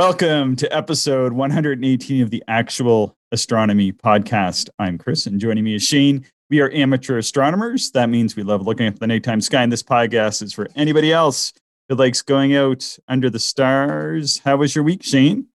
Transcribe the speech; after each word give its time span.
Welcome 0.00 0.56
to 0.56 0.74
episode 0.74 1.34
118 1.34 2.22
of 2.22 2.30
the 2.30 2.42
Actual 2.48 3.18
Astronomy 3.32 3.92
Podcast. 3.92 4.70
I'm 4.78 4.96
Chris, 4.96 5.26
and 5.26 5.38
joining 5.38 5.62
me 5.62 5.74
is 5.74 5.82
Shane. 5.82 6.24
We 6.48 6.62
are 6.62 6.70
amateur 6.72 7.18
astronomers. 7.18 7.90
That 7.90 8.08
means 8.08 8.34
we 8.34 8.42
love 8.42 8.62
looking 8.62 8.86
at 8.86 8.98
the 8.98 9.06
nighttime 9.06 9.42
sky, 9.42 9.62
and 9.62 9.70
this 9.70 9.82
podcast 9.82 10.42
is 10.42 10.54
for 10.54 10.68
anybody 10.74 11.12
else 11.12 11.52
who 11.90 11.96
likes 11.96 12.22
going 12.22 12.56
out 12.56 12.96
under 13.08 13.28
the 13.28 13.38
stars. 13.38 14.38
How 14.38 14.56
was 14.56 14.74
your 14.74 14.84
week, 14.84 15.02
Shane? 15.02 15.48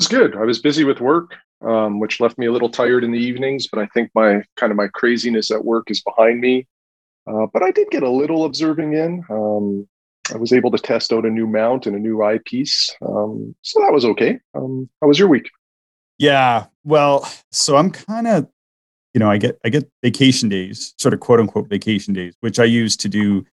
It's 0.00 0.08
good. 0.08 0.34
I 0.34 0.42
was 0.42 0.58
busy 0.58 0.82
with 0.82 1.00
work, 1.00 1.36
um, 1.64 2.00
which 2.00 2.18
left 2.18 2.36
me 2.36 2.46
a 2.46 2.52
little 2.52 2.68
tired 2.68 3.04
in 3.04 3.12
the 3.12 3.20
evenings, 3.20 3.68
but 3.68 3.80
I 3.80 3.86
think 3.94 4.10
my 4.12 4.42
kind 4.56 4.72
of 4.72 4.76
my 4.76 4.88
craziness 4.88 5.52
at 5.52 5.64
work 5.64 5.88
is 5.88 6.02
behind 6.02 6.40
me. 6.40 6.66
Uh, 7.28 7.46
but 7.52 7.62
I 7.62 7.70
did 7.70 7.90
get 7.90 8.02
a 8.02 8.10
little 8.10 8.44
observing 8.44 8.94
in. 8.94 9.24
Um, 9.30 9.86
I 10.32 10.36
was 10.36 10.52
able 10.52 10.70
to 10.70 10.78
test 10.78 11.12
out 11.12 11.24
a 11.24 11.30
new 11.30 11.46
mount 11.46 11.86
and 11.86 11.96
a 11.96 11.98
new 11.98 12.22
eyepiece. 12.22 12.94
Um, 13.02 13.54
so 13.62 13.80
that 13.80 13.92
was 13.92 14.04
okay. 14.04 14.38
Um, 14.54 14.88
how 15.00 15.08
was 15.08 15.18
your 15.18 15.28
week? 15.28 15.50
Yeah. 16.18 16.66
Well, 16.84 17.30
so 17.50 17.76
I'm 17.76 17.90
kind 17.90 18.26
of, 18.26 18.48
you 19.14 19.18
know, 19.18 19.30
I 19.30 19.38
get 19.38 19.58
I 19.64 19.68
get 19.70 19.90
vacation 20.02 20.48
days, 20.48 20.94
sort 20.98 21.14
of 21.14 21.20
quote 21.20 21.40
unquote 21.40 21.68
vacation 21.68 22.14
days, 22.14 22.34
which 22.40 22.58
I 22.58 22.64
use 22.64 22.96
to 22.98 23.08
do 23.08 23.44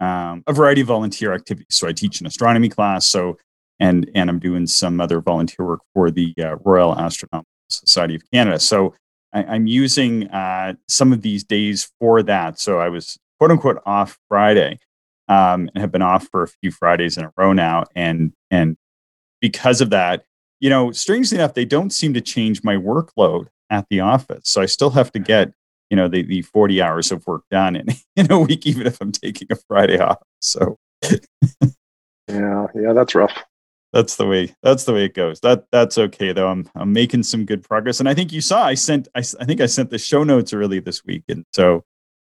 um, 0.00 0.42
a 0.46 0.52
variety 0.52 0.80
of 0.80 0.88
volunteer 0.88 1.32
activities. 1.34 1.76
So 1.76 1.86
I 1.86 1.92
teach 1.92 2.20
an 2.20 2.26
astronomy 2.26 2.68
class. 2.68 3.06
So 3.06 3.36
and 3.80 4.10
and 4.14 4.30
I'm 4.30 4.38
doing 4.38 4.66
some 4.66 5.00
other 5.00 5.20
volunteer 5.20 5.66
work 5.66 5.80
for 5.92 6.10
the 6.10 6.34
uh, 6.38 6.56
Royal 6.64 6.98
Astronomical 6.98 7.48
Society 7.68 8.14
of 8.14 8.22
Canada. 8.32 8.58
So 8.58 8.94
I, 9.32 9.56
am 9.56 9.66
using 9.66 10.28
uh, 10.28 10.74
some 10.88 11.12
of 11.12 11.22
these 11.22 11.44
days 11.44 11.90
for 12.00 12.22
that. 12.22 12.58
So 12.58 12.78
I 12.78 12.88
was 12.88 13.18
quote 13.38 13.50
unquote 13.50 13.82
off 13.84 14.18
Friday 14.28 14.78
um, 15.28 15.70
and 15.74 15.80
have 15.80 15.92
been 15.92 16.02
off 16.02 16.28
for 16.28 16.42
a 16.42 16.48
few 16.48 16.70
Fridays 16.70 17.16
in 17.16 17.24
a 17.24 17.32
row 17.36 17.52
now. 17.52 17.84
And 17.94 18.32
and 18.50 18.76
because 19.40 19.80
of 19.80 19.90
that, 19.90 20.24
you 20.60 20.70
know, 20.70 20.92
strangely 20.92 21.38
enough, 21.38 21.54
they 21.54 21.64
don't 21.64 21.90
seem 21.90 22.14
to 22.14 22.20
change 22.20 22.62
my 22.64 22.76
workload 22.76 23.46
at 23.70 23.86
the 23.90 24.00
office. 24.00 24.48
So 24.48 24.62
I 24.62 24.66
still 24.66 24.90
have 24.90 25.12
to 25.12 25.18
get 25.18 25.52
you 25.90 25.96
know 25.96 26.08
the 26.08 26.22
the 26.22 26.42
40 26.42 26.82
hours 26.82 27.12
of 27.12 27.26
work 27.26 27.42
done 27.50 27.76
in, 27.76 27.86
in 28.16 28.30
a 28.30 28.38
week, 28.38 28.66
even 28.66 28.86
if 28.86 29.00
I'm 29.00 29.12
taking 29.12 29.48
a 29.50 29.56
Friday 29.68 29.98
off. 29.98 30.18
So 30.40 30.78
yeah, 32.28 32.66
yeah, 32.74 32.92
that's 32.92 33.14
rough. 33.14 33.32
That's 33.92 34.16
the 34.16 34.26
way. 34.26 34.52
That's 34.62 34.84
the 34.84 34.92
way 34.92 35.04
it 35.04 35.14
goes. 35.14 35.38
That 35.40 35.66
that's 35.70 35.98
okay 35.98 36.32
though. 36.32 36.48
I'm 36.48 36.68
I'm 36.74 36.92
making 36.92 37.22
some 37.22 37.44
good 37.44 37.62
progress, 37.62 38.00
and 38.00 38.08
I 38.08 38.14
think 38.14 38.32
you 38.32 38.40
saw 38.40 38.64
I 38.64 38.74
sent 38.74 39.08
I, 39.14 39.20
I 39.20 39.44
think 39.44 39.60
I 39.60 39.66
sent 39.66 39.90
the 39.90 39.98
show 39.98 40.24
notes 40.24 40.52
early 40.52 40.80
this 40.80 41.04
week, 41.04 41.22
and 41.28 41.44
so 41.52 41.84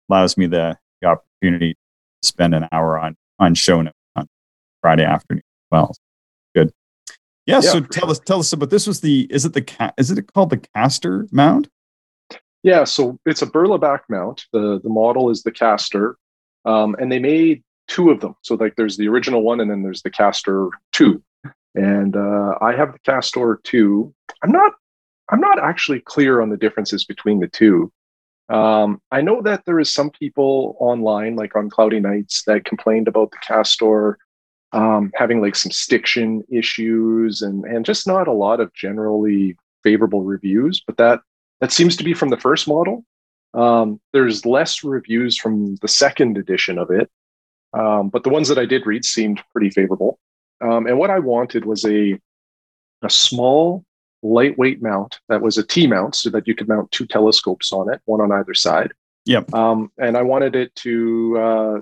allows 0.10 0.38
me 0.38 0.48
the, 0.48 0.78
the 1.02 1.08
opportunity 1.08 1.76
spend 2.22 2.54
an 2.56 2.68
hour 2.72 3.00
on 3.00 3.16
on 3.40 3.56
show 3.56 3.82
notes 3.82 3.96
on 4.16 4.28
Friday 4.82 5.04
afternoon. 5.04 5.44
Well, 5.72 5.96
good. 6.56 6.72
Yeah, 7.46 7.56
yeah 7.56 7.60
so 7.62 7.80
tell 7.82 8.04
sure. 8.04 8.12
us 8.12 8.20
tell 8.20 8.40
us 8.40 8.54
about 8.54 8.70
this. 8.70 8.88
Was 8.88 9.02
the 9.02 9.28
is 9.30 9.46
it 9.46 9.54
the 9.54 9.94
is 9.98 10.12
it 10.12 10.34
called 10.34 10.50
the 10.50 10.58
Castor 10.76 11.28
mount? 11.32 11.70
Yeah, 12.64 12.84
so 12.84 13.18
it's 13.26 13.42
a 13.42 13.48
Berlebach 13.48 14.02
mount. 14.10 14.46
the 14.54 14.80
The 14.84 14.90
model 14.90 15.30
is 15.30 15.44
the 15.44 15.52
Castor. 15.52 16.18
um, 16.66 16.96
and 17.00 17.12
they 17.12 17.20
made 17.20 17.64
two 17.88 18.12
of 18.12 18.22
them. 18.22 18.36
So 18.44 18.56
like, 18.56 18.76
there's 18.76 18.98
the 18.98 19.08
original 19.08 19.42
one, 19.42 19.60
and 19.60 19.70
then 19.72 19.82
there's 19.82 20.04
the 20.04 20.12
Castor 20.12 20.70
two. 20.92 21.24
And 21.74 22.16
uh, 22.16 22.56
I 22.62 22.74
have 22.76 22.94
the 22.94 23.00
Castor 23.00 23.60
two. 23.64 24.14
I'm 24.44 24.52
not 24.52 24.74
I'm 25.30 25.40
not 25.40 25.60
actually 25.60 26.02
clear 26.02 26.42
on 26.42 26.50
the 26.50 26.58
differences 26.58 27.06
between 27.06 27.40
the 27.40 27.48
two. 27.48 27.92
Um, 28.52 29.02
I 29.12 29.22
know 29.22 29.42
that 29.44 29.64
there 29.66 29.80
is 29.80 29.94
some 29.94 30.10
people 30.10 30.76
online, 30.80 31.36
like 31.38 31.56
on 31.56 31.70
cloudy 31.70 32.02
nights, 32.02 32.44
that 32.48 32.66
complained 32.66 33.08
about 33.08 33.32
the 33.32 33.38
Castor 33.38 34.18
um, 34.74 35.12
having 35.16 35.42
like 35.42 35.56
some 35.56 35.72
stiction 35.72 36.44
issues 36.52 37.42
and 37.42 37.66
and 37.66 37.86
just 37.86 38.08
not 38.08 38.28
a 38.28 38.34
lot 38.34 38.60
of 38.60 38.74
generally 38.74 39.58
favorable 39.84 40.24
reviews. 40.24 40.82
But 40.86 40.98
that 40.98 41.22
that 41.62 41.72
seems 41.72 41.96
to 41.98 42.04
be 42.04 42.14
from 42.14 42.30
the 42.30 42.38
first 42.38 42.68
model. 42.68 43.06
Um, 43.54 44.00
there's 44.14 44.46
less 44.46 44.84
reviews 44.84 45.38
from 45.38 45.76
the 45.82 45.88
second 45.88 46.38
edition 46.38 46.78
of 46.78 46.90
it, 46.90 47.10
um, 47.74 48.10
but 48.10 48.24
the 48.24 48.30
ones 48.30 48.48
that 48.48 48.58
I 48.58 48.66
did 48.66 48.86
read 48.86 49.04
seemed 49.06 49.42
pretty 49.52 49.70
favorable. 49.70 50.20
Um, 50.62 50.88
and 50.88 50.98
what 50.98 51.10
I 51.10 51.20
wanted 51.20 51.66
was 51.66 51.86
a 51.86 52.20
a 53.02 53.10
small 53.10 53.86
lightweight 54.24 54.82
mount 54.82 55.20
that 55.30 55.42
was 55.42 55.58
a 55.58 55.64
T 55.64 55.88
mount 55.88 56.16
so 56.16 56.30
that 56.30 56.48
you 56.48 56.56
could 56.56 56.68
mount 56.68 56.92
two 56.92 57.06
telescopes 57.06 57.72
on 57.72 57.92
it, 57.92 58.02
one 58.06 58.22
on 58.22 58.32
either 58.32 58.54
side. 58.54 58.92
Yep. 59.26 59.54
Um, 59.54 59.92
and 59.98 60.18
I 60.18 60.22
wanted 60.22 60.56
it 60.56 60.74
to 60.76 61.38
uh, 61.38 61.82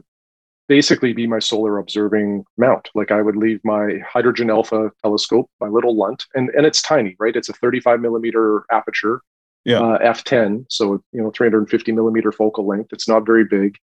basically 0.68 1.14
be 1.14 1.28
my 1.28 1.40
solar 1.40 1.78
observing 1.78 2.46
mount. 2.58 2.90
Like 2.96 3.12
I 3.12 3.22
would 3.22 3.36
leave 3.36 3.60
my 3.64 4.00
hydrogen 4.08 4.50
alpha 4.50 4.92
telescope, 5.02 5.50
my 5.60 5.68
little 5.68 5.96
lunt, 5.96 6.26
and, 6.36 6.50
and 6.50 6.66
it's 6.66 6.82
tiny, 6.82 7.16
right? 7.20 7.36
It's 7.36 7.50
a 7.50 7.54
35 7.54 8.02
millimeter 8.02 8.64
aperture, 8.72 9.22
yeah. 9.66 9.80
uh, 9.80 10.14
f10. 10.14 10.66
So, 10.70 11.04
you 11.12 11.22
know, 11.22 11.32
350 11.32 11.92
millimeter 11.92 12.32
focal 12.32 12.68
length. 12.68 12.94
It's 12.94 13.08
not 13.08 13.26
very 13.26 13.46
big. 13.46 13.78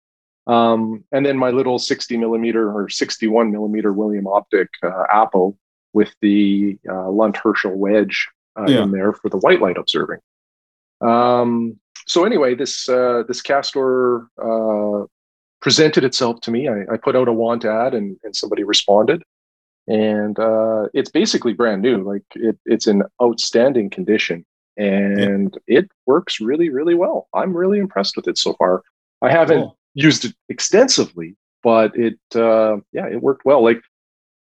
Um, 0.47 1.05
and 1.11 1.25
then 1.25 1.39
my 1.39 1.51
little 1.51 1.79
60 1.79 2.17
millimeter 2.19 2.71
or 2.71 2.89
61 2.89 3.51
millimeter 3.51 3.93
William 3.93 4.27
Optic 4.27 4.69
uh, 4.83 5.05
APO 5.13 5.57
with 5.95 6.15
the 6.21 6.77
uh, 6.91 7.09
Lunt 7.09 7.37
Herschel 7.37 7.79
wedge 7.79 8.29
uh, 8.59 8.67
yeah. 8.67 8.83
in 8.83 8.91
there 8.91 9.13
for 9.13 9.29
the 9.29 9.39
white 9.39 9.61
light 9.61 9.77
observing. 9.77 10.21
Um, 11.01 11.79
so 12.07 12.25
anyway, 12.25 12.55
this 12.55 12.89
uh, 12.89 13.23
this 13.27 13.43
castor 13.43 14.27
uh, 14.43 15.07
presented 15.61 16.05
itself 16.05 16.41
to 16.43 16.51
me. 16.51 16.69
I, 16.69 16.83
I, 16.93 16.97
put 16.97 17.17
out 17.17 17.29
a 17.29 17.33
want 17.33 17.65
ad, 17.65 17.95
and, 17.95 18.17
and 18.23 18.37
somebody 18.37 18.65
responded, 18.65 19.23
and 19.87 20.39
uh, 20.39 20.89
it's 20.93 21.11
basically 21.11 21.55
brand 21.55 21.83
new. 21.83 22.03
Like 22.03 22.25
it, 22.35 22.59
it's 22.67 22.87
in 22.87 23.03
outstanding 23.23 23.91
condition, 23.91 24.45
and 24.77 25.57
yeah. 25.67 25.81
it 25.81 25.91
works 26.07 26.41
really, 26.41 26.69
really 26.69 26.95
well. 26.95 27.29
I'm 27.35 27.57
really 27.57 27.79
impressed 27.79 28.17
with 28.17 28.29
it 28.29 28.39
so 28.39 28.55
far. 28.55 28.83
I 29.23 29.31
haven't 29.31 29.61
cool. 29.61 29.79
used 29.95 30.27
it 30.27 30.35
extensively, 30.49 31.37
but 31.63 31.97
it 31.97 32.19
uh, 32.35 32.77
yeah, 32.93 33.07
it 33.07 33.23
worked 33.23 33.45
well. 33.45 33.63
Like 33.63 33.81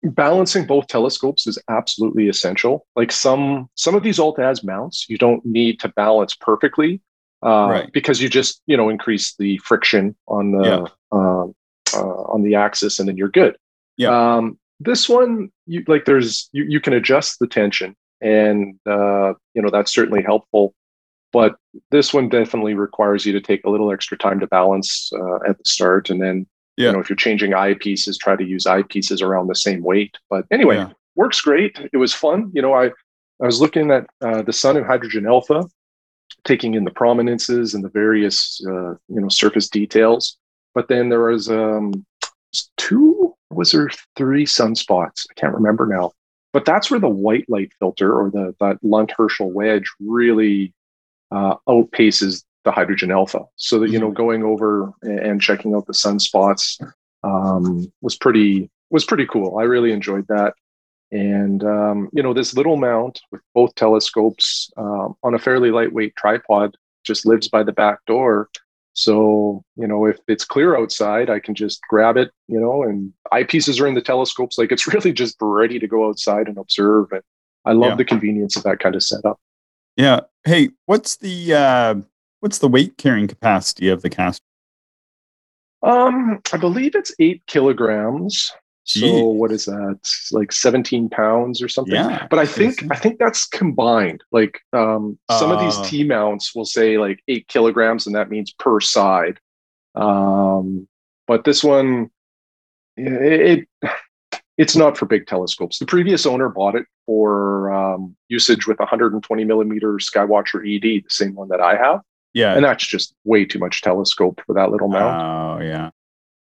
balancing 0.04 0.66
both 0.66 0.88
telescopes 0.88 1.48
is 1.48 1.58
absolutely 1.70 2.28
essential. 2.30 2.86
Like 2.96 3.12
some 3.12 3.70
some 3.76 3.96
of 3.96 4.04
these 4.04 4.20
alt-az 4.20 4.64
mounts, 4.64 5.06
you 5.10 5.18
don't 5.18 5.46
need 5.46 5.80
to 5.82 5.90
balance 5.90 6.36
perfectly 6.36 7.02
uh, 7.44 7.68
right. 7.70 7.92
because 7.92 8.22
you 8.22 8.30
just 8.30 8.62
you 8.68 8.78
know 8.78 8.90
increase 8.90 9.36
the 9.38 9.58
friction 9.60 10.16
on 10.28 10.52
the 10.52 10.64
yeah. 10.64 10.86
uh, 11.12 11.46
uh, 11.94 12.24
on 12.32 12.44
the 12.44 12.56
axis, 12.56 13.00
and 13.00 13.08
then 13.08 13.18
you're 13.18 13.30
good. 13.30 13.58
Yeah. 13.98 14.36
Um, 14.36 14.60
this 14.80 15.10
one, 15.10 15.50
you 15.66 15.84
like, 15.88 16.06
there's 16.06 16.50
you 16.52 16.64
you 16.64 16.80
can 16.80 16.94
adjust 16.94 17.40
the 17.40 17.48
tension, 17.48 17.96
and 18.22 18.80
uh, 18.86 19.34
you 19.54 19.62
know 19.62 19.70
that's 19.72 19.94
certainly 19.94 20.24
helpful. 20.24 20.74
But 21.34 21.56
this 21.92 22.14
one 22.14 22.30
definitely 22.30 22.74
requires 22.74 23.26
you 23.26 23.34
to 23.34 23.42
take 23.42 23.66
a 23.66 23.70
little 23.70 23.92
extra 23.92 24.18
time 24.18 24.40
to 24.40 24.48
balance 24.48 25.12
uh, 25.14 25.40
at 25.48 25.58
the 25.58 25.66
start, 25.66 26.10
and 26.10 26.22
then 26.22 26.48
yeah. 26.78 26.88
You 26.88 26.94
know, 26.94 27.00
if 27.00 27.10
you're 27.10 27.18
changing 27.18 27.52
eyepieces, 27.52 28.20
try 28.20 28.36
to 28.36 28.46
use 28.46 28.66
eyepieces 28.66 29.22
around 29.22 29.48
the 29.48 29.56
same 29.56 29.82
weight. 29.82 30.16
But 30.30 30.46
anyway, 30.52 30.78
yeah. 30.78 30.90
works 31.16 31.42
great. 31.42 31.80
It 31.92 31.98
was 31.98 32.14
fun. 32.14 32.52
You 32.54 32.62
know, 32.62 32.74
I 32.74 32.92
I 33.42 33.46
was 33.46 33.60
looking 33.60 33.92
at 33.92 34.08
uh, 34.22 34.44
the 34.44 34.54
sun 34.54 34.78
and 34.78 34.86
hydrogen 34.86 35.26
alpha, 35.26 35.66
taking 36.46 36.76
in 36.76 36.84
the 36.84 36.92
prominences 36.92 37.74
and 37.74 37.84
the 37.84 37.90
various 37.90 38.62
uh, 38.66 38.92
you 39.10 39.20
know 39.20 39.30
surface 39.30 39.70
details. 39.70 40.38
But 40.76 40.88
then 40.88 41.10
there 41.10 41.24
was 41.24 41.50
um, 41.50 42.06
two, 42.78 43.36
was 43.50 43.72
there 43.72 43.90
three 44.16 44.46
sunspots? 44.46 45.26
I 45.30 45.34
can't 45.36 45.56
remember 45.56 45.88
now. 45.88 46.12
But 46.54 46.66
that's 46.66 46.92
where 46.92 47.00
the 47.00 47.10
white 47.10 47.46
light 47.50 47.72
filter 47.80 48.14
or 48.14 48.30
the 48.30 48.56
that 48.60 48.78
Lunt 48.84 49.12
Herschel 49.18 49.52
wedge 49.52 49.92
really 50.00 50.74
uh, 51.32 51.56
outpaces 51.68 52.44
the 52.68 52.72
hydrogen 52.74 53.12
alpha. 53.12 53.46
So 53.56 53.80
that 53.80 53.90
you 53.90 53.98
know, 53.98 54.08
mm-hmm. 54.08 54.16
going 54.16 54.44
over 54.44 54.92
and 55.02 55.42
checking 55.42 55.74
out 55.74 55.88
the 55.88 55.94
sunspots 55.94 56.78
um, 57.24 57.92
was 58.02 58.18
pretty 58.18 58.70
was 58.90 59.06
pretty 59.06 59.26
cool. 59.26 59.58
I 59.58 59.64
really 59.64 59.94
enjoyed 59.94 60.28
that. 60.28 60.54
And 61.10 61.64
um, 61.64 62.10
you 62.12 62.22
know, 62.22 62.34
this 62.34 62.54
little 62.54 62.76
mount 62.76 63.22
with 63.32 63.42
both 63.56 63.74
telescopes 63.76 64.70
um, 64.76 65.16
on 65.24 65.34
a 65.34 65.40
fairly 65.40 65.72
lightweight 65.72 66.18
tripod 66.18 66.76
just 67.06 67.26
lives 67.26 67.48
by 67.48 67.64
the 67.64 67.72
back 67.72 68.00
door. 68.06 68.50
So 68.92 69.64
you 69.78 69.88
know, 69.88 70.06
if 70.06 70.20
it's 70.28 70.44
clear 70.44 70.78
outside, 70.78 71.30
I 71.30 71.40
can 71.40 71.56
just 71.56 71.80
grab 71.90 72.18
it. 72.18 72.32
You 72.50 72.60
know, 72.60 72.84
and 72.84 73.14
eyepieces 73.32 73.80
are 73.80 73.88
in 73.88 73.96
the 73.96 74.02
telescopes. 74.02 74.58
Like 74.58 74.74
it's 74.74 74.88
really 74.94 75.14
just 75.14 75.38
ready 75.40 75.80
to 75.80 75.88
go 75.88 76.10
outside 76.10 76.50
and 76.50 76.58
observe. 76.58 77.14
And 77.14 77.24
I 77.64 77.72
love 77.72 77.92
yeah. 77.92 77.96
the 77.96 78.06
convenience 78.06 78.58
of 78.58 78.64
that 78.64 78.80
kind 78.80 78.96
of 78.96 79.04
setup. 79.04 79.40
Yeah. 79.96 80.22
Hey, 80.44 80.70
what's 80.86 81.16
the 81.18 81.54
uh, 81.54 81.96
What's 82.40 82.60
the 82.60 82.68
weight 82.68 82.98
carrying 82.98 83.28
capacity 83.28 83.90
of 83.90 84.02
the 84.02 84.10
Castor? 84.10 84.44
Um, 85.84 86.40
I 86.52 86.58
believe 86.58 86.96
it's 86.96 87.14
eight 87.20 87.44
kilograms. 87.48 88.52
So 88.84 89.26
what 89.26 89.52
is 89.52 89.66
that? 89.66 90.00
Like 90.32 90.54
17 90.54 91.10
pounds 91.10 91.62
or 91.62 91.68
something. 91.68 91.94
Yeah. 91.94 92.26
But 92.30 92.40
I 92.40 92.46
think 92.46 92.90
I 92.90 92.96
think 92.96 93.20
that's 93.20 93.46
combined. 93.46 94.24
Like 94.32 94.62
um, 94.72 95.20
some 95.30 95.52
uh, 95.52 95.56
of 95.56 95.60
these 95.60 95.78
uh. 95.78 95.84
T 95.84 96.04
mounts 96.06 96.56
will 96.56 96.66
say 96.66 96.98
like 96.98 97.22
eight 97.28 97.50
kilograms, 97.50 98.08
and 98.08 98.16
that 98.16 98.30
means 98.30 98.54
per 98.54 98.80
side. 98.80 99.40
Um, 99.94 100.88
but 101.28 101.44
this 101.44 101.66
one, 101.66 102.12
it, 102.96 103.68
it 103.84 103.92
it's 104.58 104.78
not 104.78 104.98
for 104.98 105.06
big 105.06 105.28
telescopes. 105.28 105.80
The 105.80 105.86
previous 105.86 106.26
owner 106.26 106.48
bought 106.48 106.76
it 106.76 106.86
for 107.06 107.74
um, 107.74 108.16
usage 108.30 108.68
with 108.68 108.80
120 108.80 109.44
millimeter 109.44 109.94
Skywatcher 109.94 110.64
ED, 110.66 111.04
the 111.04 111.10
same 111.10 111.36
one 111.36 111.50
that 111.50 111.60
I 111.60 111.76
have. 111.76 112.02
Yeah. 112.38 112.54
And 112.56 112.64
that's 112.64 112.86
just 112.86 113.16
way 113.24 113.46
too 113.46 113.58
much 113.58 113.82
telescope 113.82 114.42
for 114.46 114.54
that 114.54 114.70
little 114.72 114.88
mount. 114.90 115.22
Oh, 115.62 115.66
yeah. 115.66 115.90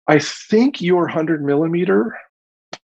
I 0.09 0.19
think 0.19 0.81
your 0.81 1.03
100 1.03 1.45
millimeter, 1.45 2.17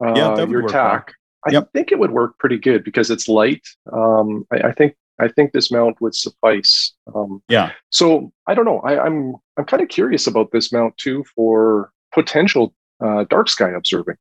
uh, 0.03 0.13
Yeah, 0.15 0.45
your 0.45 0.61
work 0.63 0.71
Tak, 0.71 1.13
I 1.45 1.59
think 1.73 1.91
it 1.91 1.97
would 1.97 2.11
work 2.11 2.37
pretty 2.37 2.59
good 2.59 2.83
because 2.83 3.09
it's 3.09 3.27
light. 3.27 3.65
Um, 3.91 4.45
I, 4.51 4.67
I 4.69 4.71
think 4.73 4.95
I 5.19 5.27
think 5.27 5.51
this 5.53 5.71
mount 5.71 5.99
would 6.01 6.13
suffice. 6.15 6.93
Um, 7.15 7.41
Yeah. 7.49 7.71
so 7.89 8.31
I 8.47 8.53
don't 8.53 8.65
know. 8.65 8.79
I, 8.81 9.03
I'm 9.03 9.35
I'm 9.57 9.65
kind 9.65 9.81
of 9.81 9.89
curious 9.89 10.27
about 10.27 10.51
this 10.51 10.71
mount 10.71 10.95
too 10.97 11.23
for 11.35 11.91
potential 12.13 12.73
uh, 13.03 13.25
dark 13.29 13.49
sky 13.49 13.71
observing. 13.71 14.17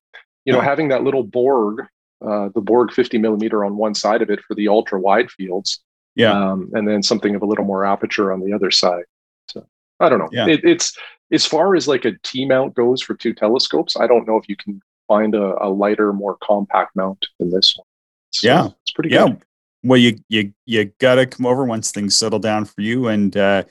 You 0.47 0.53
know, 0.55 0.61
Yeah. 0.61 0.65
having 0.65 0.89
that 0.89 1.03
little 1.05 1.25
Borg, 1.25 1.83
uh, 2.27 2.49
the 2.55 2.61
Borg 2.63 2.91
50 2.93 3.19
millimeter 3.19 3.65
on 3.67 3.77
one 3.77 3.95
side 3.95 4.23
of 4.23 4.31
it 4.31 4.41
for 4.47 4.55
the 4.55 4.69
ultra 4.69 4.99
wide 4.99 5.31
fields, 5.31 5.83
Yeah. 6.14 6.32
um, 6.32 6.70
and 6.75 6.87
then 6.87 7.03
something 7.03 7.35
of 7.35 7.43
a 7.43 7.47
little 7.47 7.64
more 7.64 7.85
aperture 7.85 8.32
on 8.32 8.41
the 8.41 8.53
other 8.53 8.70
side. 8.70 9.05
So 9.49 9.67
I 10.00 10.09
don't 10.09 10.19
know. 10.19 10.29
Yeah. 10.32 10.47
It, 10.49 10.61
it's 10.64 10.97
as 11.31 11.47
far 11.47 11.75
as 11.75 11.88
like 11.88 12.05
a 12.05 12.12
T 12.23 12.44
mount 12.44 12.75
goes 12.75 13.00
for 13.03 13.14
two 13.14 13.32
telescopes. 13.32 13.97
I 13.97 14.06
don't 14.06 14.26
know 14.26 14.37
if 14.37 14.49
you 14.49 14.56
can 14.56 14.81
find 15.09 15.35
a, 15.35 15.55
a 15.64 15.69
lighter, 15.69 16.12
more 16.12 16.37
compact 16.43 16.94
mount 16.97 17.26
than 17.38 17.50
this 17.50 17.75
one. 17.76 17.87
So 18.31 18.47
Yeah. 18.49 18.67
it's 18.82 18.93
pretty 18.93 19.11
yeah. 19.11 19.29
good. 19.29 19.43
Well, 19.85 19.99
you 19.99 20.19
you 20.29 20.53
you 20.67 20.93
gotta 21.00 21.26
come 21.26 21.44
over 21.47 21.64
once 21.64 21.91
things 21.91 22.17
settle 22.17 22.38
down 22.38 22.67
for 22.67 22.82
you 22.82 23.08
and 23.08 23.37
uh, 23.37 23.65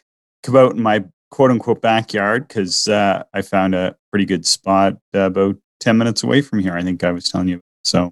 come 0.44 0.58
out 0.58 0.74
in 0.74 0.82
my 0.82 1.06
quote 1.30 1.52
unquote 1.52 1.82
backyard 1.82 2.48
because 2.50 2.88
uh, 2.90 3.24
I 3.34 3.42
found 3.44 3.76
a 3.76 3.96
pretty 4.12 4.26
good 4.26 4.46
spot 4.46 4.98
uh, 5.16 5.20
about 5.22 5.56
ten 5.80 5.98
minutes 5.98 6.24
away 6.24 6.42
from 6.42 6.60
here. 6.60 6.74
I 6.76 6.84
think 6.84 7.04
I 7.06 7.12
was 7.12 7.30
telling 7.30 7.48
you. 7.48 7.62
So 7.86 8.12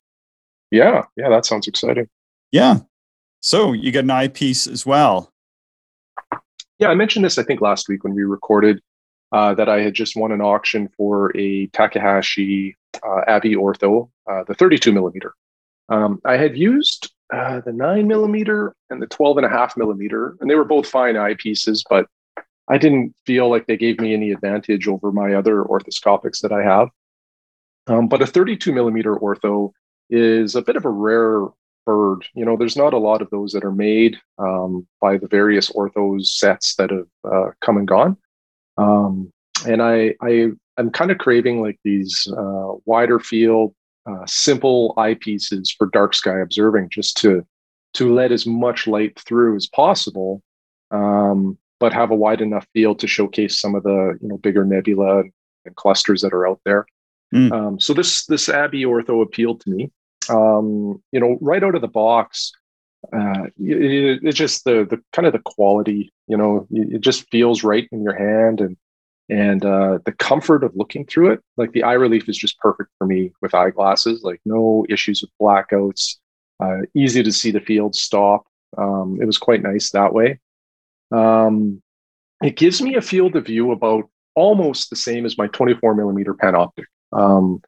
Yeah, 0.71 1.03
yeah, 1.17 1.27
that 1.29 1.45
sounds 1.45 1.67
exciting. 1.67 2.07
yeah. 2.51 2.77
So 3.41 3.74
you 3.74 3.91
got 3.91 4.03
an 4.03 4.12
eyepiece 4.12 4.68
as 4.68 4.86
well. 4.86 5.31
Yeah, 6.77 6.88
I 6.88 6.95
mentioned 6.95 7.25
this 7.25 7.38
I 7.38 7.44
think 7.44 7.62
last 7.62 7.89
week 7.89 8.03
when 8.03 8.13
we 8.13 8.24
recorded 8.24 8.81
uh, 9.31 9.53
that 9.56 9.69
I 9.69 9.81
had 9.81 9.94
just 9.94 10.15
won 10.15 10.31
an 10.31 10.41
auction 10.41 10.89
for 10.97 11.36
a 11.38 11.68
Takahashi 11.68 12.75
uh, 13.03 13.21
Abbe 13.27 13.56
Ortho, 13.56 14.09
uh, 14.30 14.44
the 14.44 14.56
32 14.56 14.91
millimeter. 14.91 15.33
Um, 15.89 16.19
I 16.25 16.38
had 16.38 16.57
used 16.57 17.12
uh, 17.31 17.62
the 17.62 17.74
nine 17.74 18.07
millimeter 18.07 18.75
and 18.89 19.01
the 19.01 19.07
12 19.07 19.38
and 19.38 19.45
a 19.45 19.50
half 19.50 19.77
millimeter, 19.77 20.35
and 20.39 20.50
they 20.50 20.56
were 20.56 20.65
both 20.65 20.88
fine 20.88 21.15
eyepieces, 21.15 21.83
but 21.89 22.07
I 22.68 22.77
didn't 22.77 23.15
feel 23.25 23.50
like 23.50 23.68
they 23.68 23.77
gave 23.77 24.00
me 24.00 24.13
any 24.13 24.31
advantage 24.31 24.88
over 24.88 25.12
my 25.12 25.33
other 25.33 25.63
orthoscopics 25.63 26.42
that 26.42 26.51
I 26.51 26.63
have. 26.63 26.89
Um, 27.88 28.07
but 28.07 28.21
a 28.21 28.27
32 28.27 28.71
millimeter 28.71 29.15
ortho 29.15 29.71
is 30.09 30.56
a 30.56 30.62
bit 30.62 30.75
of 30.75 30.85
a 30.85 30.89
rare 30.89 31.47
bird. 31.85 32.25
You 32.33 32.45
know, 32.45 32.57
there's 32.57 32.77
not 32.77 32.93
a 32.93 32.97
lot 32.97 33.21
of 33.21 33.29
those 33.29 33.51
that 33.53 33.65
are 33.65 33.71
made 33.71 34.17
um, 34.37 34.87
by 35.01 35.17
the 35.17 35.27
various 35.27 35.71
orthos 35.71 36.27
sets 36.27 36.75
that 36.75 36.89
have 36.91 37.07
uh, 37.23 37.51
come 37.61 37.77
and 37.77 37.87
gone. 37.87 38.17
Um, 38.77 39.31
and 39.67 39.81
I, 39.81 40.15
I, 40.21 40.51
I'm 40.77 40.89
kind 40.89 41.11
of 41.11 41.17
craving 41.17 41.61
like 41.61 41.79
these 41.83 42.31
uh, 42.37 42.73
wider 42.85 43.19
field, 43.19 43.75
uh, 44.05 44.25
simple 44.25 44.93
eyepieces 44.97 45.75
for 45.77 45.87
dark 45.87 46.13
sky 46.13 46.39
observing, 46.39 46.89
just 46.89 47.17
to 47.17 47.45
to 47.93 48.13
let 48.13 48.31
as 48.31 48.45
much 48.45 48.85
light 48.85 49.19
through 49.19 49.55
as 49.55 49.67
possible, 49.67 50.43
um, 50.91 51.57
but 51.79 51.91
have 51.91 52.11
a 52.11 52.15
wide 52.15 52.39
enough 52.39 52.67
field 52.73 52.99
to 52.99 53.07
showcase 53.07 53.59
some 53.59 53.75
of 53.75 53.83
the 53.83 54.17
you 54.21 54.27
know 54.27 54.37
bigger 54.37 54.63
nebula 54.63 55.23
and 55.65 55.75
clusters 55.75 56.21
that 56.21 56.33
are 56.33 56.47
out 56.47 56.61
there. 56.65 56.85
Mm. 57.33 57.51
Um, 57.51 57.79
so 57.79 57.93
this 57.93 58.25
this 58.25 58.49
Abbe 58.49 58.83
Ortho 58.83 59.21
appealed 59.21 59.61
to 59.61 59.69
me. 59.69 59.91
Um, 60.29 61.01
you 61.11 61.19
know, 61.19 61.37
right 61.41 61.63
out 61.63 61.75
of 61.75 61.81
the 61.81 61.87
box, 61.87 62.51
uh, 63.13 63.45
it, 63.57 64.19
it's 64.23 64.37
just 64.37 64.63
the 64.65 64.85
the 64.89 65.01
kind 65.13 65.25
of 65.25 65.33
the 65.33 65.39
quality. 65.39 66.11
You 66.27 66.37
know, 66.37 66.67
it 66.71 67.01
just 67.01 67.29
feels 67.29 67.63
right 67.63 67.87
in 67.91 68.03
your 68.03 68.15
hand, 68.15 68.61
and 68.61 68.77
and 69.29 69.63
uh, 69.63 69.99
the 70.05 70.11
comfort 70.11 70.63
of 70.63 70.75
looking 70.75 71.05
through 71.05 71.31
it. 71.31 71.39
Like 71.57 71.71
the 71.71 71.83
eye 71.83 71.93
relief 71.93 72.27
is 72.27 72.37
just 72.37 72.57
perfect 72.59 72.89
for 72.97 73.07
me 73.07 73.31
with 73.41 73.53
eyeglasses. 73.53 74.23
Like 74.23 74.41
no 74.45 74.85
issues 74.89 75.21
with 75.21 75.31
blackouts. 75.39 76.15
Uh, 76.59 76.79
easy 76.93 77.23
to 77.23 77.31
see 77.31 77.51
the 77.51 77.61
field 77.61 77.95
stop. 77.95 78.45
Um, 78.77 79.19
it 79.21 79.25
was 79.25 79.37
quite 79.37 79.63
nice 79.63 79.91
that 79.91 80.13
way. 80.13 80.39
Um, 81.11 81.81
it 82.43 82.55
gives 82.55 82.81
me 82.81 82.95
a 82.95 83.01
field 83.01 83.35
of 83.35 83.45
view 83.45 83.71
about 83.71 84.09
almost 84.35 84.89
the 84.89 84.95
same 84.95 85.25
as 85.25 85.37
my 85.37 85.47
24 85.47 85.95
millimeter 85.95 86.33
panoptic. 86.33 86.85
Um, 87.11 87.61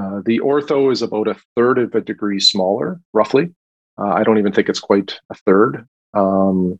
uh, 0.00 0.20
the 0.24 0.40
ortho 0.40 0.90
is 0.90 1.02
about 1.02 1.28
a 1.28 1.36
third 1.56 1.78
of 1.78 1.94
a 1.94 2.00
degree 2.00 2.40
smaller, 2.40 3.00
roughly. 3.12 3.54
Uh, 3.98 4.12
I 4.12 4.24
don't 4.24 4.38
even 4.38 4.52
think 4.52 4.68
it's 4.68 4.80
quite 4.80 5.18
a 5.30 5.34
third. 5.34 5.86
Um, 6.14 6.78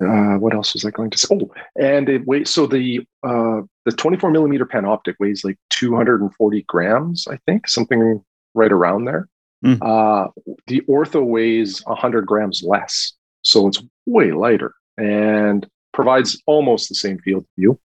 uh, 0.00 0.36
what 0.36 0.54
else 0.54 0.74
was 0.74 0.84
I 0.84 0.90
going 0.90 1.10
to 1.10 1.18
say? 1.18 1.26
Oh, 1.32 1.50
and 1.78 2.08
it 2.08 2.26
weighs 2.26 2.50
so 2.50 2.66
the 2.66 3.00
uh, 3.24 3.62
the 3.84 3.92
24 3.92 4.30
millimeter 4.30 4.64
panoptic 4.64 5.14
weighs 5.18 5.44
like 5.44 5.58
240 5.70 6.62
grams, 6.62 7.26
I 7.28 7.38
think, 7.46 7.68
something 7.68 8.22
right 8.54 8.72
around 8.72 9.06
there. 9.06 9.28
Mm. 9.64 9.78
Uh, 9.82 10.30
the 10.68 10.82
ortho 10.82 11.26
weighs 11.26 11.84
100 11.86 12.26
grams 12.26 12.62
less, 12.62 13.12
so 13.42 13.66
it's 13.66 13.82
way 14.06 14.30
lighter 14.30 14.72
and 14.96 15.66
provides 15.92 16.40
almost 16.46 16.88
the 16.88 16.94
same 16.94 17.18
field 17.18 17.42
of 17.42 17.48
view. 17.56 17.80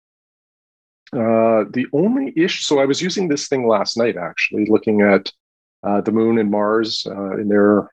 Uh, 1.14 1.64
the 1.70 1.86
only 1.92 2.32
issue, 2.36 2.62
so 2.62 2.78
I 2.80 2.86
was 2.86 3.02
using 3.02 3.28
this 3.28 3.48
thing 3.48 3.68
last 3.68 3.96
night 3.96 4.16
actually, 4.16 4.66
looking 4.66 5.02
at 5.02 5.30
uh, 5.82 6.00
the 6.00 6.12
moon 6.12 6.38
and 6.38 6.50
Mars 6.50 7.06
uh, 7.06 7.32
in 7.36 7.48
their, 7.48 7.90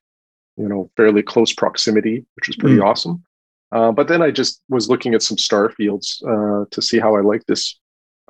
you 0.58 0.70
know, 0.70 0.90
fairly 0.96 1.22
close 1.22 1.52
proximity, 1.54 2.26
which 2.36 2.48
was 2.48 2.56
pretty 2.56 2.80
awesome. 2.80 3.24
Uh, 3.72 3.92
but 3.92 4.08
then 4.08 4.22
I 4.22 4.32
just 4.32 4.62
was 4.70 4.90
looking 4.90 5.14
at 5.14 5.22
some 5.22 5.38
star 5.38 5.70
fields 5.70 6.24
uh, 6.28 6.66
to 6.72 6.82
see 6.82 7.00
how 7.00 7.16
I 7.16 7.22
like 7.22 7.46
this 7.46 7.78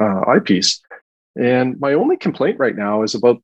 uh, 0.02 0.22
eyepiece. 0.28 0.82
And 1.40 1.80
my 1.80 1.94
only 1.94 2.18
complaint 2.18 2.58
right 2.60 2.76
now 2.76 3.04
is 3.04 3.16
about, 3.16 3.42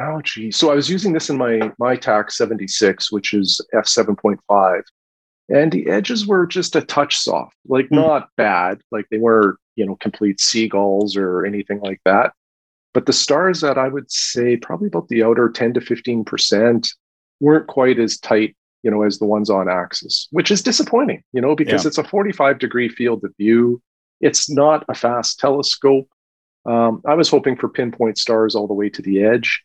oh, 0.00 0.20
geez. 0.22 0.56
So 0.56 0.72
I 0.72 0.74
was 0.74 0.90
using 0.90 1.12
this 1.12 1.30
in 1.30 1.36
my 1.36 1.72
my 1.78 1.96
Tak 1.96 2.30
76, 2.30 3.12
which 3.12 3.34
is 3.34 3.60
f7.5 3.74 4.82
and 5.48 5.70
the 5.70 5.88
edges 5.88 6.26
were 6.26 6.46
just 6.46 6.76
a 6.76 6.82
touch 6.82 7.16
soft 7.16 7.56
like 7.68 7.88
Hmm. 7.88 7.96
not 7.96 8.28
bad 8.36 8.80
like 8.90 9.06
they 9.10 9.18
weren't 9.18 9.58
you 9.76 9.86
know 9.86 9.96
complete 9.96 10.40
seagulls 10.40 11.16
or 11.16 11.44
anything 11.46 11.80
like 11.80 12.00
that 12.04 12.32
but 12.94 13.06
the 13.06 13.12
stars 13.12 13.60
that 13.60 13.78
i 13.78 13.88
would 13.88 14.10
say 14.10 14.56
probably 14.56 14.88
about 14.88 15.08
the 15.08 15.22
outer 15.22 15.48
10 15.48 15.74
to 15.74 15.80
15 15.80 16.24
percent 16.24 16.88
weren't 17.40 17.66
quite 17.66 17.98
as 17.98 18.18
tight 18.18 18.56
you 18.82 18.90
know 18.90 19.02
as 19.02 19.18
the 19.18 19.26
ones 19.26 19.50
on 19.50 19.68
axis 19.68 20.28
which 20.30 20.50
is 20.50 20.62
disappointing 20.62 21.22
you 21.32 21.40
know 21.40 21.54
because 21.54 21.84
Yeah. 21.84 21.88
it's 21.88 21.98
a 21.98 22.04
45 22.04 22.58
degree 22.58 22.88
field 22.88 23.22
of 23.24 23.32
view 23.38 23.80
it's 24.20 24.50
not 24.50 24.84
a 24.88 24.94
fast 24.94 25.38
telescope 25.38 26.08
um, 26.64 27.02
i 27.06 27.14
was 27.14 27.28
hoping 27.28 27.56
for 27.56 27.68
pinpoint 27.68 28.18
stars 28.18 28.54
all 28.54 28.66
the 28.66 28.74
way 28.74 28.88
to 28.88 29.02
the 29.02 29.22
edge 29.22 29.62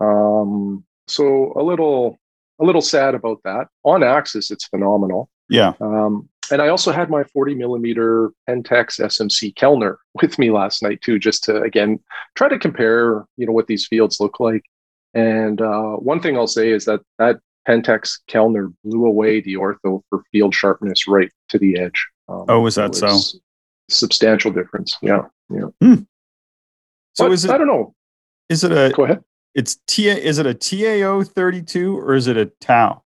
um, 0.00 0.84
so 1.06 1.52
a 1.56 1.62
little 1.62 2.18
a 2.60 2.64
little 2.64 2.82
sad 2.82 3.14
about 3.14 3.40
that. 3.44 3.68
On 3.84 4.02
axis, 4.02 4.50
it's 4.50 4.66
phenomenal. 4.66 5.30
Yeah. 5.48 5.72
Um, 5.80 6.28
and 6.50 6.60
I 6.62 6.68
also 6.68 6.92
had 6.92 7.10
my 7.10 7.24
40 7.24 7.54
millimeter 7.54 8.30
Pentax 8.48 9.00
SMC 9.00 9.54
Kellner 9.56 9.98
with 10.20 10.38
me 10.38 10.50
last 10.50 10.82
night 10.82 11.00
too, 11.02 11.18
just 11.18 11.44
to 11.44 11.60
again 11.62 11.98
try 12.34 12.48
to 12.48 12.58
compare, 12.58 13.24
you 13.36 13.46
know, 13.46 13.52
what 13.52 13.66
these 13.66 13.86
fields 13.86 14.20
look 14.20 14.40
like. 14.40 14.62
And 15.14 15.60
uh, 15.60 15.92
one 15.96 16.20
thing 16.20 16.36
I'll 16.36 16.46
say 16.46 16.70
is 16.70 16.84
that 16.84 17.00
that 17.18 17.40
Pentax 17.66 18.18
Kellner 18.28 18.72
blew 18.84 19.06
away 19.06 19.40
the 19.40 19.54
ortho 19.54 20.02
for 20.08 20.22
field 20.32 20.54
sharpness 20.54 21.06
right 21.06 21.30
to 21.50 21.58
the 21.58 21.78
edge. 21.78 22.06
Um, 22.28 22.44
Oh, 22.48 22.60
was 22.60 22.74
that 22.76 22.94
so? 22.94 23.18
Substantial 23.90 24.50
difference. 24.50 24.96
Yeah, 25.02 25.22
yeah. 25.50 25.68
So 27.14 27.24
But 27.24 27.32
is 27.32 27.44
it? 27.44 27.50
I 27.50 27.58
don't 27.58 27.66
know. 27.66 27.94
is 28.48 28.64
it 28.64 28.72
a 28.72 28.92
Go 28.94 29.04
ahead. 29.04 29.22
it's 29.54 29.78
T 29.86 30.08
is 30.08 30.38
it 30.38 30.46
a 30.46 30.54
TAO 30.54 31.22
32 31.24 31.98
or 31.98 32.14
is 32.14 32.26
it 32.26 32.36
a 32.36 32.46
tau? 32.60 33.02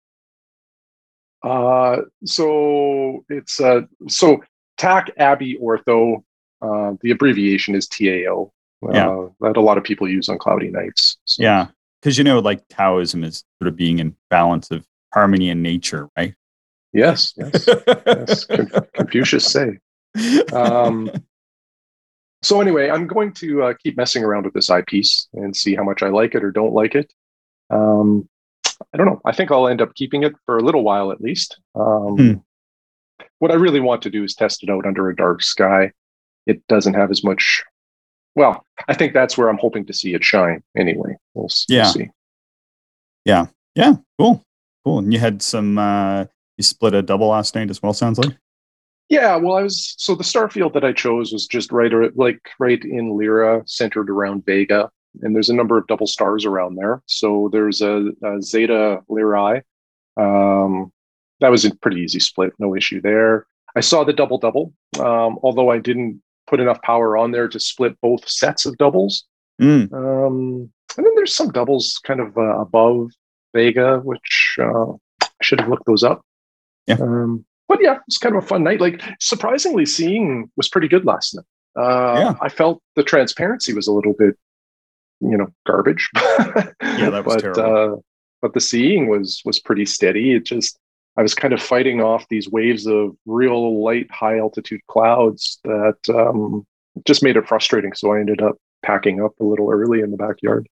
Uh, 1.43 1.97
so 2.25 3.23
it's 3.29 3.59
uh, 3.59 3.81
so 4.07 4.41
Tak 4.77 5.09
Abbe 5.17 5.57
Ortho. 5.61 6.23
Uh, 6.61 6.93
the 7.01 7.11
abbreviation 7.11 7.73
is 7.75 7.87
TAO. 7.87 8.51
Uh, 8.83 8.91
Yeah. 8.93 9.27
that 9.41 9.57
a 9.57 9.61
lot 9.61 9.77
of 9.77 9.83
people 9.83 10.07
use 10.07 10.29
on 10.29 10.37
cloudy 10.37 10.69
nights. 10.69 11.17
So, 11.25 11.43
Yeah. 11.43 11.67
Because 12.01 12.17
you 12.17 12.23
know, 12.23 12.39
like 12.39 12.63
Taoism 12.69 13.23
is 13.23 13.43
sort 13.59 13.67
of 13.67 13.75
being 13.75 13.99
in 13.99 14.15
balance 14.29 14.71
of 14.71 14.85
harmony 15.13 15.49
and 15.49 15.61
nature, 15.61 16.09
right? 16.17 16.33
Yes. 16.93 17.33
Yes. 17.37 17.67
yes. 17.67 18.45
Con- 18.45 18.71
Confucius 18.93 19.45
say. 19.45 19.77
Um, 20.53 21.09
So 22.43 22.59
anyway, 22.59 22.89
I'm 22.89 23.05
going 23.05 23.33
to 23.33 23.63
uh, 23.63 23.73
keep 23.83 23.97
messing 23.97 24.23
around 24.23 24.45
with 24.45 24.53
this 24.55 24.69
eyepiece 24.71 25.27
and 25.33 25.55
see 25.55 25.75
how 25.75 25.83
much 25.83 26.01
I 26.01 26.09
like 26.09 26.33
it 26.33 26.43
or 26.43 26.49
don't 26.51 26.73
like 26.73 26.95
it. 26.95 27.13
Um, 27.69 28.27
I 28.93 28.97
don't 28.97 29.05
know. 29.05 29.21
I 29.25 29.31
think 29.31 29.51
I'll 29.51 29.67
end 29.67 29.81
up 29.81 29.95
keeping 29.95 30.23
it 30.23 30.33
for 30.45 30.57
a 30.57 30.63
little 30.63 30.83
while 30.83 31.11
at 31.11 31.21
least. 31.21 31.59
Um, 31.75 32.17
Hmm. 32.17 32.33
What 33.39 33.51
I 33.51 33.55
really 33.55 33.79
want 33.79 34.01
to 34.03 34.09
do 34.09 34.23
is 34.23 34.35
test 34.35 34.63
it 34.63 34.69
out 34.69 34.85
under 34.85 35.09
a 35.09 35.15
dark 35.15 35.41
sky. 35.41 35.91
It 36.45 36.65
doesn't 36.67 36.93
have 36.95 37.11
as 37.11 37.23
much 37.23 37.63
well, 38.35 38.65
I 38.87 38.93
think 38.93 39.13
that's 39.13 39.37
where 39.37 39.49
I'm 39.49 39.57
hoping 39.57 39.85
to 39.87 39.93
see 39.93 40.13
it 40.13 40.23
shine. 40.23 40.63
Anyway, 40.77 41.17
we'll, 41.33 41.49
yeah. 41.67 41.83
We'll 41.83 41.93
see. 41.93 42.09
Yeah, 43.25 43.47
yeah, 43.75 43.95
cool, 44.17 44.43
cool. 44.85 44.99
And 44.99 45.11
you 45.11 45.19
had 45.19 45.41
some. 45.41 45.77
uh 45.77 46.25
You 46.57 46.63
split 46.63 46.93
a 46.93 47.01
double 47.01 47.27
last 47.27 47.55
night 47.55 47.69
as 47.69 47.81
well. 47.81 47.93
Sounds 47.93 48.17
like. 48.19 48.37
Yeah, 49.09 49.35
well, 49.35 49.57
I 49.57 49.63
was 49.63 49.95
so 49.97 50.15
the 50.15 50.23
star 50.23 50.49
field 50.49 50.73
that 50.73 50.85
I 50.85 50.93
chose 50.93 51.33
was 51.33 51.45
just 51.45 51.71
right, 51.71 51.93
or 51.93 52.09
like 52.11 52.39
right 52.59 52.81
in 52.83 53.17
Lyra, 53.17 53.63
centered 53.65 54.09
around 54.09 54.45
Vega, 54.45 54.89
and 55.21 55.35
there's 55.35 55.49
a 55.49 55.53
number 55.53 55.77
of 55.77 55.87
double 55.87 56.07
stars 56.07 56.45
around 56.45 56.75
there. 56.75 57.01
So 57.05 57.49
there's 57.51 57.81
a, 57.81 58.11
a 58.23 58.41
Zeta 58.41 59.01
Lyrae. 59.09 59.61
Um, 60.17 60.91
that 61.39 61.49
was 61.49 61.65
a 61.65 61.75
pretty 61.75 62.01
easy 62.01 62.19
split, 62.19 62.53
no 62.59 62.75
issue 62.75 63.01
there. 63.01 63.47
I 63.75 63.79
saw 63.81 64.03
the 64.03 64.13
double 64.13 64.37
double, 64.37 64.73
um, 64.99 65.39
although 65.43 65.71
I 65.71 65.79
didn't 65.79 66.21
put 66.47 66.59
enough 66.59 66.81
power 66.81 67.17
on 67.17 67.31
there 67.31 67.47
to 67.47 67.59
split 67.59 67.99
both 68.01 68.27
sets 68.29 68.65
of 68.65 68.77
doubles. 68.77 69.25
Mm. 69.61 69.91
Um, 69.93 70.71
and 70.97 71.05
then 71.05 71.15
there's 71.15 71.35
some 71.35 71.51
doubles 71.51 71.99
kind 72.03 72.19
of 72.19 72.37
uh, 72.37 72.59
above 72.59 73.11
Vega, 73.53 73.99
which 73.99 74.57
uh, 74.59 74.91
I 74.91 75.27
should 75.41 75.59
have 75.59 75.69
looked 75.69 75.85
those 75.85 76.03
up. 76.03 76.21
Yeah. 76.87 76.95
Um, 76.95 77.45
but 77.67 77.79
yeah, 77.81 77.99
it's 78.07 78.17
kind 78.17 78.35
of 78.35 78.43
a 78.43 78.47
fun 78.47 78.63
night. 78.63 78.81
Like 78.81 79.01
surprisingly, 79.19 79.85
seeing 79.85 80.51
was 80.57 80.67
pretty 80.67 80.87
good 80.89 81.05
last 81.05 81.35
night. 81.35 81.45
Uh, 81.75 82.19
yeah. 82.19 82.33
I 82.41 82.49
felt 82.49 82.81
the 82.97 83.03
transparency 83.03 83.73
was 83.73 83.87
a 83.87 83.93
little 83.93 84.13
bit, 84.13 84.35
you 85.21 85.37
know, 85.37 85.47
garbage. 85.65 86.09
yeah, 86.15 87.09
that 87.09 87.23
was 87.25 87.35
but, 87.35 87.41
terrible. 87.41 87.93
Uh, 87.93 88.01
but 88.41 88.53
the 88.53 88.59
seeing 88.59 89.07
was 89.07 89.41
was 89.45 89.59
pretty 89.59 89.85
steady. 89.85 90.33
It 90.33 90.45
just 90.45 90.77
I 91.17 91.21
was 91.21 91.35
kind 91.35 91.53
of 91.53 91.61
fighting 91.61 92.01
off 92.01 92.27
these 92.29 92.49
waves 92.49 92.87
of 92.87 93.15
real 93.25 93.83
light, 93.83 94.09
high 94.11 94.39
altitude 94.39 94.81
clouds 94.87 95.59
that 95.63 95.97
um, 96.09 96.65
just 97.05 97.23
made 97.23 97.37
it 97.37 97.47
frustrating. 97.47 97.93
So 97.93 98.13
I 98.13 98.19
ended 98.19 98.41
up 98.41 98.57
packing 98.83 99.21
up 99.21 99.33
a 99.39 99.43
little 99.43 99.69
early 99.69 100.01
in 100.01 100.11
the 100.11 100.17
backyard. 100.17 100.67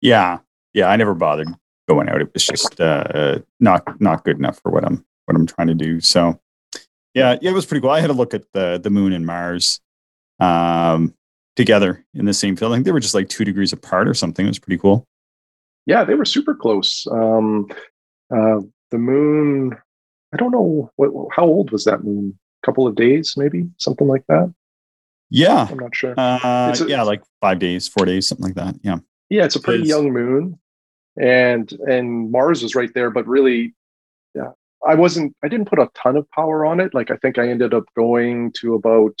Yeah, 0.00 0.38
yeah, 0.72 0.88
I 0.88 0.96
never 0.96 1.14
bothered 1.14 1.48
going 1.88 2.08
out. 2.08 2.20
It 2.20 2.32
was 2.32 2.46
just 2.46 2.80
uh, 2.80 3.40
not 3.60 4.00
not 4.00 4.24
good 4.24 4.38
enough 4.38 4.60
for 4.62 4.70
what 4.70 4.84
I'm 4.84 5.04
what 5.26 5.36
I'm 5.36 5.46
trying 5.46 5.68
to 5.68 5.74
do. 5.74 6.00
So 6.00 6.38
yeah, 7.14 7.38
yeah, 7.40 7.50
it 7.50 7.54
was 7.54 7.66
pretty 7.66 7.80
cool. 7.80 7.90
I 7.90 8.00
had 8.00 8.10
a 8.10 8.14
look 8.14 8.34
at 8.34 8.44
the 8.52 8.78
the 8.82 8.90
moon 8.90 9.12
and 9.12 9.26
Mars 9.26 9.80
um, 10.40 11.14
together 11.56 12.04
in 12.14 12.24
the 12.24 12.34
same 12.34 12.56
field. 12.56 12.72
I 12.72 12.76
think 12.76 12.84
they 12.84 12.92
were 12.92 13.00
just 13.00 13.14
like 13.14 13.28
two 13.28 13.44
degrees 13.44 13.72
apart 13.72 14.08
or 14.08 14.14
something. 14.14 14.44
It 14.44 14.50
was 14.50 14.58
pretty 14.58 14.78
cool. 14.78 15.06
Yeah, 15.86 16.04
they 16.04 16.14
were 16.14 16.24
super 16.24 16.54
close. 16.54 17.06
Um, 17.10 17.68
uh, 18.34 18.60
the 18.90 18.98
moon, 18.98 19.76
I 20.32 20.36
don't 20.36 20.50
know 20.50 20.90
what 20.96 21.10
how 21.34 21.44
old 21.44 21.70
was 21.70 21.84
that 21.84 22.04
moon? 22.04 22.38
A 22.62 22.66
couple 22.66 22.86
of 22.86 22.94
days, 22.94 23.34
maybe 23.36 23.68
something 23.76 24.08
like 24.08 24.24
that. 24.28 24.52
Yeah, 25.30 25.66
I'm 25.70 25.78
not 25.78 25.94
sure. 25.94 26.14
Uh, 26.16 26.74
a, 26.78 26.86
yeah, 26.86 27.02
like 27.02 27.22
five 27.40 27.58
days, 27.58 27.88
four 27.88 28.06
days, 28.06 28.28
something 28.28 28.46
like 28.46 28.54
that. 28.54 28.76
Yeah. 28.82 28.98
Yeah, 29.30 29.44
it's 29.44 29.56
a 29.56 29.60
pretty 29.60 29.80
it's, 29.80 29.88
young 29.88 30.12
moon, 30.12 30.58
and 31.20 31.70
and 31.88 32.30
Mars 32.30 32.62
was 32.62 32.74
right 32.74 32.92
there, 32.94 33.10
but 33.10 33.26
really, 33.26 33.74
yeah, 34.34 34.50
I 34.86 34.94
wasn't. 34.94 35.34
I 35.42 35.48
didn't 35.48 35.68
put 35.68 35.78
a 35.78 35.88
ton 35.94 36.16
of 36.16 36.30
power 36.30 36.64
on 36.66 36.78
it. 36.78 36.94
Like 36.94 37.10
I 37.10 37.16
think 37.16 37.38
I 37.38 37.48
ended 37.48 37.74
up 37.74 37.84
going 37.96 38.52
to 38.60 38.74
about, 38.74 39.18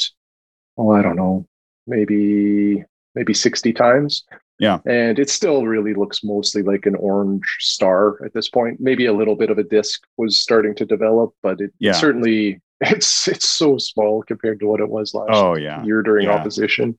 oh, 0.76 0.92
I 0.92 1.02
don't 1.02 1.16
know, 1.16 1.46
maybe 1.86 2.84
maybe 3.14 3.34
sixty 3.34 3.72
times. 3.72 4.24
Yeah, 4.58 4.78
and 4.86 5.18
it 5.18 5.30
still 5.30 5.66
really 5.66 5.94
looks 5.94 6.22
mostly 6.22 6.62
like 6.62 6.86
an 6.86 6.94
orange 6.94 7.44
star 7.58 8.24
at 8.24 8.32
this 8.34 8.48
point. 8.48 8.78
Maybe 8.80 9.06
a 9.06 9.12
little 9.12 9.34
bit 9.34 9.50
of 9.50 9.58
a 9.58 9.64
disk 9.64 10.02
was 10.16 10.40
starting 10.40 10.74
to 10.76 10.84
develop, 10.84 11.34
but 11.42 11.60
it, 11.60 11.72
yeah. 11.80 11.92
certainly 11.92 12.60
it's 12.80 13.28
it's 13.28 13.48
so 13.48 13.78
small 13.78 14.22
compared 14.22 14.60
to 14.60 14.66
what 14.66 14.80
it 14.80 14.88
was 14.88 15.14
last 15.14 15.30
oh, 15.32 15.56
yeah. 15.56 15.82
year 15.84 16.02
during 16.02 16.26
yeah. 16.26 16.34
opposition. 16.34 16.98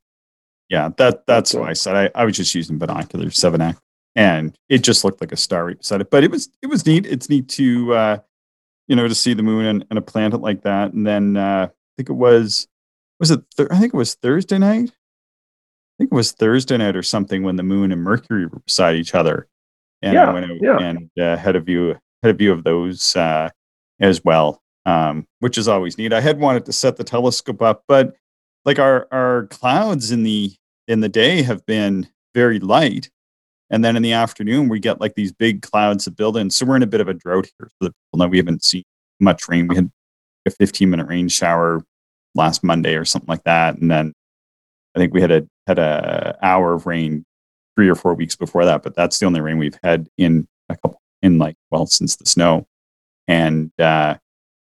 Yeah, 0.70 0.90
that 0.98 1.26
that's 1.28 1.54
why 1.54 1.70
I 1.70 1.74
said 1.74 1.96
I, 1.96 2.22
I 2.22 2.26
was 2.26 2.36
just 2.36 2.56
using 2.56 2.78
binoculars, 2.78 3.38
seven 3.38 3.62
X, 3.62 3.80
and 4.16 4.58
it 4.68 4.80
just 4.80 5.04
looked 5.04 5.22
like 5.22 5.32
a 5.32 5.38
star 5.38 5.66
right 5.66 5.78
beside 5.78 6.02
it. 6.02 6.10
But 6.10 6.24
it 6.24 6.32
was 6.32 6.50
it 6.62 6.68
was 6.68 6.86
neat. 6.86 7.06
It's 7.06 7.30
neat 7.30 7.48
to 7.50 7.94
uh, 7.94 8.18
you 8.88 8.96
know 8.96 9.08
to 9.08 9.16
see 9.16 9.34
the 9.34 9.44
moon 9.44 9.66
and, 9.66 9.86
and 9.90 10.00
a 10.00 10.02
planet 10.02 10.42
like 10.42 10.64
that. 10.64 10.94
And 10.94 11.06
then 11.06 11.38
uh, 11.38 11.68
I 11.70 11.74
think 11.98 12.10
it 12.10 12.14
was 12.14 12.68
was 13.20 13.32
it 13.32 13.42
th- 13.56 13.70
I 13.72 13.80
think 13.80 13.94
it 13.94 13.98
was 13.98 14.16
Thursday 14.16 14.58
night. 14.58 14.90
I 14.90 15.94
think 15.98 16.12
it 16.12 16.16
was 16.16 16.32
Thursday 16.32 16.78
night 16.78 16.96
or 16.96 17.04
something 17.04 17.44
when 17.44 17.56
the 17.56 17.64
moon 17.64 17.92
and 17.92 18.02
Mercury 18.02 18.48
were 18.48 18.60
beside 18.60 18.96
each 18.96 19.16
other, 19.16 19.48
and 20.02 20.14
yeah, 20.14 20.30
I 20.30 20.34
went 20.34 20.52
out 20.52 20.58
yeah. 20.62 20.78
and 20.80 21.10
uh, 21.20 21.38
had 21.38 21.56
a 21.56 21.62
view 21.62 21.96
had 22.24 22.32
a 22.32 22.38
view 22.38 22.52
of 22.52 22.64
those 22.64 23.16
uh, 23.16 23.50
as 24.00 24.24
well, 24.24 24.62
um, 24.86 25.26
which 25.40 25.58
is 25.58 25.68
always 25.68 25.98
neat. 25.98 26.14
I 26.14 26.22
had 26.22 26.40
wanted 26.40 26.66
to 26.66 26.74
set 26.74 26.98
the 26.98 27.04
telescope 27.04 27.62
up, 27.62 27.84
but 27.88 28.16
like 28.66 28.80
our 28.80 29.08
our 29.12 29.48
clouds 29.48 30.12
in 30.12 30.24
the 30.24 30.54
in 30.88 31.00
the 31.00 31.10
day 31.10 31.42
have 31.44 31.66
been 31.66 32.08
very 32.34 32.60
light 32.60 33.10
and 33.70 33.84
then 33.84 33.96
in 33.96 34.04
the 34.04 34.12
afternoon 34.12 34.68
we 34.68 34.80
get 34.80 35.00
like 35.00 35.16
these 35.16 35.32
big 35.32 35.62
clouds 35.62 36.06
that 36.06 36.18
build 36.18 36.36
in 36.36 36.50
so 36.50 36.66
we're 36.66 36.76
in 36.76 36.84
a 36.84 36.88
bit 36.88 37.02
of 37.02 37.08
a 37.08 37.14
drought 37.14 37.50
here 37.58 37.70
so 37.70 37.88
that 37.88 37.94
people 37.94 38.20
know 38.20 38.28
we 38.28 38.38
haven't 38.38 38.64
seen 38.64 38.84
much 39.20 39.48
rain 39.48 39.68
we 39.68 39.76
had 39.76 39.90
a 40.46 40.52
15 40.52 40.90
minute 40.90 41.08
rain 41.08 41.30
shower 41.30 41.82
last 42.36 42.64
monday 42.64 42.96
or 42.96 43.06
something 43.06 43.30
like 43.30 43.44
that 43.44 43.78
and 43.78 43.90
then 43.90 44.14
i 44.96 45.00
think 45.00 45.14
we 45.14 45.22
had 45.22 45.32
a 45.32 45.48
had 45.68 45.80
a 45.80 46.38
hour 46.42 46.74
of 46.74 46.86
rain 46.86 47.24
three 47.76 47.90
or 47.90 47.96
four 47.96 48.14
weeks 48.14 48.36
before 48.36 48.66
that 48.66 48.84
but 48.84 48.96
that's 48.96 49.18
the 49.20 49.26
only 49.26 49.42
rain 49.42 49.58
we've 49.58 49.80
had 49.84 50.08
in 50.18 50.48
a 50.70 50.76
couple 50.78 51.02
in 51.22 51.38
like 51.38 51.56
well 51.72 51.86
since 51.86 52.16
the 52.16 52.26
snow 52.26 52.68
and 53.28 53.72
uh 53.80 54.16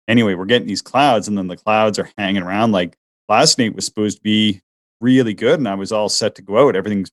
anyway 0.08 0.34
we're 0.34 0.46
getting 0.46 0.68
these 0.68 0.82
clouds 0.82 1.28
and 1.28 1.38
then 1.38 1.48
the 1.48 1.58
clouds 1.58 1.98
are 1.98 2.10
hanging 2.18 2.44
around 2.44 2.72
like 2.72 2.98
last 3.30 3.58
night 3.58 3.76
was 3.76 3.86
supposed 3.86 4.18
to 4.18 4.24
be 4.24 4.62
really 5.00 5.34
good 5.34 5.60
and 5.60 5.68
I 5.68 5.76
was 5.76 5.92
all 5.92 6.10
set 6.10 6.36
to 6.36 6.42
go 6.42 6.68
out. 6.68 6.76
Everything's, 6.76 7.12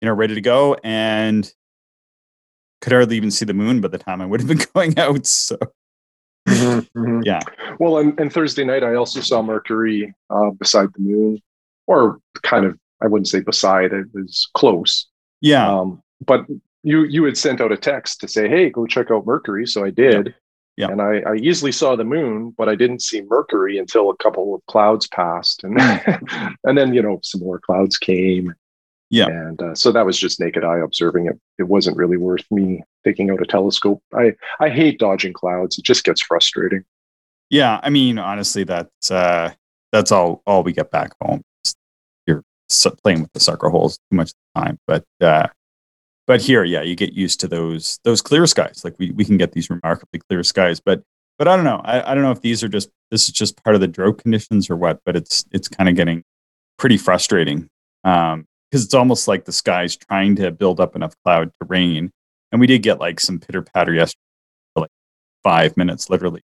you 0.00 0.06
know, 0.06 0.14
ready 0.14 0.34
to 0.34 0.40
go 0.40 0.76
and 0.82 1.52
could 2.80 2.92
hardly 2.92 3.16
even 3.16 3.30
see 3.30 3.44
the 3.44 3.54
moon 3.54 3.80
by 3.80 3.88
the 3.88 3.98
time 3.98 4.22
I 4.22 4.26
would 4.26 4.40
have 4.40 4.48
been 4.48 4.64
going 4.74 4.98
out. 4.98 5.26
So 5.26 5.58
mm-hmm, 6.48 6.98
mm-hmm. 6.98 7.20
yeah. 7.24 7.40
Well, 7.78 7.98
and, 7.98 8.18
and, 8.18 8.32
Thursday 8.32 8.64
night, 8.64 8.84
I 8.84 8.94
also 8.94 9.20
saw 9.20 9.42
Mercury 9.42 10.14
uh, 10.30 10.50
beside 10.50 10.88
the 10.94 11.00
moon 11.00 11.40
or 11.86 12.18
kind 12.42 12.64
of, 12.64 12.78
I 13.02 13.06
wouldn't 13.06 13.28
say 13.28 13.40
beside 13.40 13.92
it 13.92 14.06
was 14.12 14.48
close. 14.54 15.06
Yeah. 15.40 15.70
Um, 15.70 16.02
but 16.24 16.46
you, 16.82 17.04
you 17.04 17.24
had 17.24 17.36
sent 17.36 17.60
out 17.60 17.72
a 17.72 17.76
text 17.76 18.20
to 18.20 18.28
say, 18.28 18.48
Hey, 18.48 18.70
go 18.70 18.86
check 18.86 19.10
out 19.10 19.26
Mercury. 19.26 19.66
So 19.66 19.84
I 19.84 19.90
did. 19.90 20.34
Yeah. 20.78 20.92
And 20.92 21.02
I, 21.02 21.18
I 21.26 21.34
easily 21.34 21.72
saw 21.72 21.96
the 21.96 22.04
moon, 22.04 22.54
but 22.56 22.68
I 22.68 22.76
didn't 22.76 23.02
see 23.02 23.22
Mercury 23.22 23.78
until 23.78 24.10
a 24.10 24.16
couple 24.16 24.54
of 24.54 24.64
clouds 24.66 25.08
passed, 25.08 25.64
and 25.64 25.76
and 26.64 26.78
then 26.78 26.94
you 26.94 27.02
know 27.02 27.18
some 27.24 27.40
more 27.40 27.58
clouds 27.58 27.98
came. 27.98 28.54
Yeah. 29.10 29.26
And 29.26 29.60
uh, 29.62 29.74
so 29.74 29.90
that 29.92 30.04
was 30.04 30.18
just 30.18 30.38
naked 30.38 30.64
eye 30.64 30.78
observing 30.78 31.26
it. 31.26 31.40
It 31.58 31.64
wasn't 31.64 31.96
really 31.96 32.16
worth 32.16 32.44
me 32.50 32.82
taking 33.04 33.30
out 33.30 33.42
a 33.42 33.46
telescope. 33.46 34.02
I 34.14 34.34
I 34.60 34.68
hate 34.68 34.98
dodging 34.98 35.32
clouds. 35.32 35.78
It 35.78 35.84
just 35.84 36.04
gets 36.04 36.20
frustrating. 36.20 36.84
Yeah, 37.50 37.80
I 37.82 37.88
mean, 37.90 38.18
honestly, 38.18 38.64
that's 38.64 39.10
uh, 39.10 39.52
that's 39.92 40.12
all 40.12 40.42
all 40.46 40.62
we 40.62 40.72
get 40.72 40.90
back 40.90 41.12
home. 41.22 41.42
You're 42.26 42.44
playing 43.02 43.22
with 43.22 43.32
the 43.32 43.40
sucker 43.40 43.70
holes 43.70 43.98
too 44.10 44.16
much 44.16 44.32
time, 44.54 44.78
but 44.86 45.04
uh, 45.22 45.48
but 46.26 46.42
here, 46.42 46.62
yeah, 46.62 46.82
you 46.82 46.94
get 46.94 47.14
used 47.14 47.40
to 47.40 47.48
those 47.48 47.98
those 48.04 48.20
clear 48.20 48.46
skies. 48.46 48.82
Like 48.84 48.94
we 48.98 49.12
we 49.12 49.24
can 49.24 49.38
get 49.38 49.52
these 49.52 49.70
remarkably 49.70 50.20
clear 50.28 50.42
skies, 50.42 50.78
but 50.78 51.02
but 51.38 51.48
I 51.48 51.56
don't 51.56 51.64
know. 51.64 51.80
I, 51.84 52.12
I 52.12 52.14
don't 52.14 52.22
know 52.24 52.32
if 52.32 52.42
these 52.42 52.62
are 52.62 52.68
just 52.68 52.90
this 53.10 53.28
is 53.28 53.34
just 53.34 53.62
part 53.64 53.74
of 53.74 53.80
the 53.80 53.88
drought 53.88 54.18
conditions 54.18 54.68
or 54.68 54.76
what. 54.76 55.00
But 55.06 55.16
it's 55.16 55.46
it's 55.52 55.68
kind 55.68 55.88
of 55.88 55.96
getting 55.96 56.22
pretty 56.76 56.98
frustrating 56.98 57.70
because 58.70 58.84
it's 58.84 58.94
almost 58.94 59.28
like 59.28 59.44
the 59.44 59.52
sky's 59.52 59.96
trying 59.96 60.36
to 60.36 60.50
build 60.50 60.80
up 60.80 60.94
enough 60.94 61.14
cloud 61.24 61.50
to 61.60 61.66
rain. 61.66 62.10
And 62.52 62.60
we 62.60 62.66
did 62.66 62.82
get 62.82 63.00
like 63.00 63.20
some 63.20 63.38
pitter 63.38 63.62
patter 63.62 63.92
yesterday 63.92 64.20
for 64.74 64.80
like 64.82 64.90
five 65.42 65.76
minutes, 65.76 66.10
literally, 66.10 66.42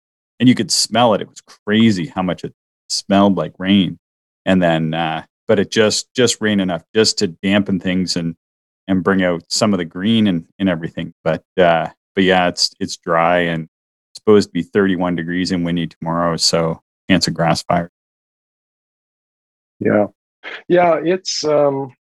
and 0.41 0.49
you 0.49 0.55
could 0.55 0.71
smell 0.71 1.15
it. 1.15 1.21
It 1.21 1.29
was 1.29 1.41
crazy 1.41 2.07
how 2.07 2.23
much 2.23 2.45
it 2.45 2.55
smelled 2.89 3.37
like 3.37 3.55
rain. 3.59 3.99
And 4.45 4.63
then, 4.63 4.95
uh, 4.95 5.25
but 5.49 5.59
it 5.59 5.71
just 5.71 6.13
just 6.15 6.41
rained 6.41 6.61
enough 6.61 6.85
just 6.95 7.19
to 7.19 7.29
dampen 7.29 7.81
things 7.81 8.17
and 8.17 8.37
and 8.89 9.03
bring 9.03 9.23
out 9.23 9.43
some 9.49 9.75
of 9.75 9.79
the 9.79 9.85
green 9.85 10.27
and, 10.27 10.47
and 10.59 10.69
everything. 10.69 11.13
But 11.25 11.45
uh, 11.59 11.89
but 12.15 12.25
yeah, 12.25 12.49
it's 12.49 12.73
it's 12.81 12.97
dry 12.97 13.39
and 13.39 13.69
supposed 14.15 14.49
to 14.49 14.53
be 14.53 14.63
31 14.63 15.17
degrees 15.17 15.53
and 15.53 15.65
windy 15.65 15.87
tomorrow, 15.87 16.37
so 16.37 16.81
chance 17.09 17.29
of 17.29 17.35
grass 17.35 17.63
fire. 17.63 17.91
Yeah, 19.79 20.07
yeah, 20.69 21.01
it's 21.05 21.45
um, 21.45 21.95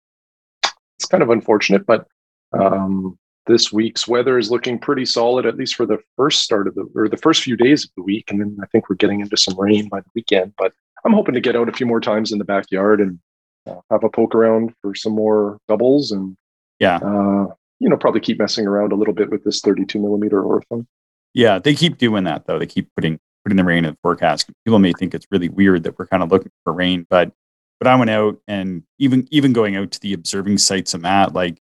it's 0.98 1.06
kind 1.06 1.22
of 1.22 1.30
unfortunate, 1.30 1.86
but 1.86 2.06
um, 2.52 3.18
this 3.46 3.72
week's 3.72 4.08
weather 4.08 4.38
is 4.38 4.50
looking 4.50 4.78
pretty 4.78 5.04
solid, 5.04 5.46
at 5.46 5.56
least 5.56 5.76
for 5.76 5.86
the 5.86 5.98
first 6.16 6.42
start 6.42 6.66
of 6.66 6.74
the 6.74 6.88
or 6.94 7.08
the 7.08 7.16
first 7.16 7.42
few 7.42 7.56
days 7.56 7.84
of 7.84 7.90
the 7.96 8.02
week, 8.02 8.30
and 8.30 8.40
then 8.40 8.58
I 8.62 8.66
think 8.66 8.88
we're 8.88 8.96
getting 8.96 9.20
into 9.20 9.36
some 9.36 9.58
rain 9.58 9.88
by 9.88 10.00
the 10.00 10.10
weekend. 10.14 10.54
But 10.58 10.72
I'm 11.04 11.12
hoping 11.12 11.34
to 11.34 11.40
get 11.40 11.56
out 11.56 11.68
a 11.68 11.72
few 11.72 11.86
more 11.86 12.00
times 12.00 12.32
in 12.32 12.38
the 12.38 12.44
backyard 12.44 13.00
and 13.00 13.18
uh, 13.66 13.80
have 13.90 14.04
a 14.04 14.08
poke 14.08 14.34
around 14.34 14.74
for 14.82 14.94
some 14.94 15.12
more 15.12 15.58
doubles 15.68 16.10
and 16.10 16.36
yeah. 16.78 16.96
Uh, 16.96 17.54
you 17.78 17.88
know, 17.88 17.96
probably 17.96 18.20
keep 18.20 18.38
messing 18.38 18.66
around 18.66 18.92
a 18.92 18.96
little 18.96 19.14
bit 19.14 19.30
with 19.30 19.44
this 19.44 19.60
32 19.60 19.98
millimeter 19.98 20.42
ortho. 20.42 20.86
Yeah, 21.34 21.58
they 21.58 21.74
keep 21.74 21.98
doing 21.98 22.24
that 22.24 22.46
though. 22.46 22.58
They 22.58 22.66
keep 22.66 22.88
putting 22.94 23.20
putting 23.44 23.56
the 23.56 23.64
rain 23.64 23.84
in 23.84 23.92
the 23.92 23.98
forecast. 24.02 24.50
People 24.64 24.78
may 24.78 24.92
think 24.92 25.14
it's 25.14 25.26
really 25.30 25.48
weird 25.48 25.84
that 25.84 25.98
we're 25.98 26.06
kind 26.06 26.22
of 26.22 26.32
looking 26.32 26.50
for 26.64 26.72
rain, 26.72 27.06
but 27.08 27.30
but 27.78 27.86
I 27.86 27.96
went 27.96 28.10
out 28.10 28.38
and 28.48 28.82
even 28.98 29.28
even 29.30 29.52
going 29.52 29.76
out 29.76 29.90
to 29.92 30.00
the 30.00 30.12
observing 30.12 30.58
sites 30.58 30.94
I'm 30.94 31.04
at, 31.04 31.34
like 31.34 31.60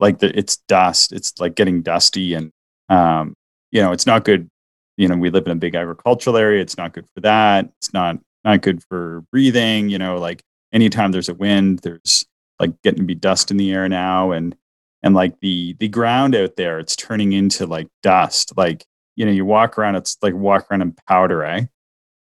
like 0.00 0.18
the, 0.18 0.36
it's 0.36 0.56
dust. 0.68 1.12
It's 1.12 1.38
like 1.40 1.54
getting 1.54 1.82
dusty, 1.82 2.34
and 2.34 2.50
um, 2.88 3.34
you 3.70 3.80
know, 3.80 3.92
it's 3.92 4.06
not 4.06 4.24
good. 4.24 4.48
You 4.96 5.08
know, 5.08 5.16
we 5.16 5.30
live 5.30 5.46
in 5.46 5.52
a 5.52 5.56
big 5.56 5.74
agricultural 5.74 6.36
area. 6.36 6.62
It's 6.62 6.76
not 6.76 6.92
good 6.92 7.06
for 7.14 7.20
that. 7.20 7.68
It's 7.78 7.92
not 7.92 8.18
not 8.44 8.62
good 8.62 8.82
for 8.84 9.24
breathing. 9.32 9.88
You 9.88 9.98
know, 9.98 10.18
like 10.18 10.42
anytime 10.72 11.12
there's 11.12 11.28
a 11.28 11.34
wind, 11.34 11.80
there's 11.80 12.24
like 12.60 12.80
getting 12.82 13.00
to 13.00 13.06
be 13.06 13.14
dust 13.14 13.50
in 13.50 13.56
the 13.56 13.72
air 13.72 13.88
now, 13.88 14.32
and 14.32 14.54
and 15.02 15.14
like 15.14 15.40
the 15.40 15.74
the 15.78 15.88
ground 15.88 16.34
out 16.34 16.56
there, 16.56 16.78
it's 16.78 16.96
turning 16.96 17.32
into 17.32 17.66
like 17.66 17.88
dust. 18.02 18.52
Like 18.56 18.84
you 19.16 19.24
know, 19.24 19.32
you 19.32 19.44
walk 19.44 19.78
around, 19.78 19.96
it's 19.96 20.16
like 20.22 20.34
walk 20.34 20.66
around 20.70 20.82
in 20.82 20.92
powder, 21.08 21.44
eh? 21.44 21.64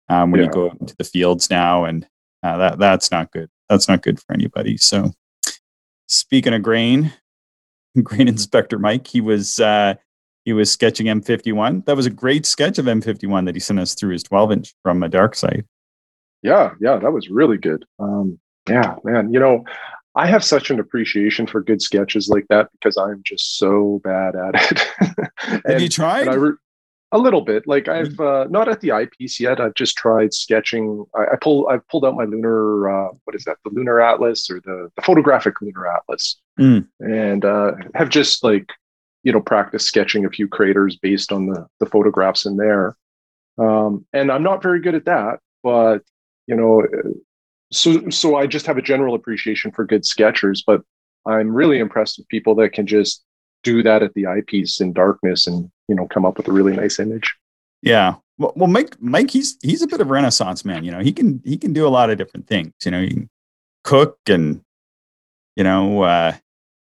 Um, 0.08 0.32
when 0.32 0.40
yeah. 0.40 0.46
you 0.46 0.52
go 0.52 0.70
into 0.80 0.96
the 0.96 1.04
fields 1.04 1.50
now, 1.50 1.84
and 1.84 2.06
uh, 2.42 2.56
that 2.56 2.78
that's 2.78 3.10
not 3.10 3.30
good. 3.32 3.48
That's 3.68 3.88
not 3.88 4.02
good 4.02 4.20
for 4.20 4.32
anybody. 4.32 4.76
So, 4.76 5.12
speaking 6.06 6.54
of 6.54 6.62
grain, 6.62 7.12
grain 8.02 8.28
inspector 8.28 8.78
Mike, 8.78 9.06
he 9.06 9.20
was 9.20 9.60
uh, 9.60 9.94
he 10.44 10.52
was 10.52 10.70
sketching 10.70 11.06
M51. 11.06 11.84
That 11.84 11.96
was 11.96 12.06
a 12.06 12.10
great 12.10 12.46
sketch 12.46 12.78
of 12.78 12.86
M51 12.86 13.46
that 13.46 13.54
he 13.54 13.60
sent 13.60 13.78
us 13.78 13.94
through 13.94 14.12
his 14.12 14.22
12 14.22 14.52
inch 14.52 14.74
from 14.82 15.02
a 15.02 15.08
dark 15.08 15.34
side. 15.34 15.64
Yeah, 16.42 16.72
yeah, 16.80 16.96
that 16.96 17.12
was 17.12 17.28
really 17.28 17.58
good. 17.58 17.84
Um, 17.98 18.38
yeah, 18.68 18.96
man, 19.04 19.32
you 19.32 19.38
know, 19.38 19.64
I 20.14 20.26
have 20.26 20.42
such 20.42 20.70
an 20.70 20.80
appreciation 20.80 21.46
for 21.46 21.62
good 21.62 21.82
sketches 21.82 22.28
like 22.28 22.46
that 22.48 22.68
because 22.72 22.96
I'm 22.96 23.22
just 23.24 23.58
so 23.58 24.00
bad 24.02 24.34
at 24.34 24.72
it. 24.72 24.88
and, 25.46 25.62
have 25.66 25.80
you 25.82 25.88
tried? 25.88 26.34
Re- 26.34 26.56
a 27.12 27.18
little 27.18 27.40
bit. 27.40 27.66
Like 27.66 27.88
I've 27.88 28.18
uh, 28.20 28.46
not 28.50 28.68
at 28.68 28.80
the 28.80 28.92
eyepiece 28.92 29.40
yet. 29.40 29.60
I've 29.60 29.74
just 29.74 29.96
tried 29.96 30.32
sketching. 30.32 31.04
I, 31.14 31.32
I 31.32 31.36
pull. 31.40 31.68
I've 31.68 31.86
pulled 31.88 32.04
out 32.04 32.14
my 32.14 32.24
lunar. 32.24 32.88
Uh, 32.88 33.08
what 33.24 33.34
is 33.34 33.44
that? 33.44 33.58
The 33.64 33.70
lunar 33.70 34.00
atlas 34.00 34.50
or 34.50 34.60
the, 34.60 34.90
the 34.96 35.02
photographic 35.02 35.60
lunar 35.60 35.88
atlas, 35.88 36.36
mm. 36.58 36.86
and 37.00 37.44
uh, 37.44 37.72
have 37.94 38.08
just 38.08 38.44
like 38.44 38.70
you 39.22 39.32
know 39.32 39.40
practiced 39.40 39.86
sketching 39.86 40.24
a 40.24 40.30
few 40.30 40.46
craters 40.46 40.96
based 40.96 41.32
on 41.32 41.46
the 41.46 41.66
the 41.80 41.86
photographs 41.86 42.46
in 42.46 42.56
there. 42.56 42.96
Um, 43.58 44.06
and 44.12 44.30
I'm 44.30 44.42
not 44.42 44.62
very 44.62 44.80
good 44.80 44.94
at 44.94 45.04
that, 45.06 45.40
but 45.62 46.02
you 46.46 46.54
know, 46.54 46.86
so 47.72 48.08
so 48.10 48.36
I 48.36 48.46
just 48.46 48.66
have 48.66 48.78
a 48.78 48.82
general 48.82 49.14
appreciation 49.14 49.72
for 49.72 49.84
good 49.84 50.04
sketchers. 50.04 50.62
But 50.64 50.82
I'm 51.26 51.54
really 51.54 51.80
impressed 51.80 52.18
with 52.18 52.28
people 52.28 52.54
that 52.56 52.72
can 52.72 52.86
just 52.86 53.24
do 53.62 53.82
that 53.82 54.02
at 54.02 54.14
the 54.14 54.26
eyepiece 54.26 54.80
in 54.80 54.92
darkness 54.92 55.46
and 55.46 55.70
you 55.88 55.94
know 55.94 56.06
come 56.06 56.24
up 56.24 56.36
with 56.36 56.48
a 56.48 56.52
really 56.52 56.74
nice 56.74 56.98
image. 56.98 57.34
Yeah. 57.82 58.16
Well, 58.38 58.52
well 58.56 58.68
mike 58.68 58.96
mike 59.00 59.30
he's 59.30 59.58
he's 59.62 59.82
a 59.82 59.86
bit 59.86 60.00
of 60.00 60.08
a 60.08 60.12
renaissance 60.12 60.64
man 60.64 60.82
you 60.82 60.90
know 60.90 61.00
he 61.00 61.12
can 61.12 61.42
he 61.44 61.58
can 61.58 61.74
do 61.74 61.86
a 61.86 61.90
lot 61.90 62.08
of 62.08 62.16
different 62.16 62.46
things 62.46 62.72
you 62.86 62.90
know 62.90 63.02
he 63.02 63.08
can 63.08 63.30
cook 63.84 64.18
and 64.28 64.62
you 65.56 65.64
know 65.64 66.02
uh 66.02 66.32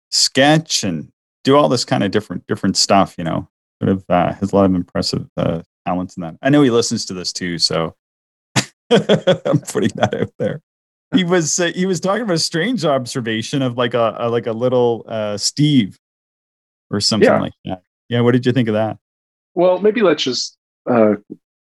sketch 0.10 0.86
and 0.86 1.12
do 1.43 1.58
all 1.58 1.67
this 1.67 1.84
kind 1.84 2.01
of 2.01 2.12
different 2.12 2.48
different 2.48 2.77
stuff 2.77 3.15
you 3.17 3.25
know 3.25 3.50
sort 3.82 3.98
of 3.98 4.05
uh, 4.10 4.34
has 4.34 4.51
a 4.51 4.55
lot 4.55 4.65
of 4.65 4.75
impressive 4.75 5.27
uh, 5.38 5.62
talents 5.86 6.15
in 6.15 6.22
that. 6.22 6.36
I 6.41 6.50
know 6.50 6.62
he 6.62 6.70
listens 6.70 7.05
to 7.05 7.13
this 7.13 7.34
too 7.34 7.58
so 7.58 7.96
i'm 8.89 9.60
putting 9.60 9.91
that 9.96 10.13
out 10.13 10.32
there. 10.38 10.62
He 11.13 11.24
was 11.24 11.60
uh, 11.60 11.72
he 11.75 11.86
was 11.86 12.00
talking 12.00 12.24
about 12.24 12.36
a 12.36 12.39
strange 12.39 12.86
observation 12.86 13.62
of 13.62 13.77
like 13.77 13.93
a, 13.93 14.15
a 14.20 14.29
like 14.29 14.48
a 14.48 14.53
little 14.53 15.05
uh, 15.08 15.38
steve 15.38 16.00
or 16.93 17.01
something 17.01 17.27
yeah. 17.27 17.41
like 17.41 17.53
that. 17.65 17.81
Yeah, 18.07 18.21
what 18.21 18.31
did 18.31 18.45
you 18.45 18.53
think 18.53 18.69
of 18.69 18.75
that? 18.75 18.97
Well, 19.55 19.79
maybe 19.79 20.01
let's 20.01 20.23
just 20.23 20.57
uh, 20.89 21.15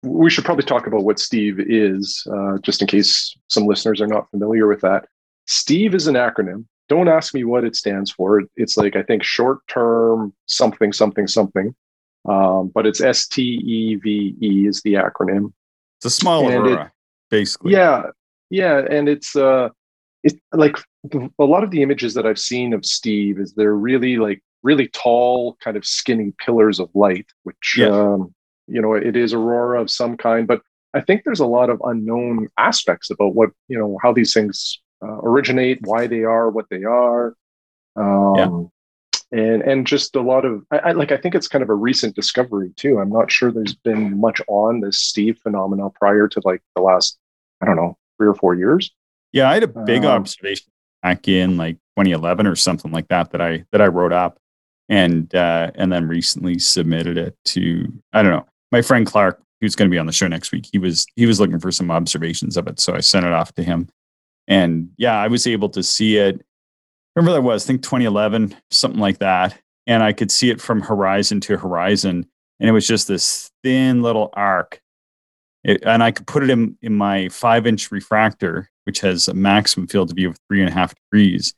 we 0.03 0.31
should 0.31 0.45
probably 0.45 0.65
talk 0.65 0.87
about 0.87 1.05
what 1.05 1.19
Steve 1.19 1.61
is, 1.61 2.27
uh, 2.33 2.59
just 2.59 2.83
in 2.83 2.89
case 2.89 3.35
some 3.49 3.65
listeners 3.65 4.01
are 4.01 4.07
not 4.07 4.29
familiar 4.31 4.67
with 4.67 4.81
that. 4.81 5.07
Steve 5.47 5.95
is 5.95 6.07
an 6.07 6.15
acronym. 6.15 6.65
Don't 6.89 7.09
ask 7.09 7.35
me 7.35 7.45
what 7.45 7.65
it 7.65 7.77
stands 7.77 8.11
for. 8.11 8.43
It's 8.57 8.77
like 8.77 8.97
I 8.97 9.03
think 9.03 9.23
short 9.23 9.61
term 9.69 10.35
something 10.47 10.93
something 10.93 11.27
something, 11.27 11.75
um, 12.29 12.71
but 12.75 12.87
it's 12.87 13.01
S 13.01 13.27
T 13.29 13.43
E 13.43 13.95
V 13.97 14.37
E 14.43 14.67
is 14.67 14.83
the 14.83 14.95
acronym. 14.95 15.53
It's 15.99 16.07
a 16.07 16.11
small 16.11 16.49
and 16.49 16.55
aurora, 16.55 16.85
it, 16.87 16.91
basically. 17.31 17.73
Yeah, 17.73 18.03
yeah, 18.51 18.83
and 18.91 19.09
it's 19.09 19.37
uh, 19.37 19.69
it's 20.23 20.37
like 20.53 20.77
a 21.39 21.45
lot 21.45 21.65
of 21.65 21.71
the 21.71 21.83
images 21.83 22.15
that 22.15 22.27
I've 22.27 22.39
seen 22.39 22.73
of 22.73 22.85
Steve 22.85 23.39
is 23.39 23.55
they're 23.55 23.75
really 23.75 24.17
like 24.17 24.43
really 24.63 24.89
tall, 24.89 25.57
kind 25.61 25.77
of 25.77 25.85
skinny 25.85 26.33
pillars 26.39 26.81
of 26.81 26.89
light, 26.95 27.27
which, 27.43 27.77
yeah. 27.77 27.89
um, 27.89 28.35
you 28.67 28.81
know, 28.81 28.95
it 28.95 29.17
is 29.17 29.33
aurora 29.33 29.81
of 29.81 29.91
some 29.91 30.17
kind. 30.17 30.47
But 30.47 30.63
I 30.95 31.01
think 31.01 31.23
there's 31.25 31.41
a 31.41 31.47
lot 31.47 31.71
of 31.71 31.81
unknown 31.85 32.49
aspects 32.59 33.11
about 33.11 33.35
what, 33.35 33.51
you 33.69 33.79
know, 33.79 33.99
how 34.03 34.13
these 34.13 34.33
things 34.33 34.81
uh, 35.03 35.19
originate, 35.23 35.81
why 35.83 36.07
they 36.07 36.23
are 36.23 36.51
what 36.51 36.67
they 36.71 36.85
are. 36.85 37.35
Um, 37.97 38.35
yeah. 38.37 39.39
And, 39.39 39.63
and 39.63 39.87
just 39.87 40.15
a 40.15 40.21
lot 40.21 40.45
of 40.45 40.63
I, 40.71 40.79
I, 40.79 40.93
like 40.93 41.11
I 41.11 41.17
think 41.17 41.35
it's 41.35 41.49
kind 41.49 41.63
of 41.63 41.71
a 41.71 41.75
recent 41.75 42.15
discovery 42.15 42.71
too. 42.77 42.99
I'm 42.99 43.09
not 43.09 43.33
sure 43.33 43.51
there's 43.51 43.75
been 43.75 44.21
much 44.21 44.43
on 44.47 44.81
this 44.81 44.99
Steve 44.99 45.39
phenomenon 45.43 45.91
prior 45.99 46.29
to 46.29 46.43
like 46.45 46.61
the 46.77 46.83
last 46.83 47.19
I 47.63 47.67
don't 47.67 47.77
know 47.77 47.97
three 48.19 48.29
or 48.29 48.35
four 48.35 48.55
years. 48.55 48.91
Yeah, 49.33 49.49
I 49.49 49.55
had 49.55 49.63
a 49.63 49.69
big 49.69 50.05
um, 50.05 50.21
observation 50.21 50.67
back 51.03 51.29
in 51.29 51.57
like 51.57 51.77
2011 51.97 52.47
or 52.47 52.55
something 52.57 52.93
like 52.93 53.09
that 53.09 53.31
that 53.33 53.41
I 53.41 53.65
that 53.73 53.81
I 53.81 53.87
wrote 53.87 54.13
up 54.13 54.39
and 54.93 55.35
uh, 55.35 55.71
and 55.75 55.91
then 55.91 56.07
recently 56.07 56.59
submitted 56.59 57.17
it 57.17 57.35
to 57.47 57.91
I 58.13 58.23
don't 58.23 58.31
know 58.31 58.47
my 58.71 58.83
friend 58.83 59.07
Clark 59.07 59.43
who's 59.61 59.75
going 59.75 59.89
to 59.89 59.95
be 59.95 59.99
on 59.99 60.07
the 60.07 60.13
show 60.13 60.29
next 60.29 60.53
week. 60.53 60.69
He 60.71 60.79
was 60.79 61.07
he 61.17 61.25
was 61.25 61.41
looking 61.41 61.59
for 61.59 61.73
some 61.73 61.91
observations 61.91 62.59
of 62.59 62.69
it, 62.69 62.79
so 62.79 62.95
I 62.95 63.01
sent 63.01 63.25
it 63.25 63.33
off 63.33 63.55
to 63.55 63.63
him, 63.63 63.89
and 64.47 64.91
yeah, 64.99 65.19
I 65.19 65.29
was 65.29 65.47
able 65.47 65.71
to 65.71 65.83
see 65.83 66.19
it. 66.19 66.45
Remember 67.17 67.33
that 67.33 67.43
was 67.43 67.65
I 67.65 67.67
think 67.69 67.83
2011 67.83 68.55
something 68.71 69.01
like 69.01 69.19
that, 69.19 69.59
and 69.87 70.03
I 70.03 70.13
could 70.13 70.31
see 70.31 70.51
it 70.51 70.61
from 70.61 70.83
horizon 70.83 71.41
to 71.41 71.57
horizon, 71.57 72.27
and 72.61 72.69
it 72.69 72.73
was 72.73 72.87
just 72.87 73.09
this 73.09 73.51
thin 73.65 74.03
little 74.03 74.29
arc. 74.35 74.79
It, 75.65 75.85
and 75.87 76.03
I 76.03 76.11
could 76.11 76.27
put 76.27 76.43
it 76.43 76.51
in 76.51 76.77
in 76.83 76.95
my 76.95 77.31
five 77.31 77.67
inch 77.67 77.91
refractor, 77.91 78.69
which 78.85 79.01
has 79.01 79.27
a 79.27 79.35
maximum 79.35 79.87
field 79.87 80.11
of 80.11 80.17
view 80.17 80.29
of 80.29 80.37
three 80.49 80.61
and 80.61 80.69
a 80.69 80.73
half 80.73 80.95
degrees, 80.95 81.55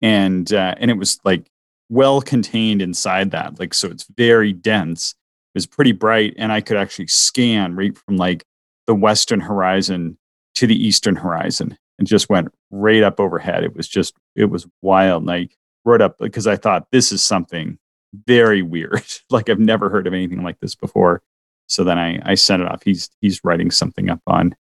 and 0.00 0.50
uh, 0.54 0.74
and 0.78 0.90
it 0.90 0.96
was 0.96 1.18
like 1.22 1.50
well 1.88 2.20
contained 2.20 2.82
inside 2.82 3.30
that. 3.30 3.58
Like, 3.58 3.74
so 3.74 3.88
it's 3.88 4.06
very 4.16 4.52
dense. 4.52 5.14
It 5.54 5.58
was 5.58 5.66
pretty 5.66 5.92
bright, 5.92 6.34
and 6.36 6.52
I 6.52 6.60
could 6.60 6.76
actually 6.76 7.06
scan 7.08 7.74
right 7.74 7.96
from 7.96 8.16
like 8.16 8.44
the 8.86 8.94
western 8.94 9.40
horizon 9.40 10.18
to 10.56 10.66
the 10.66 10.86
eastern 10.86 11.16
horizon 11.16 11.76
and 11.98 12.06
just 12.06 12.28
went 12.28 12.48
right 12.70 13.02
up 13.02 13.20
overhead. 13.20 13.64
It 13.64 13.76
was 13.76 13.88
just, 13.88 14.14
it 14.34 14.46
was 14.46 14.66
wild. 14.82 15.22
And 15.22 15.30
I 15.30 15.48
wrote 15.84 16.00
up 16.00 16.18
because 16.18 16.46
I 16.46 16.56
thought 16.56 16.90
this 16.90 17.12
is 17.12 17.22
something 17.22 17.78
very 18.26 18.62
weird. 18.62 19.04
like 19.30 19.48
I've 19.48 19.58
never 19.58 19.88
heard 19.88 20.06
of 20.06 20.14
anything 20.14 20.42
like 20.42 20.58
this 20.60 20.74
before. 20.74 21.22
So 21.66 21.84
then 21.84 21.98
I, 21.98 22.20
I 22.24 22.34
sent 22.34 22.62
it 22.62 22.68
off. 22.68 22.82
He's 22.82 23.10
he's 23.20 23.42
writing 23.44 23.70
something 23.70 24.08
up 24.08 24.20
on 24.26 24.54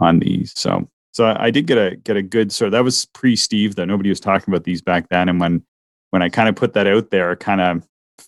on 0.00 0.18
these. 0.18 0.52
So 0.56 0.88
so 1.12 1.34
I 1.38 1.50
did 1.50 1.66
get 1.66 1.78
a 1.78 1.96
get 1.96 2.16
a 2.16 2.22
good 2.22 2.52
sort. 2.52 2.72
That 2.72 2.84
was 2.84 3.06
pre 3.06 3.36
Steve 3.36 3.76
though. 3.76 3.84
Nobody 3.84 4.08
was 4.08 4.20
talking 4.20 4.52
about 4.52 4.64
these 4.64 4.82
back 4.82 5.08
then. 5.10 5.28
And 5.28 5.40
when 5.40 5.64
when 6.10 6.22
I 6.22 6.28
kind 6.28 6.48
of 6.48 6.56
put 6.56 6.74
that 6.74 6.86
out 6.86 7.10
there, 7.10 7.32
it 7.32 7.40
kind 7.40 7.60
of 7.60 7.86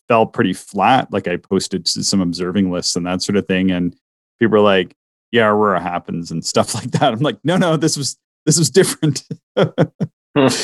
fell 0.08 0.26
pretty 0.26 0.52
flat. 0.52 1.12
Like 1.12 1.28
I 1.28 1.36
posted 1.36 1.86
some 1.86 2.20
observing 2.20 2.70
lists 2.70 2.96
and 2.96 3.06
that 3.06 3.22
sort 3.22 3.36
of 3.36 3.46
thing. 3.46 3.70
And 3.70 3.94
people 4.38 4.52
were 4.52 4.60
like, 4.60 4.94
yeah, 5.30 5.46
Aurora 5.46 5.80
happens 5.80 6.30
and 6.30 6.44
stuff 6.44 6.74
like 6.76 6.90
that. 6.92 7.12
I'm 7.12 7.20
like, 7.20 7.38
no, 7.44 7.56
no, 7.56 7.76
this 7.76 7.96
was, 7.96 8.16
this 8.46 8.58
was 8.58 8.70
different. 8.70 9.24
hmm. 9.56 10.46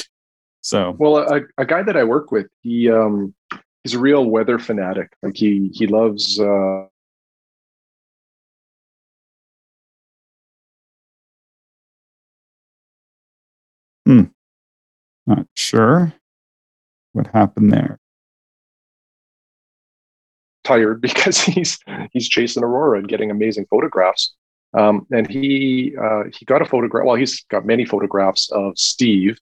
So, 0.61 0.97
well, 0.99 1.19
a, 1.19 1.43
a, 1.57 1.65
guy 1.65 1.83
that 1.85 1.97
I 1.97 2.03
work 2.03 2.33
with, 2.33 2.49
he, 2.63 2.91
um, 2.91 3.33
he's 3.85 3.95
a 3.95 3.99
real 3.99 4.27
weather 4.27 4.59
fanatic. 4.59 5.09
Like 5.23 5.37
he, 5.37 5.71
he 5.73 5.87
loves, 5.87 6.39
uh, 6.39 6.85
Hmm. 14.05 14.25
Not 15.27 15.47
sure 15.55 16.13
what 17.13 17.27
happened 17.29 17.73
there? 17.73 17.99
Tired 20.65 21.01
because 21.03 21.41
he's 21.41 21.79
he's 22.13 22.29
chasing 22.29 22.63
Aurora 22.63 22.99
and 22.99 23.09
getting 23.09 23.31
amazing 23.31 23.67
photographs. 23.71 24.35
Um, 24.75 25.07
and 25.11 25.29
he 25.29 25.95
uh, 26.01 26.25
he 26.33 26.45
got 26.45 26.63
a 26.63 26.67
photograph. 26.67 27.07
Well, 27.07 27.17
he's 27.17 27.43
got 27.45 27.65
many 27.65 27.85
photographs 27.85 28.51
of 28.51 28.79
Steve. 28.79 29.39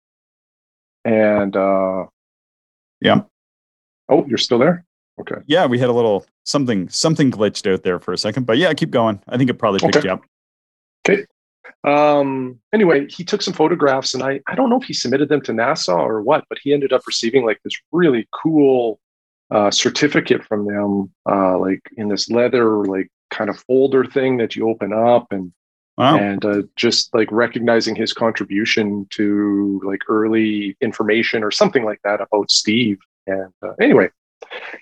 And 1.04 1.56
uh, 1.56 2.06
yeah. 3.00 3.22
Oh, 4.08 4.26
you're 4.26 4.38
still 4.38 4.58
there. 4.58 4.84
Okay. 5.20 5.36
Yeah, 5.46 5.66
we 5.66 5.78
had 5.78 5.90
a 5.90 5.92
little 5.92 6.26
something 6.44 6.88
something 6.88 7.30
glitched 7.30 7.70
out 7.70 7.82
there 7.82 7.98
for 7.98 8.12
a 8.12 8.18
second, 8.18 8.46
but 8.46 8.56
yeah, 8.56 8.72
keep 8.72 8.90
going. 8.90 9.20
I 9.28 9.36
think 9.36 9.50
it 9.50 9.54
probably 9.54 9.80
picked 9.80 9.96
okay. 9.96 10.08
you 10.08 10.14
up. 10.14 10.22
Okay. 11.06 11.24
Um, 11.84 12.58
anyway, 12.72 13.08
he 13.08 13.24
took 13.24 13.42
some 13.42 13.54
photographs 13.54 14.14
and 14.14 14.22
I, 14.22 14.40
I 14.46 14.54
don't 14.54 14.70
know 14.70 14.80
if 14.80 14.84
he 14.84 14.94
submitted 14.94 15.28
them 15.28 15.40
to 15.42 15.52
NASA 15.52 15.96
or 15.96 16.22
what, 16.22 16.44
but 16.48 16.58
he 16.62 16.72
ended 16.72 16.92
up 16.92 17.02
receiving 17.06 17.44
like 17.44 17.60
this 17.62 17.74
really 17.92 18.28
cool 18.32 19.00
uh, 19.50 19.70
certificate 19.70 20.44
from 20.44 20.66
them, 20.66 21.10
uh, 21.28 21.58
like 21.58 21.82
in 21.96 22.08
this 22.08 22.30
leather, 22.30 22.84
like 22.84 23.08
kind 23.30 23.50
of 23.50 23.58
folder 23.60 24.04
thing 24.04 24.36
that 24.38 24.56
you 24.56 24.68
open 24.68 24.92
up. 24.92 25.28
And 25.30 25.52
Wow. 26.00 26.16
And 26.16 26.42
uh, 26.46 26.62
just 26.76 27.14
like 27.14 27.30
recognizing 27.30 27.94
his 27.94 28.14
contribution 28.14 29.06
to 29.10 29.82
like 29.84 30.00
early 30.08 30.74
information 30.80 31.44
or 31.44 31.50
something 31.50 31.84
like 31.84 32.00
that 32.04 32.22
about 32.22 32.50
Steve. 32.50 32.98
And 33.26 33.52
uh, 33.62 33.74
anyway, 33.78 34.08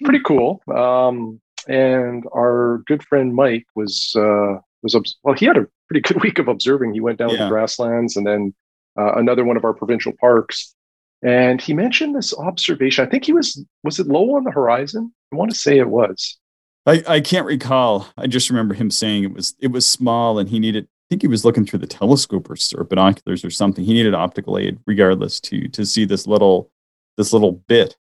pretty 0.04 0.20
cool. 0.24 0.62
Um, 0.72 1.40
and 1.66 2.24
our 2.32 2.84
good 2.86 3.02
friend 3.02 3.34
Mike 3.34 3.66
was 3.74 4.14
uh, 4.16 4.58
was 4.82 4.96
well. 5.24 5.34
He 5.34 5.46
had 5.46 5.56
a 5.56 5.66
pretty 5.88 6.00
good 6.00 6.22
week 6.22 6.38
of 6.38 6.48
observing. 6.48 6.94
He 6.94 7.00
went 7.00 7.18
down 7.18 7.30
yeah. 7.30 7.44
the 7.44 7.48
grasslands 7.48 8.16
and 8.16 8.26
then 8.26 8.54
uh, 8.98 9.14
another 9.14 9.44
one 9.44 9.56
of 9.56 9.64
our 9.64 9.74
provincial 9.74 10.12
parks. 10.20 10.74
And 11.22 11.60
he 11.60 11.74
mentioned 11.74 12.14
this 12.14 12.36
observation. 12.36 13.04
I 13.04 13.10
think 13.10 13.24
he 13.24 13.32
was 13.32 13.64
was 13.82 13.98
it 13.98 14.06
low 14.06 14.36
on 14.36 14.44
the 14.44 14.52
horizon? 14.52 15.12
I 15.32 15.36
want 15.36 15.50
to 15.50 15.56
say 15.56 15.78
it 15.78 15.88
was. 15.88 16.38
I, 16.86 17.02
I 17.06 17.20
can't 17.20 17.44
recall. 17.44 18.06
I 18.16 18.28
just 18.28 18.50
remember 18.50 18.74
him 18.74 18.90
saying 18.90 19.24
it 19.24 19.32
was 19.32 19.54
it 19.58 19.68
was 19.68 19.84
small 19.84 20.38
and 20.38 20.48
he 20.48 20.60
needed 20.60 20.84
I 20.84 21.06
think 21.10 21.22
he 21.22 21.28
was 21.28 21.44
looking 21.44 21.64
through 21.64 21.78
the 21.78 21.86
telescope 21.86 22.50
or, 22.50 22.56
or 22.76 22.84
binoculars 22.84 23.42
or 23.42 23.50
something. 23.50 23.82
He 23.82 23.94
needed 23.94 24.14
optical 24.14 24.58
aid, 24.58 24.78
regardless, 24.86 25.40
to 25.40 25.66
to 25.68 25.86
see 25.86 26.04
this 26.04 26.26
little 26.26 26.70
this 27.16 27.32
little 27.32 27.52
bit 27.66 27.96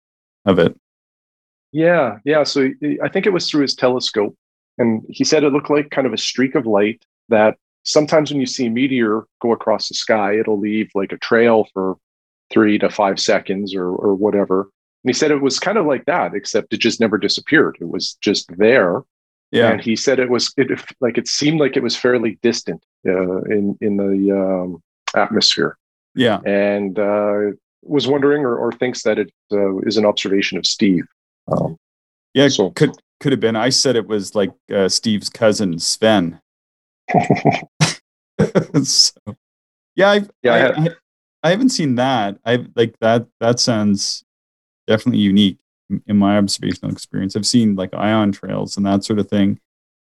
of 0.45 0.59
it. 0.59 0.77
Yeah, 1.73 2.19
yeah. 2.25 2.43
So 2.43 2.71
I 3.03 3.09
think 3.09 3.27
it 3.27 3.33
was 3.33 3.49
through 3.49 3.63
his 3.63 3.75
telescope, 3.75 4.37
and 4.79 5.03
he 5.09 5.23
said 5.23 5.45
it 5.45 5.53
looked 5.53 5.71
like 5.71 5.91
kind 5.91 6.07
of 6.07 6.13
a 6.13 6.19
streak 6.19 6.57
of 6.57 6.67
light 6.67 7.05
that 7.29 7.57
sometimes 7.87 8.31
when 8.31 8.41
you 8.41 8.47
see 8.47 8.67
a 8.67 8.71
meteor 8.71 9.27
go 9.41 9.53
across 9.53 9.89
the 9.89 9.95
sky, 9.95 10.39
it'll 10.39 10.59
leave 10.59 10.91
like 10.95 11.13
a 11.13 11.19
trail 11.19 11.67
for 11.73 11.97
three 12.53 12.79
to 12.79 12.91
five 12.91 13.19
seconds 13.19 13.75
or 13.75 13.89
or 13.89 14.15
whatever. 14.15 14.69
And 15.03 15.11
he 15.11 15.13
said 15.13 15.31
it 15.31 15.41
was 15.41 15.59
kind 15.59 15.79
of 15.79 15.87
like 15.87 16.05
that, 16.05 16.35
except 16.35 16.73
it 16.73 16.81
just 16.81 17.01
never 17.01 17.17
disappeared. 17.19 17.79
It 17.81 17.89
was 17.89 18.19
just 18.21 18.47
there, 18.59 19.03
yeah. 19.51 19.71
And 19.73 19.81
he 19.81 19.97
said 19.97 20.19
it 20.19 20.31
was 20.31 20.53
it, 20.57 20.69
like 21.01 21.19
it 21.19 21.29
seemed 21.29 21.61
like 21.61 21.77
it 21.77 21.83
was 21.83 21.97
fairly 21.97 22.39
distant 22.43 22.83
uh, 23.07 23.43
in 23.43 23.77
in 23.81 23.97
the 23.97 24.33
um, 24.37 24.83
atmosphere. 25.15 25.77
Yeah. 26.15 26.41
And 26.45 26.99
uh, 26.99 27.53
was 27.83 28.09
wondering 28.09 28.45
or, 28.45 28.57
or 28.57 28.73
thinks 28.73 29.03
that 29.03 29.19
it 29.19 29.33
uh, 29.53 29.79
is 29.81 29.97
an 29.97 30.07
observation 30.07 30.59
of 30.59 30.67
Steve. 30.67 31.05
Um, 31.51 31.77
yeah, 32.35 32.49
so 32.49 32.71
could 32.71 32.91
could 33.21 33.33
have 33.33 33.41
been. 33.41 33.57
I 33.57 33.69
said 33.69 33.97
it 33.97 34.09
was 34.09 34.35
like 34.35 34.53
uh, 34.75 34.89
Steve's 34.89 35.29
cousin 35.29 35.79
Sven. 35.79 36.41
so, 38.83 39.13
yeah, 39.95 40.11
I've, 40.11 40.31
yeah, 40.43 40.53
I, 40.55 40.83
I, 40.83 40.89
I 41.43 41.51
haven't 41.51 41.71
seen 41.71 41.95
that. 41.97 42.39
I 42.45 42.67
like 42.75 42.99
that. 43.01 43.27
That 43.41 43.61
sounds 43.61 44.25
definitely 44.87 45.21
unique 45.21 45.59
in 46.07 46.17
my 46.17 46.39
observational 46.39 46.93
experience. 46.93 47.37
I've 47.37 47.47
seen 47.47 47.77
like 47.77 47.95
ion 47.95 48.33
trails 48.33 48.77
and 48.77 48.85
that 48.87 49.05
sort 49.05 49.19
of 49.19 49.29
thing. 49.29 49.61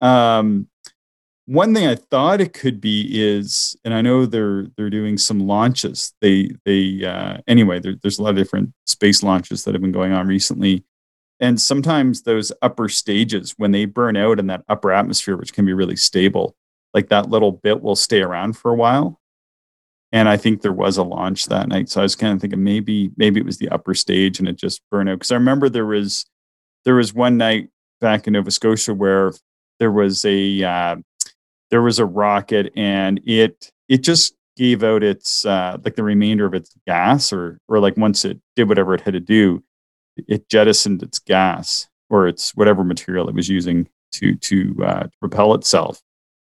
Um, 0.02 0.68
one 1.46 1.74
thing 1.74 1.88
I 1.88 1.96
thought 1.96 2.42
it 2.42 2.54
could 2.54 2.82
be 2.82 3.08
is, 3.14 3.76
and 3.86 3.94
I 3.94 4.02
know 4.02 4.26
they're 4.26 4.68
they're 4.76 4.90
doing 4.90 5.18
some 5.18 5.40
launches. 5.40 6.14
They 6.22 6.52
they 6.66 7.06
uh, 7.06 7.38
anyway, 7.48 7.80
there, 7.80 7.96
there's 8.02 8.20
a 8.20 8.24
lot 8.24 8.32
of 8.32 8.36
different 8.36 8.74
space 8.86 9.24
launches 9.24 9.64
that 9.64 9.74
have 9.74 9.82
been 9.82 9.94
going 9.94 10.12
on 10.12 10.28
recently, 10.28 10.84
and 11.40 11.60
sometimes 11.60 12.24
those 12.24 12.52
upper 12.62 12.90
stages 12.90 13.54
when 13.58 13.72
they 13.72 13.86
burn 13.86 14.18
out 14.18 14.40
in 14.40 14.48
that 14.48 14.64
upper 14.68 14.92
atmosphere, 14.92 15.38
which 15.38 15.54
can 15.54 15.66
be 15.66 15.74
really 15.74 15.96
stable, 15.96 16.56
like 16.98 17.10
that 17.10 17.30
little 17.30 17.52
bit 17.52 17.84
will 17.84 17.96
stay 17.96 18.24
around 18.24 18.58
for 18.58 18.72
a 18.72 18.76
while. 18.76 19.22
And 20.12 20.28
I 20.28 20.36
think 20.36 20.62
there 20.62 20.74
was 20.74 20.98
a 20.98 21.04
launch 21.04 21.46
that 21.46 21.68
night. 21.68 21.90
So 21.90 22.00
I 22.00 22.04
was 22.04 22.16
kind 22.16 22.34
of 22.34 22.42
thinking 22.42 22.64
maybe 22.64 23.12
maybe 23.18 23.40
it 23.40 23.46
was 23.46 23.60
the 23.60 23.70
upper 23.70 23.94
stage 23.94 24.40
and 24.40 24.48
it 24.48 24.56
just 24.56 24.82
burned 24.90 25.08
out. 25.08 25.20
Because 25.20 25.32
I 25.32 25.36
remember 25.36 25.70
there 25.70 25.86
was 25.86 26.26
there 26.86 26.96
was 26.96 27.14
one 27.14 27.38
night 27.38 27.70
back 28.02 28.26
in 28.26 28.34
Nova 28.34 28.50
Scotia 28.50 28.96
where 28.96 29.32
there 29.80 29.92
was 29.92 30.26
a 30.26 30.64
uh, 30.64 30.96
there 31.70 31.84
was 31.84 32.00
a 32.00 32.06
rocket 32.06 32.74
and 32.76 33.22
it 33.28 33.72
it 33.88 34.00
just 34.00 34.34
gave 34.56 34.84
out 34.84 35.04
its 35.04 35.46
uh, 35.46 35.78
like 35.86 35.96
the 35.96 36.04
remainder 36.04 36.48
of 36.48 36.56
its 36.56 36.76
gas 36.88 37.32
or 37.32 37.60
or 37.68 37.80
like 37.80 37.96
once 37.96 38.26
it 38.26 38.40
did 38.56 38.68
whatever 38.70 38.96
it 38.96 39.02
had 39.02 39.14
to 39.14 39.20
do, 39.20 39.64
it 40.28 40.50
jettisoned 40.50 41.04
its 41.04 41.20
gas 41.20 41.88
or 42.10 42.28
its 42.28 42.56
whatever 42.56 42.84
material 42.84 43.30
it 43.30 43.36
was 43.36 43.50
using 43.50 43.88
to 44.14 44.36
to, 44.38 44.76
uh, 44.84 45.04
to 45.04 45.12
propel 45.20 45.54
itself 45.54 46.02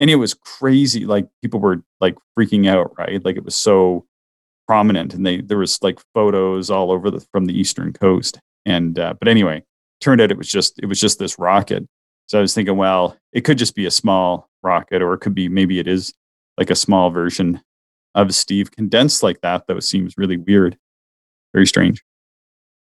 and 0.01 0.09
it 0.09 0.15
was 0.15 0.33
crazy 0.33 1.05
like 1.05 1.27
people 1.41 1.59
were 1.59 1.81
like 2.01 2.17
freaking 2.37 2.67
out 2.67 2.93
right? 2.97 3.23
Like 3.23 3.37
it 3.37 3.45
was 3.45 3.55
so 3.55 4.05
prominent 4.67 5.13
and 5.13 5.25
they 5.25 5.41
there 5.41 5.59
was 5.59 5.81
like 5.81 5.99
photos 6.13 6.69
all 6.69 6.91
over 6.91 7.09
the 7.09 7.21
from 7.31 7.45
the 7.45 7.57
eastern 7.57 7.93
coast. 7.93 8.39
And 8.65 8.99
uh, 8.99 9.13
but 9.17 9.29
anyway 9.29 9.63
turned 10.01 10.19
out 10.19 10.31
it 10.31 10.37
was 10.37 10.49
just 10.49 10.79
it 10.79 10.87
was 10.87 10.99
just 10.99 11.19
this 11.19 11.39
rocket. 11.39 11.87
So 12.27 12.39
i 12.39 12.41
was 12.41 12.53
thinking 12.53 12.77
well 12.77 13.15
it 13.31 13.41
could 13.41 13.57
just 13.57 13.75
be 13.75 13.85
a 13.85 13.91
small 13.91 14.49
rocket 14.63 15.01
or 15.01 15.13
it 15.13 15.19
could 15.19 15.35
be 15.35 15.47
maybe 15.47 15.79
it 15.79 15.87
is 15.87 16.13
like 16.57 16.69
a 16.69 16.75
small 16.75 17.09
version 17.09 17.61
of 18.13 18.35
steve 18.35 18.71
condensed 18.71 19.23
like 19.23 19.39
that 19.41 19.67
though 19.67 19.79
seems 19.79 20.17
really 20.17 20.37
weird. 20.37 20.77
Very 21.53 21.67
strange. 21.67 22.03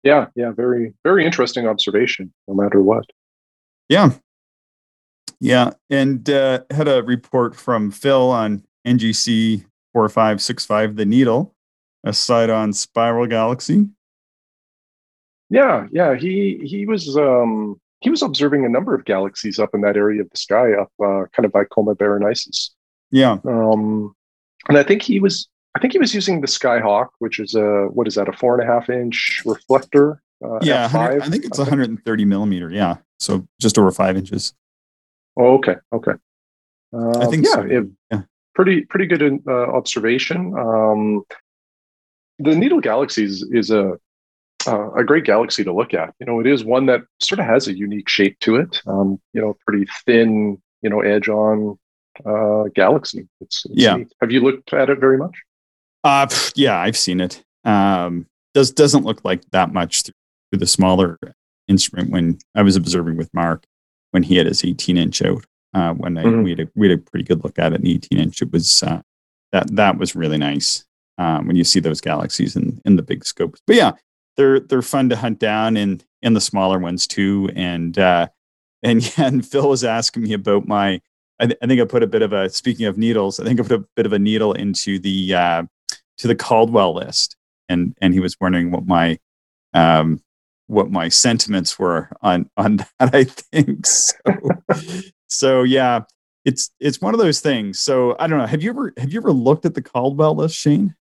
Yeah 0.03 0.27
yeah 0.35 0.53
very 0.53 0.95
very 1.05 1.27
interesting 1.27 1.67
observation 1.69 2.33
no 2.49 2.55
matter 2.55 2.81
what. 2.81 3.05
Yeah 3.88 4.12
yeah, 5.40 5.70
and 5.90 6.29
uh, 6.29 6.61
had 6.70 6.88
a 6.88 7.03
report 7.03 7.55
from 7.55 7.90
Phil 7.90 8.31
on 8.31 8.64
NGC 8.87 9.64
4565, 9.92 10.97
the 10.97 11.05
needle, 11.05 11.55
a 12.05 12.12
site 12.12 12.51
on 12.51 12.73
Spiral 12.73 13.27
Galaxy. 13.27 13.87
Yeah, 15.51 15.87
yeah, 15.92 16.14
he 16.14 16.61
he 16.64 16.87
was 16.87 17.16
um, 17.16 17.81
he 18.01 18.11
was 18.11 18.23
observing 18.23 18.64
a 18.64 18.68
number 18.68 18.94
of 18.94 19.05
galaxies 19.05 19.59
up 19.59 19.70
in 19.75 19.83
that 19.83 19.97
area 19.97 20.23
of 20.23 20.31
the 20.31 20.37
sky, 20.37 20.73
up 20.73 20.90
uh, 21.03 21.25
kind 21.33 21.44
of 21.44 21.53
by 21.53 21.64
Coma 21.64 21.94
Berenices. 21.94 22.70
Yeah, 23.11 23.38
um, 23.44 24.14
and 24.68 24.79
I 24.79 24.83
think 24.83 25.03
he 25.03 25.20
was 25.20 25.49
I 25.75 25.81
think 25.81 25.92
he 25.92 25.99
was 25.99 26.14
using 26.14 26.40
the 26.40 26.47
Skyhawk, 26.47 27.09
which 27.18 27.40
is 27.40 27.55
a 27.55 27.88
what 27.92 28.07
is 28.07 28.14
that 28.14 28.29
a 28.29 28.33
four 28.33 28.59
and 28.59 28.68
a 28.68 28.73
half 28.73 28.88
inch 28.88 29.42
reflector? 29.44 30.23
Uh, 30.44 30.59
yeah, 30.62 30.90
I 30.92 31.29
think 31.29 31.44
it's 31.44 31.59
130 31.59 32.25
millimeter. 32.25 32.70
Yeah, 32.70 32.97
so 33.18 33.47
just 33.61 33.79
over 33.79 33.90
five 33.90 34.16
inches. 34.16 34.55
Oh, 35.37 35.55
okay, 35.55 35.77
okay. 35.92 36.12
Uh, 36.92 37.18
I 37.18 37.27
think 37.27 37.47
yeah, 37.47 37.53
so. 37.53 37.62
it, 37.62 37.85
yeah, 38.12 38.23
pretty 38.55 38.83
pretty 38.83 39.07
good 39.07 39.42
uh, 39.47 39.66
observation. 39.73 40.57
Um, 40.57 41.25
the 42.38 42.55
Needle 42.55 42.81
Galaxy 42.81 43.25
is, 43.25 43.42
is 43.51 43.70
a 43.70 43.99
uh, 44.66 44.92
a 44.92 45.05
great 45.05 45.25
galaxy 45.25 45.64
to 45.64 45.73
look 45.73 45.94
at. 45.94 46.14
You 46.20 46.27
know, 46.27 46.40
it 46.40 46.47
is 46.47 46.64
one 46.64 46.87
that 46.87 47.03
sort 47.20 47.38
of 47.38 47.47
has 47.47 47.68
a 47.68 47.77
unique 47.77 48.09
shape 48.09 48.38
to 48.40 48.57
it. 48.57 48.81
Um, 48.87 49.20
you 49.33 49.40
know, 49.40 49.57
pretty 49.66 49.87
thin, 50.07 50.61
you 50.83 50.90
know, 50.90 51.01
edge 51.01 51.29
on 51.29 51.79
uh, 52.25 52.64
galaxy. 52.75 53.29
It's, 53.40 53.64
it's 53.66 53.75
yeah. 53.75 53.97
Neat. 53.97 54.12
Have 54.20 54.31
you 54.31 54.40
looked 54.40 54.73
at 54.73 54.90
it 54.90 55.01
very 55.01 55.18
much? 55.18 55.37
Uh, 56.03 56.29
yeah, 56.55 56.79
I've 56.79 56.97
seen 56.97 57.20
it. 57.20 57.42
Um, 57.64 58.27
does 58.53 58.70
doesn't 58.70 59.05
look 59.05 59.25
like 59.25 59.42
that 59.51 59.73
much 59.73 60.03
through 60.03 60.12
the 60.59 60.66
smaller 60.66 61.18
instrument 61.66 62.11
when 62.11 62.38
I 62.55 62.62
was 62.62 62.77
observing 62.77 63.16
with 63.16 63.33
Mark 63.35 63.64
when 64.14 64.22
he 64.22 64.37
had 64.37 64.46
his 64.46 64.64
18 64.64 64.96
inch 64.96 65.22
out. 65.22 65.44
Uh, 65.74 65.92
when 65.94 66.16
I, 66.16 66.22
mm-hmm. 66.22 66.44
we, 66.44 66.50
had 66.50 66.61
a, 66.61 66.68
we 66.77 66.88
had 66.88 67.00
a 67.00 67.03
pretty 67.03 67.24
good 67.24 67.42
look 67.42 67.59
at 67.59 67.72
it 67.72 67.81
in 67.81 67.88
18 67.88 68.18
inch, 68.20 68.40
it 68.40 68.53
was 68.53 68.81
uh, 68.85 69.03
that 69.50 69.74
that 69.74 69.98
was 69.98 70.14
really 70.14 70.38
nice 70.38 70.85
um, 71.18 71.48
when 71.48 71.57
you 71.57 71.64
see 71.64 71.81
those 71.81 72.00
galaxies 72.00 72.55
in 72.55 72.81
in 72.85 72.94
the 72.94 73.03
big 73.03 73.24
scopes. 73.24 73.61
But 73.66 73.74
yeah, 73.74 73.92
they're 74.37 74.61
they're 74.61 74.83
fun 74.83 75.09
to 75.09 75.16
hunt 75.16 75.40
down 75.40 75.77
in 75.77 76.00
in 76.22 76.35
the 76.35 76.40
smaller 76.40 76.79
ones 76.79 77.09
too. 77.09 77.50
And 77.57 77.98
uh, 77.98 78.29
and 78.85 79.03
yeah, 79.18 79.27
and 79.27 79.44
Phil 79.44 79.68
was 79.68 79.83
asking 79.83 80.22
me 80.22 80.33
about 80.33 80.68
my. 80.68 81.00
I, 81.40 81.46
th- 81.46 81.59
I, 81.61 81.66
think 81.66 81.81
I 81.81 81.85
put 81.85 82.05
a 82.05 82.07
bit 82.07 82.22
of 82.22 82.33
a 82.33 82.48
speaking 82.48 82.87
of 82.87 82.96
needles. 82.96 83.40
I 83.40 83.44
think 83.44 83.59
I 83.59 83.64
put 83.64 83.81
a 83.81 83.85
bit 83.96 84.07
of 84.07 84.12
a 84.12 84.18
needle 84.20 84.53
into 84.53 85.00
the 85.00 85.35
uh, 85.35 85.62
to 86.18 86.29
the 86.29 86.37
Caldwell 86.37 86.94
list, 86.94 87.35
and 87.68 87.96
and 88.00 88.14
he 88.14 88.20
was 88.20 88.37
wondering 88.40 88.70
what 88.70 88.87
my 88.87 89.18
um, 89.72 90.22
what 90.75 90.91
my 90.91 91.09
sentiments 91.09 91.79
were 91.79 92.11
on 92.23 92.51
on 92.57 92.77
that. 92.99 93.15
I 93.15 93.25
think 93.25 93.87
so. 93.87 94.15
so 95.29 95.63
yeah, 95.63 96.01
it's 96.45 96.71
it's 96.81 97.01
one 97.01 97.15
of 97.15 97.21
those 97.21 97.41
things. 97.41 97.81
So 97.81 98.17
I 98.19 98.27
don't 98.27 98.39
know. 98.39 98.47
Have 98.47 98.63
you 98.63 98.71
ever 98.71 98.93
have 98.99 99.13
you 99.13 99.21
ever 99.21 99.33
looked 99.33 99.65
at 99.65 99.75
the 99.75 99.83
Caldwell 99.83 100.37
list, 100.37 100.57
Shane? 100.57 100.95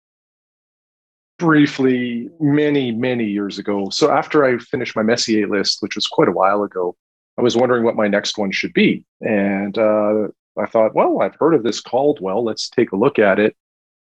Briefly, 1.38 2.28
many 2.38 2.92
many 2.92 3.24
years 3.24 3.58
ago. 3.58 3.88
So 3.90 4.10
after 4.10 4.44
I 4.44 4.58
finished 4.58 4.96
my 4.96 5.02
Messier 5.02 5.48
list, 5.48 5.78
which 5.80 5.94
was 5.94 6.06
quite 6.06 6.28
a 6.28 6.32
while 6.32 6.62
ago, 6.62 6.96
I 7.38 7.42
was 7.42 7.56
wondering 7.56 7.84
what 7.84 7.96
my 7.96 8.08
next 8.08 8.36
one 8.36 8.50
should 8.50 8.74
be, 8.74 9.06
and 9.22 9.78
uh, 9.78 10.28
I 10.58 10.66
thought, 10.66 10.94
well, 10.94 11.22
I've 11.22 11.36
heard 11.36 11.54
of 11.54 11.62
this 11.62 11.80
Caldwell. 11.80 12.44
Let's 12.44 12.68
take 12.68 12.92
a 12.92 12.96
look 12.96 13.18
at 13.18 13.38
it. 13.38 13.56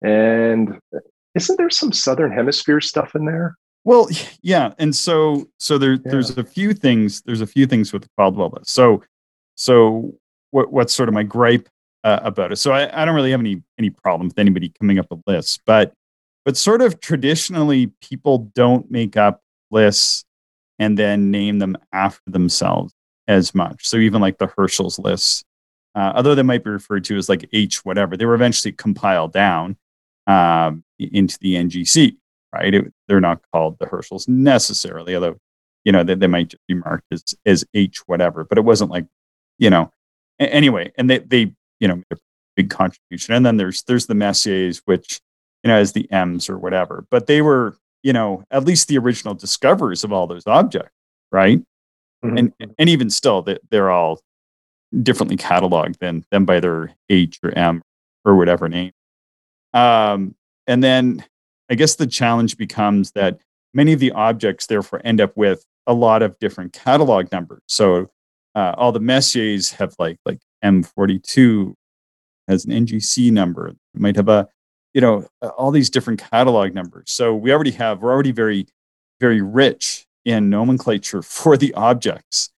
And 0.03 0.79
isn't 1.35 1.57
there 1.57 1.71
some 1.71 1.93
Southern 1.93 2.33
Hemisphere 2.33 2.81
stuff 2.81 3.15
in 3.15 3.27
there? 3.27 3.57
Well, 3.85 4.09
yeah, 4.43 4.75
and 4.79 4.95
so 4.95 5.49
so 5.59 5.79
there 5.79 5.95
yeah. 5.95 6.01
there's 6.05 6.37
a 6.37 6.45
few 6.45 6.75
things 6.75 7.23
there's 7.23 7.41
a 7.41 7.47
few 7.47 7.67
things 7.67 7.93
with 7.93 8.03
the 8.03 8.09
Caldwell 8.19 8.53
list. 8.57 8.71
So 8.71 9.03
so 9.55 10.15
what 10.51 10.73
what's 10.73 10.93
sort 10.93 11.09
of 11.09 11.15
my 11.15 11.23
gripe 11.23 11.69
uh, 12.05 12.21
about 12.23 12.53
it? 12.53 12.57
So 12.57 12.73
I, 12.73 13.03
I 13.03 13.05
don't 13.05 13.15
really 13.15 13.31
have 13.31 13.41
any 13.41 13.63
any 13.79 13.91
problem 13.91 14.29
with 14.29 14.39
anybody 14.39 14.73
coming 14.79 14.99
up 14.99 15.07
with 15.11 15.21
lists, 15.27 15.59
but 15.65 15.93
but 16.45 16.57
sort 16.57 16.83
of 16.83 17.01
traditionally 17.01 17.93
people 18.03 18.51
don't 18.55 18.91
make 18.91 19.17
up 19.17 19.41
lists 19.71 20.25
and 20.79 20.99
then 20.99 21.31
name 21.31 21.59
them 21.59 21.77
after 21.93 22.31
themselves 22.31 22.95
as 23.27 23.55
much. 23.55 23.87
So 23.87 23.97
even 23.97 24.21
like 24.21 24.39
the 24.39 24.47
Herschel's 24.47 24.99
lists 24.99 25.45
uh, 25.99 26.13
although 26.15 26.37
they 26.37 26.43
might 26.43 26.63
be 26.63 26.71
referred 26.71 27.03
to 27.03 27.17
as 27.17 27.29
like 27.29 27.49
H 27.53 27.85
whatever, 27.85 28.17
they 28.17 28.25
were 28.25 28.35
eventually 28.35 28.71
compiled 28.71 29.33
down 29.33 29.77
um, 30.29 30.85
into 30.99 31.37
the 31.41 31.57
NGC, 31.57 32.17
right? 32.53 32.75
It, 32.75 32.93
they're 33.09 33.21
not 33.21 33.41
called 33.53 33.77
the 33.79 33.87
Herschels 33.87 34.27
necessarily, 34.29 35.15
although 35.15 35.37
you 35.85 35.93
know 35.93 36.03
they, 36.05 36.15
they 36.15 36.27
might 36.27 36.49
just 36.49 36.63
be 36.69 36.75
marked 36.75 37.07
as 37.13 37.23
as 37.47 37.65
H 37.75 37.99
whatever. 38.07 38.45
But 38.45 38.59
it 38.59 38.65
wasn't 38.65 38.91
like 38.91 39.07
you 39.59 39.71
know 39.71 39.91
a- 40.41 40.53
anyway, 40.53 40.93
and 40.97 41.09
they 41.11 41.19
they 41.19 41.53
you 41.81 41.89
know 41.89 41.97
made 41.97 42.05
a 42.13 42.17
big 42.57 42.71
contribution. 42.71 43.35
And 43.35 43.45
then 43.47 43.57
there's 43.57 43.83
there's 43.85 44.07
the 44.07 44.15
Messiers, 44.15 44.83
which 44.87 45.21
you 45.65 45.69
know 45.69 45.77
as 45.77 45.93
the 45.93 46.11
M's 46.13 46.49
or 46.49 46.59
whatever, 46.59 47.07
but 47.11 47.27
they 47.27 47.43
were 47.43 47.77
you 48.03 48.13
know 48.13 48.45
at 48.51 48.65
least 48.65 48.89
the 48.89 48.99
original 48.99 49.35
discoverers 49.35 50.05
of 50.05 50.13
all 50.13 50.27
those 50.27 50.47
objects, 50.47 50.93
right? 51.33 51.61
Mhm. 52.25 52.39
And 52.61 52.75
and 52.79 52.89
even 52.89 53.11
still, 53.11 53.43
they, 53.43 53.59
they're 53.71 53.91
all 53.91 54.21
differently 55.03 55.37
cataloged 55.37 55.99
than 55.99 56.25
than 56.31 56.45
by 56.45 56.61
their 56.61 56.93
H 57.11 57.39
or 57.43 57.51
M 57.57 57.83
or 58.25 58.37
whatever 58.37 58.69
name. 58.69 58.93
Um, 59.75 60.35
and 60.67 60.83
then 60.83 61.25
I 61.71 61.75
guess 61.75 61.97
the 61.97 62.07
challenge 62.07 62.57
becomes 62.57 63.13
that 63.13 63.39
many 63.75 63.93
of 63.93 64.01
the 64.01 64.13
objects 64.13 64.67
therefore 64.67 65.01
end 65.05 65.21
up 65.21 65.37
with 65.37 65.65
a 65.87 65.95
lot 65.95 66.23
of 66.23 66.39
different 66.39 66.73
catalog 66.73 67.31
numbers. 67.33 67.63
So 67.67 68.11
uh, 68.55 68.75
all 68.77 68.93
the 68.93 69.01
Messiers 69.01 69.75
have 69.75 69.95
like 69.99 70.19
like 70.25 70.41
M42 70.65 71.75
has 72.49 72.65
an 72.65 72.73
NGC 72.73 73.31
number. 73.31 73.69
It 73.69 73.77
might 73.95 74.17
have 74.17 74.29
a 74.29 74.49
you 74.95 75.01
know 75.01 75.27
all 75.57 75.71
these 75.71 75.91
different 75.91 76.21
catalog 76.21 76.75
numbers. 76.75 77.11
So 77.11 77.35
we 77.35 77.53
already 77.53 77.71
have 77.73 78.03
we're 78.03 78.13
already 78.13 78.33
very 78.33 78.67
very 79.21 79.41
rich 79.41 80.07
in 80.25 80.51
nomenclature 80.51 81.23
for 81.37 81.57
the 81.57 81.73
objects. 81.75 82.51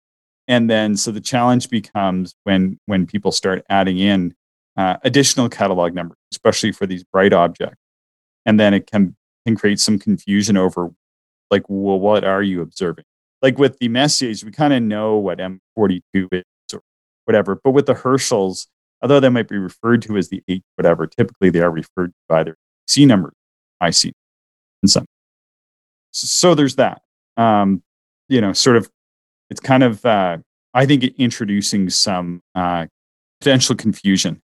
And 0.48 0.68
then 0.68 0.96
so 0.96 1.12
the 1.12 1.20
challenge 1.20 1.70
becomes 1.70 2.34
when 2.44 2.78
when 2.86 3.06
people 3.06 3.32
start 3.32 3.64
adding 3.68 3.98
in 3.98 4.34
uh, 4.76 4.96
additional 5.02 5.48
catalog 5.48 5.94
numbers, 5.94 6.18
especially 6.32 6.72
for 6.72 6.86
these 6.86 7.04
bright 7.04 7.32
objects. 7.32 7.76
And 8.46 8.58
then 8.58 8.74
it 8.74 8.86
can 8.90 9.16
can 9.46 9.56
create 9.56 9.80
some 9.80 9.98
confusion 9.98 10.56
over 10.56 10.90
like, 11.50 11.62
well, 11.68 11.98
what 11.98 12.24
are 12.24 12.42
you 12.42 12.60
observing? 12.60 13.04
Like 13.42 13.58
with 13.58 13.78
the 13.78 13.88
Messiers, 13.88 14.44
we 14.44 14.52
kind 14.52 14.72
of 14.72 14.82
know 14.82 15.16
what 15.16 15.38
M42 15.38 16.02
is 16.32 16.44
or 16.72 16.82
whatever. 17.24 17.58
But 17.62 17.70
with 17.70 17.86
the 17.86 17.94
Herschels, 17.94 18.68
although 19.02 19.20
they 19.20 19.28
might 19.28 19.48
be 19.48 19.56
referred 19.56 20.02
to 20.02 20.16
as 20.16 20.28
the 20.28 20.42
H 20.48 20.62
whatever, 20.76 21.06
typically 21.06 21.50
they 21.50 21.60
are 21.60 21.70
referred 21.70 22.08
to 22.08 22.14
by 22.28 22.44
their 22.44 22.56
C 22.86 23.06
numbers, 23.06 23.34
IC, 23.82 24.12
and 24.82 24.90
some. 24.90 25.06
So 26.12 26.54
there's 26.54 26.76
that. 26.76 27.02
Um, 27.36 27.82
you 28.28 28.40
know, 28.40 28.52
sort 28.52 28.76
of, 28.76 28.90
it's 29.48 29.60
kind 29.60 29.82
of, 29.82 30.04
uh, 30.04 30.38
I 30.74 30.86
think, 30.86 31.04
introducing 31.18 31.88
some 31.90 32.42
uh, 32.54 32.86
potential 33.40 33.74
confusion 33.74 34.42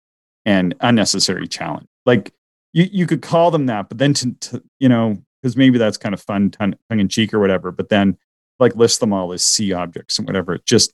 and 0.46 0.76
unnecessary 0.82 1.48
challenge. 1.48 1.88
Like 2.06 2.34
you, 2.74 2.88
you 2.92 3.08
could 3.08 3.22
call 3.22 3.52
them 3.52 3.66
that, 3.68 3.90
but 3.90 3.98
then 3.98 4.14
to, 4.16 4.34
to 4.34 4.64
you 4.80 4.90
know, 4.90 5.18
because 5.42 5.58
maybe 5.58 5.78
that's 5.78 5.98
kind 5.98 6.14
of 6.14 6.22
fun, 6.22 6.52
tongue 6.52 6.76
in 6.90 7.10
cheek 7.10 7.34
or 7.34 7.40
whatever. 7.40 7.72
But 7.72 7.90
then, 7.90 8.18
like, 8.60 8.76
list 8.76 9.00
them 9.00 9.12
all 9.12 9.34
as 9.34 9.44
C 9.44 9.74
objects 9.74 10.20
and 10.20 10.28
whatever. 10.28 10.54
It 10.54 10.66
just 10.66 10.94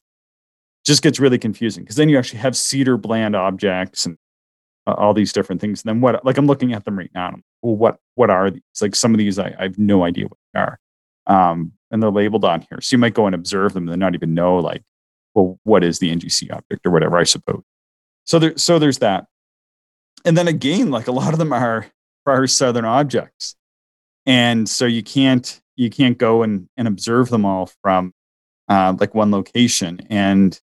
just 0.85 1.03
gets 1.03 1.19
really 1.19 1.37
confusing 1.37 1.83
because 1.83 1.97
then 1.97 2.07
you 2.07 2.17
actually 2.17 2.39
have 2.39 2.53
Cederblad 2.53 3.35
objects 3.35 4.05
and 4.05 4.17
uh, 4.87 4.93
all 4.93 5.13
these 5.13 5.33
different 5.33 5.59
things. 5.59 5.83
And 5.83 5.89
then 5.89 6.01
what? 6.01 6.23
Like, 6.25 6.37
I'm 6.37 6.47
looking 6.47 6.73
at 6.73 6.85
them 6.85 6.97
right 6.97 7.11
now. 7.13 7.35
Well, 7.61 7.75
what 7.75 7.97
what 8.15 8.29
are 8.29 8.49
these? 8.49 8.61
Like 8.81 8.95
some 8.95 9.13
of 9.13 9.17
these, 9.17 9.37
I, 9.37 9.53
I 9.59 9.63
have 9.63 9.77
no 9.77 10.03
idea 10.03 10.25
what 10.25 10.37
they 10.53 10.59
are, 10.59 10.79
um, 11.27 11.73
and 11.91 12.01
they're 12.01 12.11
labeled 12.11 12.45
on 12.45 12.65
here. 12.69 12.79
So 12.81 12.95
you 12.95 12.99
might 12.99 13.13
go 13.13 13.25
and 13.25 13.35
observe 13.35 13.73
them 13.73 13.83
and 13.83 13.91
then 13.91 13.99
not 13.99 14.15
even 14.15 14.33
know, 14.33 14.57
like, 14.57 14.83
well, 15.35 15.59
what 15.63 15.83
is 15.83 15.99
the 15.99 16.15
NGC 16.15 16.51
object 16.55 16.85
or 16.85 16.91
whatever? 16.91 17.17
I 17.17 17.23
suppose. 17.23 17.63
So 18.23 18.39
there, 18.39 18.57
so 18.57 18.79
there's 18.79 18.99
that. 18.99 19.25
And 20.27 20.37
then 20.37 20.49
again, 20.49 20.91
like 20.91 21.07
a 21.07 21.13
lot 21.13 21.31
of 21.31 21.39
them 21.39 21.53
are 21.53 21.87
prior 22.25 22.47
southern 22.47 22.83
objects. 22.83 23.55
And 24.25 24.67
so 24.67 24.85
you 24.85 25.01
can't 25.01 25.61
you 25.77 25.89
can't 25.89 26.17
go 26.17 26.43
and, 26.43 26.67
and 26.75 26.85
observe 26.85 27.29
them 27.29 27.45
all 27.45 27.71
from 27.81 28.13
uh, 28.67 28.93
like 28.99 29.15
one 29.15 29.31
location. 29.31 30.01
And 30.09 30.59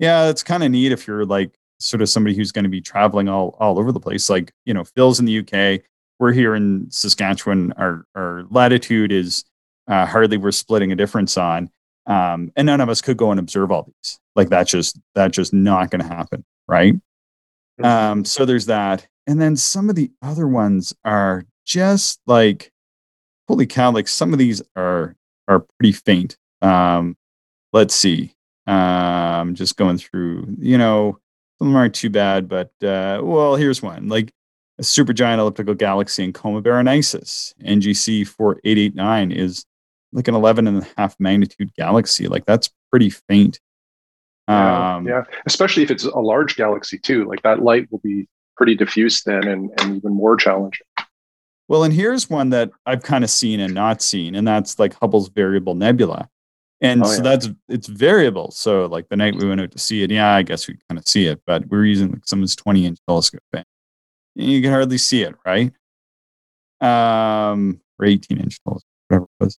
yeah 0.00 0.28
it's 0.28 0.42
kind 0.42 0.64
of 0.64 0.72
neat 0.72 0.90
if 0.90 1.06
you're 1.06 1.24
like 1.24 1.54
sort 1.78 2.02
of 2.02 2.08
somebody 2.08 2.34
who's 2.34 2.50
going 2.50 2.64
to 2.64 2.68
be 2.68 2.80
traveling 2.80 3.28
all 3.28 3.56
all 3.60 3.78
over 3.78 3.92
the 3.92 4.00
place. 4.00 4.28
Like 4.28 4.52
you 4.64 4.74
know 4.74 4.82
phil's 4.82 5.20
in 5.20 5.26
the 5.26 5.38
uk 5.38 5.84
we're 6.18 6.32
here 6.32 6.56
in 6.56 6.90
saskatchewan. 6.90 7.72
Our 7.76 8.04
our 8.16 8.44
latitude 8.50 9.12
is 9.12 9.44
uh, 9.86 10.04
hardly 10.04 10.36
we're 10.36 10.50
splitting 10.50 10.90
a 10.90 10.96
difference 10.96 11.36
on. 11.36 11.70
Um, 12.06 12.50
and 12.56 12.66
none 12.66 12.80
of 12.80 12.88
us 12.88 13.00
could 13.00 13.16
go 13.16 13.30
and 13.30 13.38
observe 13.38 13.70
all 13.70 13.84
these. 13.84 14.18
Like 14.34 14.48
that's 14.48 14.72
just 14.72 14.98
that's 15.14 15.36
just 15.36 15.54
not 15.54 15.90
going 15.92 16.02
to 16.02 16.08
happen 16.08 16.44
right 16.66 16.96
um, 17.82 18.24
so 18.24 18.44
there's 18.44 18.66
that 18.66 19.06
and 19.26 19.40
then 19.40 19.56
some 19.56 19.88
of 19.88 19.96
the 19.96 20.10
other 20.22 20.46
ones 20.46 20.94
are 21.04 21.44
just 21.64 22.20
like 22.26 22.70
holy 23.48 23.66
cow 23.66 23.90
like 23.90 24.08
some 24.08 24.32
of 24.32 24.38
these 24.38 24.62
are 24.76 25.16
are 25.48 25.66
pretty 25.78 25.92
faint. 25.92 26.36
Um 26.62 27.16
let's 27.72 27.94
see 27.94 28.34
um 28.66 29.54
just 29.54 29.76
going 29.76 29.98
through 29.98 30.46
you 30.58 30.78
know 30.78 31.18
some 31.58 31.74
aren't 31.76 31.94
too 31.94 32.08
bad 32.08 32.48
but 32.48 32.70
uh 32.82 33.20
well 33.22 33.56
here's 33.56 33.82
one 33.82 34.08
like 34.08 34.32
a 34.78 34.82
supergiant 34.82 35.38
elliptical 35.38 35.74
galaxy 35.74 36.24
in 36.24 36.32
coma 36.32 36.62
berenices 36.62 37.54
ngc 37.62 38.26
4889 38.26 39.32
is 39.32 39.66
like 40.12 40.28
an 40.28 40.34
11 40.34 40.66
and 40.66 40.82
a 40.82 40.86
half 40.96 41.14
magnitude 41.18 41.74
galaxy 41.74 42.26
like 42.26 42.46
that's 42.46 42.70
pretty 42.90 43.10
faint 43.10 43.60
Yeah, 44.48 44.96
um 44.96 45.06
yeah, 45.06 45.24
especially 45.46 45.82
if 45.82 45.90
it's 45.90 46.04
a 46.04 46.18
large 46.18 46.56
galaxy 46.56 46.98
too. 46.98 47.24
Like 47.24 47.42
that 47.42 47.62
light 47.62 47.90
will 47.90 48.00
be 48.00 48.28
pretty 48.56 48.74
diffuse 48.74 49.22
then, 49.22 49.46
and, 49.48 49.70
and 49.80 49.96
even 49.96 50.12
more 50.12 50.36
challenging. 50.36 50.86
Well, 51.66 51.82
and 51.84 51.94
here's 51.94 52.28
one 52.28 52.50
that 52.50 52.70
I've 52.84 53.02
kind 53.02 53.24
of 53.24 53.30
seen 53.30 53.58
and 53.60 53.72
not 53.72 54.02
seen, 54.02 54.34
and 54.34 54.46
that's 54.46 54.78
like 54.78 54.94
Hubble's 55.00 55.28
variable 55.30 55.74
nebula. 55.74 56.28
And 56.82 57.02
Oh, 57.02 57.06
so 57.06 57.16
yeah. 57.16 57.22
that's 57.22 57.48
it's 57.68 57.86
variable. 57.86 58.50
So 58.50 58.84
like 58.86 59.08
the 59.08 59.16
night 59.16 59.34
we 59.36 59.48
went 59.48 59.62
out 59.62 59.70
to 59.70 59.78
see 59.78 60.02
it, 60.02 60.10
yeah, 60.10 60.34
I 60.34 60.42
guess 60.42 60.68
we 60.68 60.76
kind 60.90 60.98
of 60.98 61.08
see 61.08 61.26
it, 61.26 61.40
but 61.46 61.66
we're 61.68 61.86
using 61.86 62.10
like 62.12 62.26
someone's 62.26 62.54
20 62.54 62.84
inch 62.84 62.98
telescope. 63.08 63.40
And 63.54 63.64
you 64.34 64.60
can 64.60 64.70
hardly 64.72 64.98
see 64.98 65.22
it, 65.22 65.34
right? 65.46 65.72
Um, 66.82 67.80
or 67.98 68.04
18 68.06 68.38
inch 68.38 68.58
telescope, 68.62 68.84
whatever 69.08 69.24
it 69.24 69.44
was. 69.44 69.58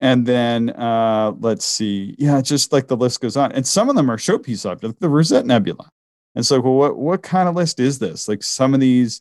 And 0.00 0.24
then 0.24 0.70
uh, 0.70 1.34
let's 1.40 1.64
see, 1.64 2.14
yeah, 2.18 2.40
just 2.40 2.72
like 2.72 2.88
the 2.88 2.96
list 2.96 3.20
goes 3.20 3.36
on, 3.36 3.52
and 3.52 3.66
some 3.66 3.90
of 3.90 3.96
them 3.96 4.10
are 4.10 4.16
showpiece 4.16 4.68
objects, 4.68 4.98
the 4.98 5.08
Rosette 5.10 5.44
Nebula. 5.44 5.90
And 6.34 6.46
so, 6.46 6.60
well, 6.60 6.74
what 6.74 6.96
what 6.96 7.22
kind 7.22 7.48
of 7.48 7.54
list 7.54 7.80
is 7.80 7.98
this? 7.98 8.28
Like 8.28 8.42
some 8.42 8.72
of 8.72 8.80
these 8.80 9.20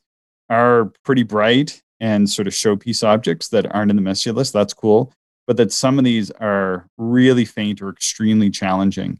are 0.50 0.92
pretty 1.04 1.24
bright 1.24 1.82
and 2.00 2.30
sort 2.30 2.48
of 2.48 2.54
showpiece 2.54 3.06
objects 3.06 3.50
that 3.50 3.74
aren't 3.74 3.92
in 3.92 3.96
the 3.96 4.02
Messier 4.02 4.34
list. 4.34 4.54
That's 4.54 4.74
cool. 4.74 5.12
But 5.48 5.58
that 5.58 5.74
some 5.74 5.98
of 5.98 6.06
these 6.06 6.32
are 6.32 6.88
really 6.98 7.46
faint 7.46 7.82
or 7.82 7.89
extremely 7.89 8.50
challenging. 8.50 9.20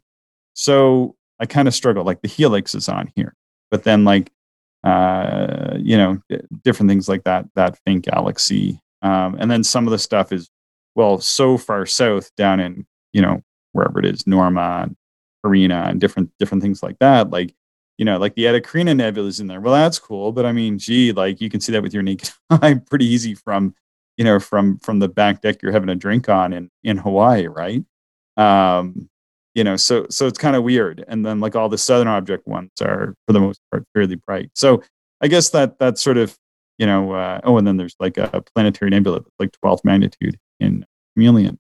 So 0.54 1.16
I 1.40 1.46
kind 1.46 1.66
of 1.66 1.74
struggle. 1.74 2.04
Like 2.04 2.22
the 2.22 2.28
Helix 2.28 2.74
is 2.74 2.88
on 2.88 3.10
here, 3.16 3.34
but 3.70 3.84
then 3.84 4.04
like 4.04 4.30
uh, 4.84 5.76
you 5.78 5.96
know 5.96 6.20
different 6.62 6.90
things 6.90 7.08
like 7.08 7.24
that. 7.24 7.46
That 7.54 7.78
faint 7.84 8.04
galaxy, 8.04 8.80
um, 9.02 9.36
and 9.40 9.50
then 9.50 9.64
some 9.64 9.86
of 9.86 9.90
the 9.90 9.98
stuff 9.98 10.32
is 10.32 10.49
well 10.94 11.18
so 11.18 11.56
far 11.56 11.86
south 11.86 12.34
down 12.36 12.60
in 12.60 12.86
you 13.12 13.22
know 13.22 13.42
wherever 13.72 13.98
it 13.98 14.06
is, 14.06 14.26
Norma, 14.26 14.90
Arena, 15.44 15.86
and 15.88 16.00
different 16.00 16.30
different 16.38 16.62
things 16.62 16.82
like 16.82 16.98
that. 16.98 17.30
Like 17.30 17.54
you 17.98 18.04
know, 18.04 18.18
like 18.18 18.34
the 18.34 18.46
Eta 18.46 18.62
Carina 18.62 18.94
Nebula 18.94 19.28
is 19.28 19.40
in 19.40 19.46
there. 19.46 19.60
Well, 19.60 19.74
that's 19.74 19.98
cool, 19.98 20.32
but 20.32 20.46
I 20.46 20.52
mean, 20.52 20.78
gee, 20.78 21.12
like 21.12 21.40
you 21.40 21.50
can 21.50 21.60
see 21.60 21.72
that 21.72 21.82
with 21.82 21.92
your 21.92 22.02
naked 22.02 22.30
eye 22.50 22.80
pretty 22.88 23.04
easy 23.04 23.34
from, 23.34 23.74
you 24.16 24.24
know, 24.24 24.40
from 24.40 24.78
from 24.78 25.00
the 25.00 25.08
back 25.08 25.42
deck 25.42 25.62
you're 25.62 25.72
having 25.72 25.90
a 25.90 25.94
drink 25.94 26.28
on 26.28 26.52
in 26.52 26.70
in 26.82 26.96
Hawaii, 26.96 27.46
right? 27.46 27.84
Um, 28.36 29.10
you 29.54 29.64
know, 29.64 29.76
so 29.76 30.06
so 30.08 30.26
it's 30.26 30.38
kind 30.38 30.56
of 30.56 30.62
weird. 30.62 31.04
And 31.08 31.26
then 31.26 31.40
like 31.40 31.56
all 31.56 31.68
the 31.68 31.78
southern 31.78 32.08
object 32.08 32.46
ones 32.46 32.70
are 32.80 33.14
for 33.26 33.32
the 33.32 33.40
most 33.40 33.60
part 33.70 33.84
fairly 33.94 34.14
bright. 34.14 34.50
So 34.54 34.82
I 35.20 35.28
guess 35.28 35.50
that 35.50 35.78
that's 35.78 36.02
sort 36.02 36.16
of 36.16 36.36
you 36.80 36.86
know, 36.86 37.12
uh, 37.12 37.42
oh, 37.44 37.58
and 37.58 37.66
then 37.66 37.76
there's 37.76 37.94
like 38.00 38.16
a 38.16 38.42
planetary 38.54 38.90
nebula, 38.90 39.20
like 39.38 39.52
12th 39.62 39.84
magnitude 39.84 40.38
in 40.60 40.86
Chamaeleon 41.16 41.58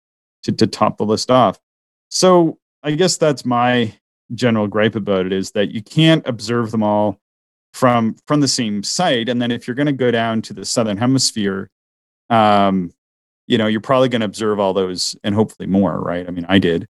to 0.45 0.53
to 0.53 0.67
top 0.67 0.97
the 0.97 1.05
list 1.05 1.31
off. 1.31 1.61
So 2.09 2.59
I 2.83 2.93
guess 2.93 3.19
that's 3.19 3.45
my 3.45 3.93
general 4.35 4.67
gripe 4.67 4.97
about 4.97 5.27
it 5.27 5.33
is 5.33 5.51
that 5.51 5.71
you 5.71 5.83
can't 5.83 6.27
observe 6.27 6.71
them 6.71 6.83
all 6.83 7.21
from 7.75 8.17
from 8.27 8.41
the 8.41 8.49
same 8.49 8.83
site. 8.83 9.29
And 9.29 9.41
then 9.41 9.51
if 9.51 9.69
you're 9.69 9.75
going 9.75 9.87
to 9.87 9.93
go 9.93 10.11
down 10.11 10.41
to 10.43 10.55
the 10.55 10.65
southern 10.65 10.97
hemisphere 10.97 11.69
um 12.31 12.91
you 13.47 13.59
know 13.59 13.67
you're 13.67 13.81
probably 13.81 14.09
going 14.09 14.21
to 14.21 14.27
observe 14.27 14.59
all 14.59 14.73
those 14.73 15.15
and 15.23 15.35
hopefully 15.35 15.67
more 15.67 16.01
right? 16.01 16.27
I 16.27 16.31
mean 16.31 16.47
i 16.49 16.59
did. 16.59 16.87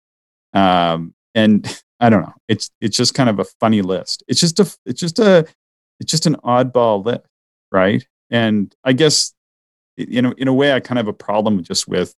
Um 0.55 1.13
and 1.35 1.83
i 1.99 2.09
don't 2.09 2.23
know. 2.23 2.35
It's 2.47 2.71
it's 2.81 2.97
just 2.97 3.15
kind 3.15 3.29
of 3.29 3.41
a 3.41 3.45
funny 3.59 3.83
list. 3.83 4.23
It's 4.29 4.39
just 4.39 4.61
a 4.61 4.73
it's 4.87 5.01
just 5.01 5.19
a 5.19 5.45
it's 5.99 6.11
just 6.11 6.27
an 6.27 6.37
oddball 6.45 7.05
list 7.05 7.27
right 7.73 8.07
and 8.33 8.75
i 8.83 8.93
guess 8.93 9.33
you 9.97 10.21
know 10.21 10.35
in 10.37 10.49
a 10.49 10.53
way 10.53 10.73
i 10.73 10.81
kind 10.81 10.99
of 10.99 11.07
have 11.07 11.15
a 11.15 11.17
problem 11.17 11.63
just 11.63 11.87
with 11.87 12.15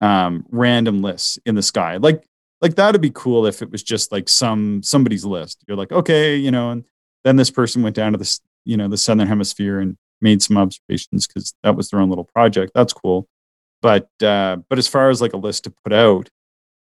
um 0.00 0.46
random 0.50 1.02
lists 1.02 1.38
in 1.44 1.56
the 1.56 1.62
sky 1.62 1.96
like 1.96 2.22
like 2.60 2.74
that'd 2.74 3.00
be 3.00 3.10
cool 3.14 3.46
if 3.46 3.62
it 3.62 3.70
was 3.70 3.82
just 3.82 4.12
like 4.12 4.28
some 4.28 4.82
somebody's 4.82 5.24
list. 5.24 5.62
You're 5.66 5.76
like, 5.76 5.92
okay, 5.92 6.36
you 6.36 6.50
know, 6.50 6.70
and 6.70 6.84
then 7.24 7.36
this 7.36 7.50
person 7.50 7.82
went 7.82 7.96
down 7.96 8.12
to 8.12 8.18
this, 8.18 8.40
you 8.64 8.76
know, 8.76 8.88
the 8.88 8.96
southern 8.96 9.28
hemisphere 9.28 9.80
and 9.80 9.96
made 10.20 10.42
some 10.42 10.56
observations 10.56 11.26
because 11.26 11.54
that 11.62 11.76
was 11.76 11.90
their 11.90 12.00
own 12.00 12.08
little 12.08 12.24
project. 12.24 12.72
That's 12.74 12.92
cool. 12.92 13.28
But 13.82 14.08
uh, 14.22 14.56
but 14.68 14.78
as 14.78 14.88
far 14.88 15.10
as 15.10 15.20
like 15.20 15.34
a 15.34 15.38
list 15.38 15.64
to 15.64 15.74
put 15.84 15.92
out, 15.92 16.30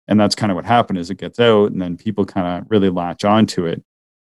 and 0.08 0.20
that's 0.20 0.34
kind 0.34 0.52
of 0.52 0.56
what 0.56 0.64
happened 0.64 0.98
is 0.98 1.10
it 1.10 1.18
gets 1.18 1.40
out 1.40 1.72
and 1.72 1.80
then 1.80 1.96
people 1.96 2.26
kind 2.26 2.46
of 2.46 2.70
really 2.70 2.90
latch 2.90 3.24
onto 3.24 3.66
it. 3.66 3.82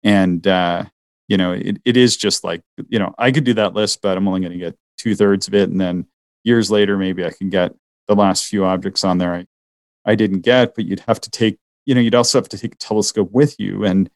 And 0.04 0.46
uh, 0.46 0.84
you 1.28 1.36
know, 1.36 1.52
it, 1.52 1.78
it 1.84 1.96
is 1.96 2.16
just 2.16 2.44
like, 2.44 2.62
you 2.88 2.98
know, 2.98 3.14
I 3.18 3.30
could 3.30 3.44
do 3.44 3.54
that 3.54 3.74
list, 3.74 4.00
but 4.02 4.16
I'm 4.16 4.28
only 4.28 4.40
going 4.40 4.52
to 4.52 4.58
get 4.58 4.76
two 4.98 5.14
thirds 5.14 5.48
of 5.48 5.54
it. 5.54 5.70
And 5.70 5.80
then 5.80 6.06
years 6.44 6.70
later, 6.70 6.98
maybe 6.98 7.24
I 7.24 7.30
can 7.30 7.50
get 7.50 7.74
the 8.08 8.14
last 8.14 8.46
few 8.46 8.64
objects 8.64 9.04
on 9.04 9.18
there 9.18 9.34
I, 9.34 9.46
I 10.04 10.14
didn't 10.14 10.40
get, 10.40 10.74
but 10.74 10.84
you'd 10.84 11.00
have 11.00 11.20
to 11.20 11.30
take, 11.30 11.58
you 11.86 11.94
know, 11.94 12.00
you'd 12.00 12.14
also 12.14 12.38
have 12.38 12.48
to 12.50 12.58
take 12.58 12.74
a 12.74 12.78
telescope 12.78 13.30
with 13.32 13.58
you. 13.58 13.84
And, 13.84 14.10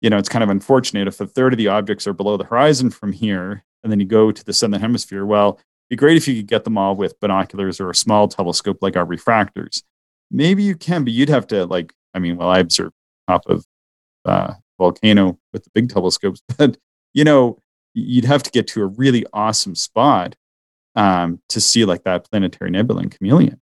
you 0.00 0.10
know, 0.10 0.18
it's 0.18 0.28
kind 0.28 0.42
of 0.42 0.50
unfortunate 0.50 1.08
if 1.08 1.20
a 1.20 1.26
third 1.26 1.52
of 1.52 1.58
the 1.58 1.68
objects 1.68 2.06
are 2.06 2.12
below 2.12 2.36
the 2.36 2.44
horizon 2.44 2.90
from 2.90 3.12
here, 3.12 3.64
and 3.82 3.90
then 3.90 4.00
you 4.00 4.06
go 4.06 4.32
to 4.32 4.44
the 4.44 4.52
southern 4.52 4.80
hemisphere. 4.80 5.24
Well, 5.24 5.54
it'd 5.54 5.90
be 5.90 5.96
great 5.96 6.16
if 6.16 6.26
you 6.26 6.36
could 6.36 6.48
get 6.48 6.64
them 6.64 6.76
all 6.76 6.96
with 6.96 7.18
binoculars 7.20 7.80
or 7.80 7.90
a 7.90 7.94
small 7.94 8.28
telescope 8.28 8.78
like 8.82 8.96
our 8.96 9.06
refractors. 9.06 9.82
Maybe 10.30 10.64
you 10.64 10.74
can, 10.74 11.04
but 11.04 11.12
you'd 11.12 11.28
have 11.28 11.46
to 11.48 11.66
like, 11.66 11.94
I 12.12 12.18
mean, 12.18 12.36
well, 12.36 12.48
I 12.48 12.58
observed 12.58 12.92
top 13.28 13.46
of 13.46 13.64
uh, 14.24 14.54
volcano 14.78 15.38
with 15.52 15.64
the 15.64 15.70
big 15.74 15.88
telescopes, 15.88 16.42
but 16.58 16.76
you 17.14 17.24
know, 17.24 17.58
you'd 17.94 18.24
have 18.24 18.42
to 18.42 18.50
get 18.50 18.66
to 18.68 18.82
a 18.82 18.86
really 18.86 19.24
awesome 19.32 19.74
spot 19.74 20.36
um, 20.94 21.40
to 21.48 21.60
see 21.60 21.84
like 21.84 22.04
that 22.04 22.28
planetary 22.30 22.70
nebula 22.70 23.02
in 23.02 23.10
Chamaeleon. 23.10 23.58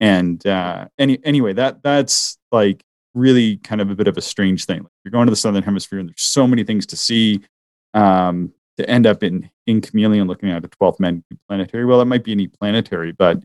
And 0.00 0.44
uh, 0.46 0.86
any 0.98 1.18
anyway, 1.24 1.52
that 1.54 1.82
that's 1.82 2.38
like 2.52 2.84
really 3.14 3.56
kind 3.58 3.80
of 3.80 3.90
a 3.90 3.94
bit 3.94 4.08
of 4.08 4.16
a 4.16 4.22
strange 4.22 4.64
thing. 4.64 4.78
Like 4.78 4.92
you're 5.04 5.12
going 5.12 5.26
to 5.26 5.30
the 5.30 5.36
southern 5.36 5.64
hemisphere, 5.64 5.98
and 5.98 6.08
there's 6.08 6.22
so 6.22 6.46
many 6.46 6.64
things 6.64 6.86
to 6.86 6.96
see. 6.96 7.40
Um, 7.94 8.52
to 8.78 8.88
end 8.88 9.06
up 9.06 9.22
in 9.22 9.50
in 9.66 9.80
Chamaeleon 9.80 10.28
looking 10.28 10.50
at 10.50 10.64
a 10.64 10.68
12th 10.68 11.00
magnitude 11.00 11.38
planetary. 11.48 11.84
Well, 11.84 12.00
it 12.00 12.06
might 12.06 12.24
be 12.24 12.32
any 12.32 12.46
planetary, 12.46 13.12
but 13.12 13.42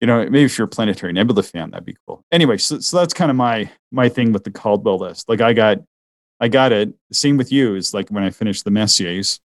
you 0.00 0.06
know, 0.06 0.24
maybe 0.24 0.42
if 0.42 0.58
you're 0.58 0.66
a 0.66 0.68
planetary 0.68 1.12
nebula 1.12 1.42
fan, 1.42 1.70
that'd 1.70 1.86
be 1.86 1.96
cool. 2.06 2.22
Anyway, 2.30 2.58
so, 2.58 2.78
so 2.80 2.98
that's 2.98 3.14
kind 3.14 3.30
of 3.30 3.36
my 3.36 3.70
my 3.90 4.08
thing 4.08 4.32
with 4.32 4.44
the 4.44 4.50
Caldwell 4.50 4.98
list. 4.98 5.28
Like 5.28 5.40
I 5.40 5.52
got 5.52 5.78
I 6.40 6.48
got 6.48 6.72
it. 6.72 6.92
Same 7.12 7.36
with 7.36 7.52
you 7.52 7.74
is 7.74 7.94
like 7.94 8.08
when 8.10 8.24
I 8.24 8.30
finished 8.30 8.64
the 8.64 8.70
Messiers, 8.70 9.40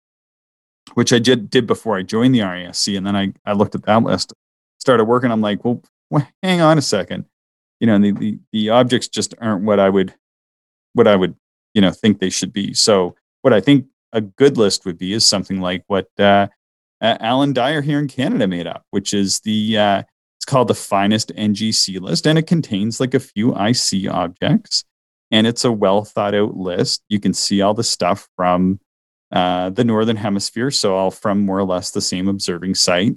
which 0.94 1.12
I 1.12 1.18
did, 1.18 1.50
did 1.50 1.66
before 1.66 1.96
I 1.96 2.02
joined 2.02 2.34
the 2.34 2.40
RASC. 2.40 2.96
And 2.96 3.06
then 3.06 3.16
I, 3.16 3.32
I 3.44 3.52
looked 3.52 3.74
at 3.74 3.84
that 3.84 4.02
list, 4.02 4.32
started 4.78 5.04
working. 5.04 5.30
I'm 5.30 5.40
like, 5.40 5.64
well, 5.64 5.82
well 6.10 6.26
hang 6.42 6.60
on 6.60 6.78
a 6.78 6.82
second. 6.82 7.26
You 7.78 7.86
know, 7.86 7.98
the, 7.98 8.12
the, 8.12 8.38
the 8.52 8.70
objects 8.70 9.08
just 9.08 9.34
aren't 9.40 9.64
what 9.64 9.80
I 9.80 9.88
would, 9.88 10.14
what 10.94 11.06
I 11.06 11.16
would, 11.16 11.34
you 11.74 11.80
know, 11.80 11.90
think 11.90 12.18
they 12.18 12.30
should 12.30 12.52
be. 12.52 12.74
So 12.74 13.14
what 13.42 13.54
I 13.54 13.60
think 13.60 13.86
a 14.12 14.20
good 14.20 14.56
list 14.58 14.84
would 14.84 14.98
be 14.98 15.12
is 15.12 15.24
something 15.24 15.60
like 15.60 15.84
what 15.86 16.08
uh, 16.18 16.48
Alan 17.00 17.52
Dyer 17.52 17.80
here 17.80 17.98
in 17.98 18.08
Canada 18.08 18.46
made 18.46 18.66
up, 18.66 18.84
which 18.90 19.14
is 19.14 19.40
the, 19.40 19.78
uh, 19.78 20.02
it's 20.38 20.44
called 20.44 20.68
the 20.68 20.74
finest 20.74 21.34
NGC 21.34 22.00
list. 22.00 22.26
And 22.26 22.38
it 22.38 22.46
contains 22.46 23.00
like 23.00 23.14
a 23.14 23.20
few 23.20 23.56
IC 23.56 24.10
objects 24.10 24.84
and 25.30 25.46
it's 25.46 25.64
a 25.64 25.72
well 25.72 26.04
thought 26.04 26.34
out 26.34 26.56
list. 26.56 27.02
You 27.08 27.20
can 27.20 27.34
see 27.34 27.60
all 27.60 27.74
the 27.74 27.84
stuff 27.84 28.28
from 28.36 28.80
uh, 29.32 29.70
the 29.70 29.84
northern 29.84 30.16
hemisphere, 30.16 30.70
so 30.70 30.94
all 30.94 31.10
from 31.10 31.40
more 31.40 31.58
or 31.58 31.64
less 31.64 31.90
the 31.90 32.00
same 32.00 32.28
observing 32.28 32.74
site. 32.74 33.16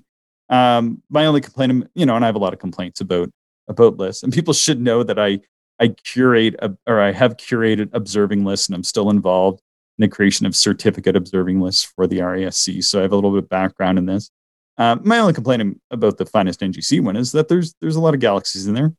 Um, 0.49 1.01
my 1.09 1.25
only 1.25 1.41
complaint, 1.41 1.89
you 1.95 2.05
know, 2.05 2.15
and 2.15 2.23
I 2.23 2.27
have 2.27 2.35
a 2.35 2.39
lot 2.39 2.53
of 2.53 2.59
complaints 2.59 3.01
about 3.01 3.29
about 3.67 3.97
lists, 3.97 4.23
and 4.23 4.33
people 4.33 4.53
should 4.53 4.79
know 4.79 5.03
that 5.03 5.17
I 5.17 5.39
I 5.79 5.89
curate 5.89 6.55
a, 6.59 6.75
or 6.87 7.01
I 7.01 7.11
have 7.11 7.37
curated 7.37 7.89
observing 7.93 8.45
lists, 8.45 8.67
and 8.67 8.75
I'm 8.75 8.83
still 8.83 9.09
involved 9.09 9.61
in 9.97 10.03
the 10.03 10.07
creation 10.07 10.45
of 10.45 10.55
certificate 10.55 11.15
observing 11.15 11.61
lists 11.61 11.83
for 11.83 12.07
the 12.07 12.19
RASC. 12.19 12.83
So 12.83 12.99
I 12.99 13.03
have 13.03 13.11
a 13.11 13.15
little 13.15 13.31
bit 13.31 13.43
of 13.43 13.49
background 13.49 13.97
in 13.97 14.05
this. 14.05 14.29
Uh, 14.77 14.97
my 15.03 15.19
only 15.19 15.33
complaint 15.33 15.79
about 15.91 16.17
the 16.17 16.25
finest 16.25 16.59
NGC 16.61 17.03
one 17.03 17.15
is 17.15 17.31
that 17.31 17.47
there's 17.47 17.73
there's 17.81 17.95
a 17.95 18.01
lot 18.01 18.13
of 18.13 18.19
galaxies 18.19 18.67
in 18.67 18.75
there 18.75 18.93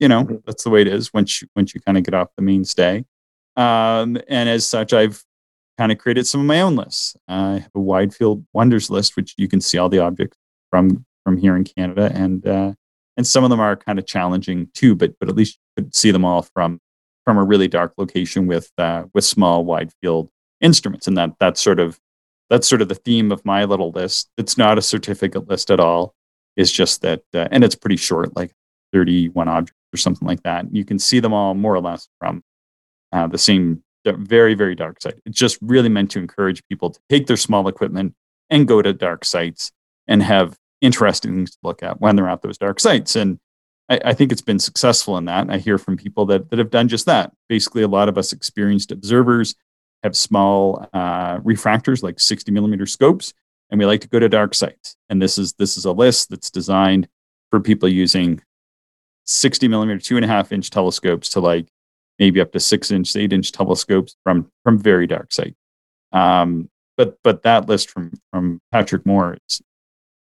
you 0.00 0.08
know 0.08 0.24
mm-hmm. 0.24 0.36
that's 0.46 0.64
the 0.64 0.70
way 0.70 0.80
it 0.82 0.88
is 0.88 1.12
once 1.12 1.42
you 1.42 1.48
once 1.56 1.74
you 1.74 1.80
kind 1.80 1.98
of 1.98 2.04
get 2.04 2.14
off 2.14 2.28
the 2.36 2.42
mainstay. 2.42 3.04
Um, 3.56 4.16
and 4.28 4.48
as 4.48 4.66
such 4.66 4.92
i've 4.92 5.22
kind 5.76 5.92
of 5.92 5.98
created 5.98 6.26
some 6.26 6.40
of 6.40 6.46
my 6.46 6.60
own 6.60 6.76
lists. 6.76 7.16
I 7.28 7.58
have 7.58 7.70
a 7.74 7.80
wide 7.80 8.14
field 8.14 8.44
wonders 8.52 8.90
list 8.90 9.16
which 9.16 9.34
you 9.36 9.48
can 9.48 9.60
see 9.60 9.78
all 9.78 9.88
the 9.88 10.00
objects 10.00 10.36
from 10.70 11.04
from 11.24 11.38
here 11.38 11.56
in 11.56 11.64
canada 11.64 12.10
and 12.14 12.46
uh, 12.46 12.72
and 13.16 13.26
some 13.26 13.44
of 13.44 13.50
them 13.50 13.60
are 13.60 13.76
kind 13.76 13.98
of 13.98 14.06
challenging 14.06 14.68
too 14.74 14.94
but 14.94 15.14
but 15.18 15.28
at 15.28 15.36
least 15.36 15.58
you 15.76 15.82
could 15.82 15.94
see 15.94 16.10
them 16.10 16.24
all 16.24 16.42
from 16.42 16.80
from 17.24 17.36
a 17.36 17.44
really 17.44 17.68
dark 17.68 17.92
location 17.98 18.46
with 18.46 18.70
uh, 18.78 19.04
with 19.14 19.24
small 19.24 19.64
wide 19.64 19.92
field 20.00 20.30
instruments 20.60 21.06
and 21.06 21.16
that 21.16 21.32
that's 21.38 21.60
sort 21.60 21.80
of 21.80 21.98
that's 22.50 22.66
sort 22.66 22.82
of 22.82 22.88
the 22.88 22.94
theme 22.94 23.30
of 23.30 23.44
my 23.44 23.64
little 23.64 23.90
list. 23.90 24.30
It's 24.38 24.56
not 24.56 24.78
a 24.78 24.82
certificate 24.82 25.48
list 25.48 25.70
at 25.70 25.80
all. 25.80 26.14
It's 26.56 26.72
just 26.72 27.02
that 27.02 27.22
uh, 27.34 27.48
and 27.50 27.62
it's 27.62 27.74
pretty 27.74 27.96
short 27.96 28.34
like 28.34 28.52
31 28.92 29.48
objects 29.48 29.77
or 29.92 29.96
something 29.96 30.26
like 30.26 30.42
that. 30.42 30.66
You 30.72 30.84
can 30.84 30.98
see 30.98 31.20
them 31.20 31.32
all 31.32 31.54
more 31.54 31.74
or 31.74 31.80
less 31.80 32.08
from 32.18 32.42
uh, 33.12 33.26
the 33.26 33.38
same 33.38 33.82
very, 34.06 34.54
very 34.54 34.74
dark 34.74 35.00
site. 35.02 35.20
It's 35.26 35.38
just 35.38 35.58
really 35.60 35.88
meant 35.88 36.10
to 36.12 36.18
encourage 36.18 36.66
people 36.68 36.90
to 36.90 37.00
take 37.08 37.26
their 37.26 37.36
small 37.36 37.68
equipment 37.68 38.14
and 38.50 38.66
go 38.66 38.80
to 38.80 38.92
dark 38.92 39.24
sites 39.24 39.72
and 40.06 40.22
have 40.22 40.56
interesting 40.80 41.34
things 41.34 41.52
to 41.52 41.58
look 41.62 41.82
at 41.82 42.00
when 42.00 42.16
they're 42.16 42.28
at 42.28 42.42
those 42.42 42.58
dark 42.58 42.80
sites. 42.80 43.16
And 43.16 43.38
I, 43.88 44.00
I 44.06 44.14
think 44.14 44.32
it's 44.32 44.42
been 44.42 44.58
successful 44.58 45.16
in 45.18 45.26
that. 45.26 45.50
I 45.50 45.58
hear 45.58 45.78
from 45.78 45.96
people 45.96 46.26
that, 46.26 46.50
that 46.50 46.58
have 46.58 46.70
done 46.70 46.88
just 46.88 47.06
that. 47.06 47.32
Basically, 47.48 47.82
a 47.82 47.88
lot 47.88 48.08
of 48.08 48.16
us 48.16 48.32
experienced 48.32 48.92
observers 48.92 49.54
have 50.02 50.16
small 50.16 50.86
uh, 50.92 51.38
refractors 51.38 52.02
like 52.02 52.20
60 52.20 52.52
millimeter 52.52 52.86
scopes, 52.86 53.34
and 53.70 53.78
we 53.78 53.86
like 53.86 54.00
to 54.02 54.08
go 54.08 54.18
to 54.18 54.28
dark 54.28 54.54
sites. 54.54 54.96
And 55.08 55.20
this 55.20 55.38
is 55.38 55.54
this 55.54 55.76
is 55.76 55.84
a 55.84 55.92
list 55.92 56.30
that's 56.30 56.50
designed 56.50 57.08
for 57.50 57.60
people 57.60 57.88
using 57.88 58.40
60 59.28 59.68
millimeter, 59.68 60.00
two 60.00 60.16
and 60.16 60.24
a 60.24 60.28
half 60.28 60.52
inch 60.52 60.70
telescopes 60.70 61.28
to 61.30 61.40
like 61.40 61.68
maybe 62.18 62.40
up 62.40 62.50
to 62.52 62.60
six 62.60 62.90
inch, 62.90 63.14
eight 63.14 63.32
inch 63.32 63.52
telescopes 63.52 64.16
from 64.24 64.50
from 64.64 64.78
very 64.78 65.06
dark 65.06 65.32
site. 65.32 65.54
Um, 66.12 66.70
but 66.96 67.18
but 67.22 67.42
that 67.42 67.68
list 67.68 67.90
from 67.90 68.12
from 68.32 68.60
Patrick 68.72 69.04
Moore 69.04 69.36
is 69.48 69.62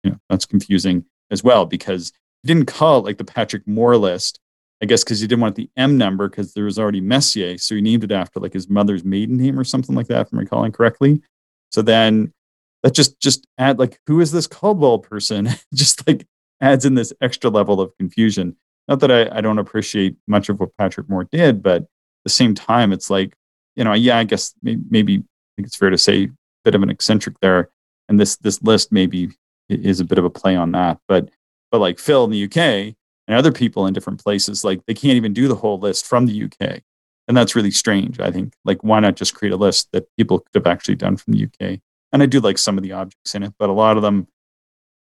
you 0.02 0.10
know 0.10 0.18
that's 0.30 0.46
confusing 0.46 1.04
as 1.30 1.44
well 1.44 1.66
because 1.66 2.12
he 2.42 2.48
didn't 2.48 2.66
call 2.66 2.98
it 2.98 3.04
like 3.04 3.18
the 3.18 3.24
Patrick 3.24 3.66
Moore 3.66 3.96
list. 3.96 4.40
I 4.82 4.86
guess 4.86 5.04
because 5.04 5.20
he 5.20 5.26
didn't 5.26 5.42
want 5.42 5.54
the 5.54 5.70
M 5.76 5.96
number 5.96 6.28
because 6.28 6.52
there 6.52 6.64
was 6.64 6.78
already 6.78 7.00
Messier, 7.00 7.58
so 7.58 7.74
he 7.74 7.80
named 7.80 8.04
it 8.04 8.12
after 8.12 8.40
like 8.40 8.52
his 8.52 8.68
mother's 8.68 9.04
maiden 9.04 9.36
name 9.36 9.58
or 9.58 9.64
something 9.64 9.94
like 9.94 10.08
that, 10.08 10.26
if 10.26 10.32
I'm 10.32 10.38
recalling 10.38 10.72
correctly. 10.72 11.22
So 11.72 11.82
then 11.82 12.32
that 12.82 12.94
just 12.94 13.20
just 13.20 13.46
add 13.58 13.78
like 13.78 14.00
who 14.06 14.20
is 14.20 14.32
this 14.32 14.46
Caldwell 14.46 14.98
person? 14.98 15.50
just 15.74 16.06
like 16.06 16.26
adds 16.60 16.86
in 16.86 16.94
this 16.94 17.12
extra 17.20 17.50
level 17.50 17.80
of 17.80 17.96
confusion 17.98 18.56
not 18.88 19.00
that 19.00 19.10
I, 19.10 19.38
I 19.38 19.40
don't 19.40 19.58
appreciate 19.58 20.16
much 20.26 20.48
of 20.48 20.60
what 20.60 20.76
Patrick 20.76 21.08
Moore 21.08 21.24
did, 21.24 21.62
but 21.62 21.82
at 21.82 21.88
the 22.24 22.30
same 22.30 22.54
time, 22.54 22.92
it's 22.92 23.10
like, 23.10 23.34
you 23.76 23.84
know, 23.84 23.92
yeah, 23.92 24.18
I 24.18 24.24
guess 24.24 24.54
maybe, 24.62 24.82
maybe 24.90 25.14
I 25.16 25.52
think 25.56 25.66
it's 25.66 25.76
fair 25.76 25.90
to 25.90 25.98
say 25.98 26.24
a 26.24 26.30
bit 26.64 26.74
of 26.74 26.82
an 26.82 26.90
eccentric 26.90 27.38
there. 27.40 27.70
And 28.08 28.20
this 28.20 28.36
this 28.36 28.62
list 28.62 28.92
maybe 28.92 29.30
is 29.68 30.00
a 30.00 30.04
bit 30.04 30.18
of 30.18 30.24
a 30.24 30.30
play 30.30 30.56
on 30.56 30.72
that. 30.72 30.98
But 31.08 31.30
but 31.70 31.80
like 31.80 31.98
Phil 31.98 32.24
in 32.24 32.30
the 32.30 32.44
UK 32.44 32.94
and 33.26 33.36
other 33.36 33.52
people 33.52 33.86
in 33.86 33.94
different 33.94 34.22
places, 34.22 34.64
like 34.64 34.84
they 34.86 34.94
can't 34.94 35.16
even 35.16 35.32
do 35.32 35.48
the 35.48 35.54
whole 35.54 35.78
list 35.78 36.06
from 36.06 36.26
the 36.26 36.44
UK. 36.44 36.82
And 37.26 37.36
that's 37.36 37.56
really 37.56 37.70
strange, 37.70 38.20
I 38.20 38.30
think. 38.30 38.52
Like, 38.66 38.84
why 38.84 39.00
not 39.00 39.16
just 39.16 39.34
create 39.34 39.54
a 39.54 39.56
list 39.56 39.88
that 39.92 40.06
people 40.18 40.40
could 40.40 40.54
have 40.54 40.66
actually 40.66 40.96
done 40.96 41.16
from 41.16 41.32
the 41.32 41.44
UK? 41.44 41.80
And 42.12 42.22
I 42.22 42.26
do 42.26 42.38
like 42.38 42.58
some 42.58 42.76
of 42.76 42.84
the 42.84 42.92
objects 42.92 43.34
in 43.34 43.42
it, 43.42 43.54
but 43.58 43.70
a 43.70 43.72
lot 43.72 43.96
of 43.96 44.02
them, 44.02 44.28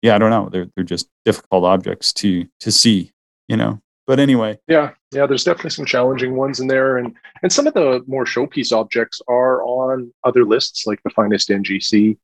yeah, 0.02 0.16
I 0.16 0.18
don't 0.18 0.30
know. 0.30 0.50
They're 0.50 0.68
they're 0.76 0.86
just 0.86 1.10
difficult 1.26 1.66
objects 1.66 2.14
to 2.14 2.48
to 2.62 2.72
see 2.72 3.12
you 3.48 3.58
know. 3.58 3.82
But 4.08 4.20
anyway. 4.20 4.60
Yeah, 4.68 4.92
yeah, 5.12 5.26
there's 5.26 5.44
definitely 5.44 5.72
some 5.72 5.86
challenging 5.86 6.36
ones 6.36 6.60
in 6.60 6.68
there. 6.68 6.98
And 6.98 7.16
and 7.42 7.52
some 7.52 7.66
of 7.66 7.74
the 7.74 8.04
more 8.08 8.26
showpiece 8.26 8.72
objects 8.72 9.22
are 9.28 9.64
on 9.64 10.14
other 10.24 10.46
lists, 10.46 10.86
like 10.86 11.02
the 11.04 11.10
finest 11.10 11.50
NGC. 11.50 12.18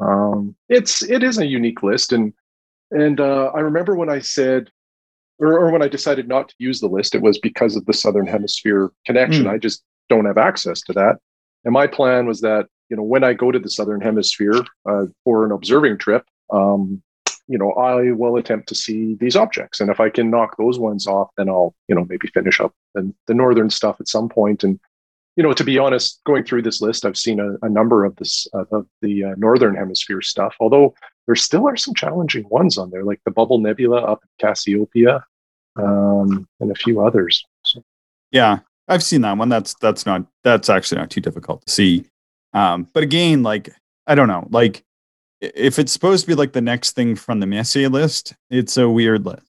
Um, 0.00 0.56
it's 0.68 1.02
it 1.02 1.22
is 1.22 1.38
a 1.38 1.46
unique 1.46 1.82
list. 1.82 2.12
And 2.12 2.32
and 2.90 3.20
uh, 3.20 3.52
I 3.54 3.60
remember 3.60 3.94
when 3.94 4.10
I 4.10 4.18
said 4.18 4.70
or, 5.40 5.58
or, 5.58 5.70
when 5.72 5.82
I 5.82 5.88
decided 5.88 6.28
not 6.28 6.50
to 6.50 6.54
use 6.58 6.80
the 6.80 6.86
list, 6.86 7.14
it 7.14 7.22
was 7.22 7.38
because 7.38 7.74
of 7.74 7.86
the 7.86 7.94
Southern 7.94 8.26
Hemisphere 8.26 8.90
connection. 9.06 9.44
Mm. 9.44 9.50
I 9.50 9.58
just 9.58 9.82
don't 10.10 10.26
have 10.26 10.36
access 10.36 10.82
to 10.82 10.92
that. 10.92 11.16
And 11.64 11.72
my 11.72 11.86
plan 11.86 12.26
was 12.26 12.42
that, 12.42 12.66
you 12.90 12.96
know, 12.96 13.02
when 13.02 13.24
I 13.24 13.32
go 13.32 13.50
to 13.50 13.58
the 13.58 13.70
Southern 13.70 14.00
Hemisphere 14.00 14.62
uh, 14.86 15.06
for 15.24 15.46
an 15.46 15.52
observing 15.52 15.98
trip, 15.98 16.26
um, 16.52 17.02
you 17.50 17.58
know, 17.58 17.72
I 17.72 18.12
will 18.12 18.36
attempt 18.36 18.68
to 18.68 18.76
see 18.76 19.16
these 19.16 19.34
objects. 19.34 19.80
And 19.80 19.90
if 19.90 19.98
I 19.98 20.08
can 20.08 20.30
knock 20.30 20.56
those 20.56 20.78
ones 20.78 21.08
off, 21.08 21.30
then 21.36 21.48
I'll, 21.48 21.74
you 21.88 21.96
know, 21.96 22.06
maybe 22.08 22.28
finish 22.28 22.60
up 22.60 22.72
the, 22.94 23.12
the 23.26 23.34
northern 23.34 23.70
stuff 23.70 23.96
at 23.98 24.06
some 24.06 24.28
point. 24.28 24.62
And, 24.62 24.78
you 25.34 25.42
know, 25.42 25.52
to 25.52 25.64
be 25.64 25.76
honest, 25.76 26.20
going 26.24 26.44
through 26.44 26.62
this 26.62 26.80
list, 26.80 27.04
I've 27.04 27.16
seen 27.16 27.40
a, 27.40 27.56
a 27.66 27.68
number 27.68 28.04
of 28.04 28.14
this 28.16 28.46
uh, 28.54 28.66
of 28.70 28.86
the 29.02 29.24
uh, 29.24 29.34
northern 29.36 29.74
hemisphere 29.74 30.22
stuff. 30.22 30.54
Although 30.60 30.94
there 31.26 31.34
still 31.34 31.66
are 31.68 31.76
some 31.76 31.92
challenging 31.92 32.48
ones 32.50 32.78
on 32.78 32.90
there, 32.90 33.02
like 33.02 33.20
the 33.24 33.32
Bubble 33.32 33.58
Nebula 33.58 34.00
up 34.00 34.20
at 34.22 34.46
Cassiopeia, 34.46 35.24
um, 35.74 36.46
and 36.60 36.70
a 36.70 36.76
few 36.76 37.00
others. 37.00 37.44
Yeah, 38.30 38.60
I've 38.86 39.02
seen 39.02 39.22
that 39.22 39.36
one. 39.36 39.48
That's 39.48 39.74
that's 39.74 40.06
not 40.06 40.24
that's 40.44 40.70
actually 40.70 41.00
not 41.00 41.10
too 41.10 41.20
difficult 41.20 41.66
to 41.66 41.72
see. 41.72 42.06
Um, 42.52 42.86
but 42.92 43.02
again, 43.02 43.42
like 43.42 43.70
I 44.06 44.14
don't 44.14 44.28
know, 44.28 44.46
like 44.50 44.84
if 45.40 45.78
it's 45.78 45.92
supposed 45.92 46.24
to 46.24 46.28
be 46.28 46.34
like 46.34 46.52
the 46.52 46.60
next 46.60 46.92
thing 46.92 47.16
from 47.16 47.40
the 47.40 47.46
Messier 47.46 47.88
list, 47.88 48.34
it's 48.50 48.76
a 48.76 48.88
weird 48.88 49.24
list. 49.24 49.46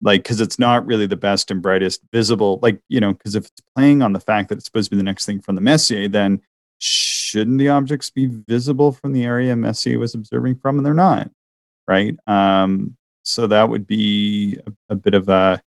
Like, 0.00 0.22
because 0.22 0.40
it's 0.40 0.58
not 0.58 0.86
really 0.86 1.06
the 1.06 1.16
best 1.16 1.50
and 1.50 1.60
brightest 1.60 2.02
visible. 2.12 2.60
Like, 2.62 2.80
you 2.88 3.00
know, 3.00 3.12
because 3.12 3.34
if 3.34 3.46
it's 3.46 3.62
playing 3.74 4.00
on 4.00 4.12
the 4.12 4.20
fact 4.20 4.48
that 4.48 4.58
it's 4.58 4.64
supposed 4.64 4.90
to 4.90 4.96
be 4.96 4.96
the 4.96 5.04
next 5.04 5.26
thing 5.26 5.40
from 5.40 5.56
the 5.56 5.60
Messier, 5.60 6.08
then 6.08 6.40
shouldn't 6.78 7.58
the 7.58 7.68
objects 7.68 8.08
be 8.10 8.26
visible 8.26 8.92
from 8.92 9.12
the 9.12 9.24
area 9.24 9.56
Messier 9.56 9.98
was 9.98 10.14
observing 10.14 10.56
from? 10.56 10.76
And 10.78 10.86
they're 10.86 10.94
not, 10.94 11.30
right? 11.88 12.16
Um, 12.26 12.96
so 13.24 13.46
that 13.48 13.68
would 13.68 13.86
be 13.86 14.58
a, 14.66 14.72
a 14.90 14.94
bit 14.94 15.14
of 15.14 15.28
a 15.28 15.60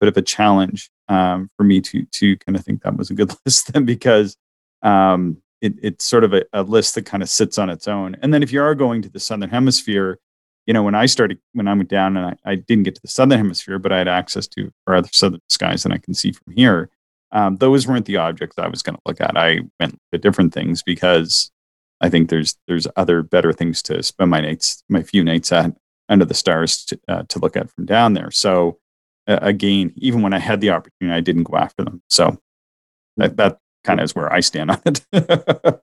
bit 0.00 0.08
of 0.08 0.16
a 0.16 0.22
challenge 0.22 0.90
um, 1.08 1.50
for 1.56 1.64
me 1.64 1.80
to 1.80 2.04
to 2.04 2.36
kind 2.38 2.56
of 2.56 2.64
think 2.64 2.82
that 2.82 2.96
was 2.96 3.10
a 3.10 3.14
good 3.14 3.32
list 3.46 3.72
then 3.72 3.84
because 3.84 4.36
um, 4.82 5.41
it, 5.62 5.74
it's 5.80 6.04
sort 6.04 6.24
of 6.24 6.34
a, 6.34 6.44
a 6.52 6.62
list 6.62 6.96
that 6.96 7.06
kind 7.06 7.22
of 7.22 7.30
sits 7.30 7.56
on 7.56 7.70
its 7.70 7.88
own. 7.88 8.16
And 8.20 8.34
then 8.34 8.42
if 8.42 8.52
you 8.52 8.60
are 8.60 8.74
going 8.74 9.00
to 9.02 9.08
the 9.08 9.20
southern 9.20 9.48
hemisphere, 9.48 10.18
you 10.66 10.74
know, 10.74 10.82
when 10.82 10.94
I 10.94 11.06
started, 11.06 11.38
when 11.52 11.68
I 11.68 11.74
went 11.74 11.88
down 11.88 12.16
and 12.16 12.26
I, 12.44 12.52
I 12.52 12.54
didn't 12.56 12.84
get 12.84 12.96
to 12.96 13.00
the 13.00 13.08
southern 13.08 13.38
hemisphere, 13.38 13.78
but 13.78 13.92
I 13.92 13.98
had 13.98 14.08
access 14.08 14.46
to 14.48 14.70
other 14.86 15.08
southern 15.12 15.40
skies 15.48 15.84
than 15.84 15.92
I 15.92 15.98
can 15.98 16.14
see 16.14 16.32
from 16.32 16.52
here. 16.52 16.90
Um, 17.30 17.56
those 17.56 17.86
weren't 17.86 18.04
the 18.06 18.18
objects 18.18 18.58
I 18.58 18.68
was 18.68 18.82
going 18.82 18.96
to 18.96 19.02
look 19.06 19.20
at. 19.20 19.36
I 19.36 19.60
went 19.80 19.98
to 20.12 20.18
different 20.18 20.52
things 20.52 20.82
because 20.82 21.50
I 22.00 22.10
think 22.10 22.28
there's 22.28 22.56
there's 22.68 22.86
other 22.96 23.22
better 23.22 23.52
things 23.52 23.80
to 23.82 24.02
spend 24.02 24.30
my 24.30 24.40
nights, 24.40 24.84
my 24.88 25.02
few 25.02 25.24
nights 25.24 25.50
at 25.50 25.74
under 26.08 26.24
the 26.24 26.34
stars 26.34 26.84
to, 26.84 27.00
uh, 27.08 27.22
to 27.28 27.38
look 27.38 27.56
at 27.56 27.70
from 27.70 27.86
down 27.86 28.12
there. 28.12 28.30
So 28.30 28.78
uh, 29.26 29.38
again, 29.40 29.92
even 29.96 30.20
when 30.20 30.34
I 30.34 30.38
had 30.38 30.60
the 30.60 30.70
opportunity, 30.70 31.16
I 31.16 31.20
didn't 31.20 31.44
go 31.44 31.56
after 31.56 31.84
them. 31.84 32.02
So 32.08 32.38
that, 33.16 33.36
that 33.36 33.58
kind 33.84 34.00
of 34.00 34.04
is 34.04 34.14
where 34.14 34.32
I 34.32 34.40
stand 34.40 34.70
on 34.70 34.80
it. 34.86 35.04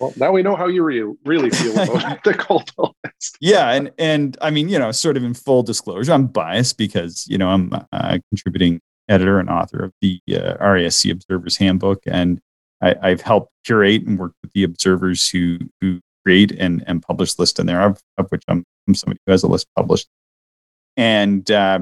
well, 0.00 0.12
now 0.16 0.32
we 0.32 0.42
know 0.42 0.56
how 0.56 0.66
you 0.66 0.82
re- 0.82 1.14
really 1.24 1.50
feel 1.50 1.72
about 1.72 2.24
the 2.24 2.92
list. 3.04 3.36
yeah, 3.40 3.70
and 3.70 3.92
and 3.98 4.36
I 4.40 4.50
mean, 4.50 4.68
you 4.68 4.78
know, 4.78 4.92
sort 4.92 5.16
of 5.16 5.24
in 5.24 5.34
full 5.34 5.62
disclosure, 5.62 6.12
I'm 6.12 6.26
biased 6.26 6.78
because 6.78 7.26
you 7.28 7.38
know 7.38 7.48
I'm 7.48 7.72
a 7.92 8.20
contributing 8.30 8.80
editor 9.08 9.38
and 9.38 9.48
author 9.48 9.84
of 9.84 9.92
the 10.00 10.20
uh, 10.30 10.56
RASC 10.60 11.10
Observers 11.10 11.56
Handbook, 11.56 12.02
and 12.06 12.40
I, 12.80 13.08
have 13.08 13.22
helped 13.22 13.52
curate 13.64 14.02
and 14.02 14.18
work 14.18 14.32
with 14.42 14.52
the 14.52 14.64
observers 14.64 15.28
who 15.28 15.58
who 15.80 16.00
create 16.24 16.52
and 16.52 16.84
and 16.86 17.02
publish 17.02 17.38
lists 17.38 17.58
in 17.58 17.66
there, 17.66 17.82
of, 17.82 18.00
of 18.18 18.28
which 18.30 18.42
I'm, 18.48 18.64
I'm 18.86 18.94
somebody 18.94 19.20
who 19.26 19.32
has 19.32 19.42
a 19.42 19.48
list 19.48 19.66
published. 19.76 20.08
And 20.96 21.50
uh, 21.50 21.80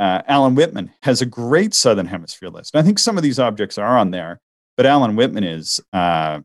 uh, 0.00 0.22
Alan 0.26 0.54
Whitman 0.54 0.90
has 1.02 1.20
a 1.20 1.26
great 1.26 1.74
Southern 1.74 2.06
Hemisphere 2.06 2.48
list. 2.48 2.74
And 2.74 2.82
I 2.82 2.86
think 2.86 2.98
some 2.98 3.16
of 3.16 3.22
these 3.22 3.38
objects 3.38 3.78
are 3.78 3.98
on 3.98 4.10
there, 4.10 4.40
but 4.80 4.86
Alan 4.86 5.14
Whitman 5.14 5.44
is, 5.44 5.78
uh, 5.92 6.40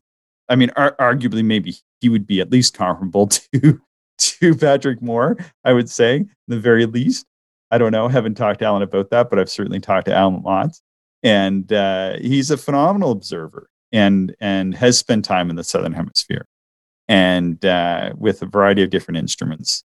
I 0.50 0.56
mean, 0.58 0.70
ar- 0.76 0.98
arguably, 1.00 1.42
maybe 1.42 1.78
he 2.02 2.10
would 2.10 2.28
be 2.28 2.42
at 2.42 2.52
least 2.52 2.74
comparable 2.74 3.28
to, 3.28 3.82
to 4.18 4.56
Patrick 4.56 5.02
Moore, 5.02 5.38
I 5.64 5.72
would 5.72 5.90
say, 5.90 6.26
the 6.50 6.60
very 6.60 6.86
least. 6.86 7.26
I 7.72 7.78
don't 7.78 7.94
know. 7.94 8.10
Haven't 8.10 8.36
talked 8.36 8.60
to 8.60 8.66
Alan 8.66 8.82
about 8.82 9.10
that, 9.12 9.30
but 9.30 9.40
I've 9.40 9.50
certainly 9.50 9.80
talked 9.80 10.08
to 10.08 10.14
Alan 10.14 10.44
lots. 10.44 10.82
And 11.24 11.72
uh, 11.72 12.18
he's 12.18 12.52
a 12.52 12.58
phenomenal 12.58 13.12
observer 13.12 13.70
and, 13.94 14.36
and 14.42 14.76
has 14.76 14.98
spent 14.98 15.24
time 15.24 15.50
in 15.50 15.56
the 15.56 15.64
Southern 15.64 15.94
Hemisphere 15.94 16.46
and 17.08 17.64
uh, 17.64 18.12
with 18.18 18.42
a 18.42 18.48
variety 18.48 18.84
of 18.84 18.90
different 18.90 19.18
instruments. 19.18 19.86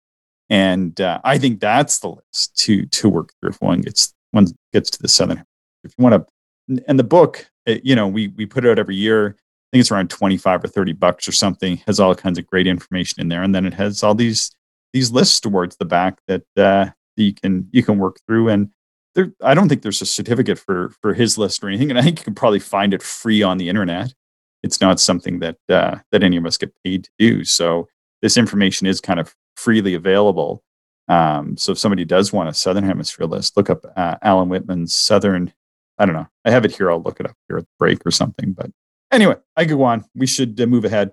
And 0.48 1.00
uh, 1.00 1.18
I 1.24 1.38
think 1.38 1.58
that's 1.58 1.98
the 1.98 2.10
list 2.10 2.56
to 2.58 2.86
to 2.86 3.08
work 3.08 3.32
through 3.40 3.50
if 3.50 3.60
one 3.60 3.80
gets 3.80 4.14
one 4.30 4.46
gets 4.72 4.88
to 4.90 5.02
the 5.02 5.08
southern. 5.08 5.42
If 5.82 5.94
you 5.98 6.04
want 6.04 6.28
to, 6.68 6.84
and 6.86 6.96
the 6.96 7.02
book, 7.02 7.50
it, 7.66 7.84
you 7.84 7.94
know, 7.94 8.08
we 8.08 8.28
we 8.28 8.46
put 8.46 8.64
it 8.64 8.70
out 8.70 8.78
every 8.78 8.96
year. 8.96 9.36
I 9.36 9.68
think 9.72 9.80
it's 9.80 9.90
around 9.90 10.10
twenty 10.10 10.36
five 10.36 10.64
or 10.64 10.68
thirty 10.68 10.92
bucks 10.92 11.28
or 11.28 11.32
something. 11.32 11.76
Has 11.86 12.00
all 12.00 12.14
kinds 12.14 12.38
of 12.38 12.46
great 12.46 12.66
information 12.66 13.20
in 13.20 13.28
there, 13.28 13.42
and 13.42 13.54
then 13.54 13.66
it 13.66 13.74
has 13.74 14.02
all 14.02 14.14
these 14.14 14.50
these 14.92 15.10
lists 15.10 15.40
towards 15.40 15.76
the 15.76 15.84
back 15.84 16.18
that 16.28 16.44
uh, 16.56 16.86
you 17.16 17.34
can 17.34 17.68
you 17.72 17.82
can 17.82 17.98
work 17.98 18.18
through. 18.26 18.48
And 18.48 18.70
there, 19.14 19.32
I 19.42 19.54
don't 19.54 19.68
think 19.68 19.82
there's 19.82 20.02
a 20.02 20.06
certificate 20.06 20.58
for 20.58 20.92
for 21.02 21.14
his 21.14 21.36
list 21.36 21.62
or 21.62 21.68
anything, 21.68 21.90
and 21.90 21.98
I 21.98 22.02
think 22.02 22.20
you 22.20 22.24
can 22.24 22.34
probably 22.34 22.60
find 22.60 22.94
it 22.94 23.02
free 23.02 23.42
on 23.42 23.58
the 23.58 23.68
internet. 23.68 24.14
It's 24.62 24.80
not 24.80 25.00
something 25.00 25.40
that 25.40 25.58
uh, 25.68 25.98
that 26.12 26.22
any 26.22 26.36
of 26.36 26.46
us 26.46 26.56
get 26.56 26.72
paid 26.84 27.04
to 27.04 27.10
do. 27.18 27.44
So 27.44 27.88
this 28.22 28.36
information 28.36 28.86
is 28.86 29.00
kind 29.00 29.20
of 29.20 29.34
freely 29.56 29.94
available. 29.94 30.62
Um, 31.08 31.56
so 31.56 31.72
if 31.72 31.78
somebody 31.78 32.04
does 32.04 32.32
want 32.32 32.48
a 32.48 32.54
Southern 32.54 32.84
Hemisphere 32.84 33.26
list, 33.26 33.56
look 33.56 33.70
up 33.70 33.84
uh, 33.96 34.16
Alan 34.22 34.48
Whitman's 34.48 34.94
Southern. 34.94 35.52
I 35.98 36.06
don't 36.06 36.14
know. 36.14 36.26
I 36.44 36.50
have 36.50 36.64
it 36.64 36.76
here. 36.76 36.90
I'll 36.90 37.02
look 37.02 37.20
it 37.20 37.26
up 37.26 37.36
here 37.48 37.58
at 37.58 37.64
the 37.64 37.70
break 37.78 38.04
or 38.06 38.10
something. 38.10 38.52
But 38.52 38.70
anyway, 39.10 39.36
I 39.56 39.64
go 39.64 39.82
on. 39.82 40.04
We 40.14 40.26
should 40.26 40.60
uh, 40.60 40.66
move 40.66 40.84
ahead. 40.84 41.12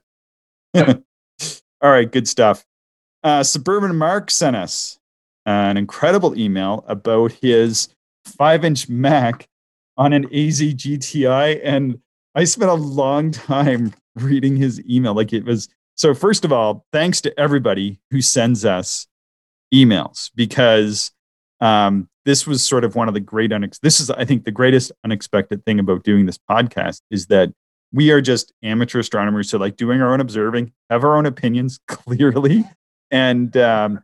All 0.76 1.92
right, 1.92 2.12
good 2.12 2.28
stuff. 2.28 2.66
Uh, 3.24 3.44
Suburban 3.44 3.96
Mark 3.96 4.32
sent 4.32 4.56
us 4.56 5.00
an 5.46 5.78
incredible 5.78 6.38
email 6.38 6.84
about 6.88 7.34
his 7.34 7.90
five-inch 8.26 8.90
Mak 8.90 9.48
on 9.98 10.14
an 10.14 10.26
AZ 10.26 10.62
GTI, 10.62 11.60
and 11.64 12.00
I 12.36 12.46
spent 12.46 12.72
a 12.72 12.76
long 12.76 13.32
time 13.32 13.94
reading 14.16 14.58
his 14.58 14.82
email. 14.90 15.14
Like 15.14 15.34
it 15.34 15.46
was 15.46 15.70
so, 15.96 16.14
first 16.14 16.44
of 16.44 16.52
all, 16.52 16.86
thanks 16.92 17.22
to 17.22 17.40
everybody 17.40 18.00
who 18.10 18.22
sends 18.22 18.66
us 18.66 19.08
emails 19.74 20.32
because 20.36 21.12
um, 21.62 22.10
this 22.26 22.48
was 22.48 22.66
sort 22.66 22.84
of 22.84 22.96
one 22.96 23.08
of 23.08 23.14
the 23.14 23.20
great 23.20 23.52
unex- 23.52 23.80
this 23.82 24.00
is 24.00 24.10
i 24.12 24.26
think 24.26 24.44
the 24.44 24.52
greatest 24.52 24.92
unexpected 25.04 25.64
thing 25.66 25.80
about 25.80 26.04
doing 26.04 26.26
this 26.26 26.40
podcast 26.50 27.02
is 27.10 27.28
that 27.28 27.52
we 27.92 28.12
are 28.12 28.22
just 28.22 28.54
amateur 28.64 29.00
astronomers 29.00 29.50
so 29.50 29.58
like 29.58 29.76
doing 29.76 30.02
our 30.02 30.14
own 30.14 30.20
observing 30.20 30.72
have 30.90 31.04
our 31.04 31.18
own 31.18 31.26
opinions 31.26 31.80
clearly 31.88 32.64
and 33.12 33.56
um, 33.58 34.04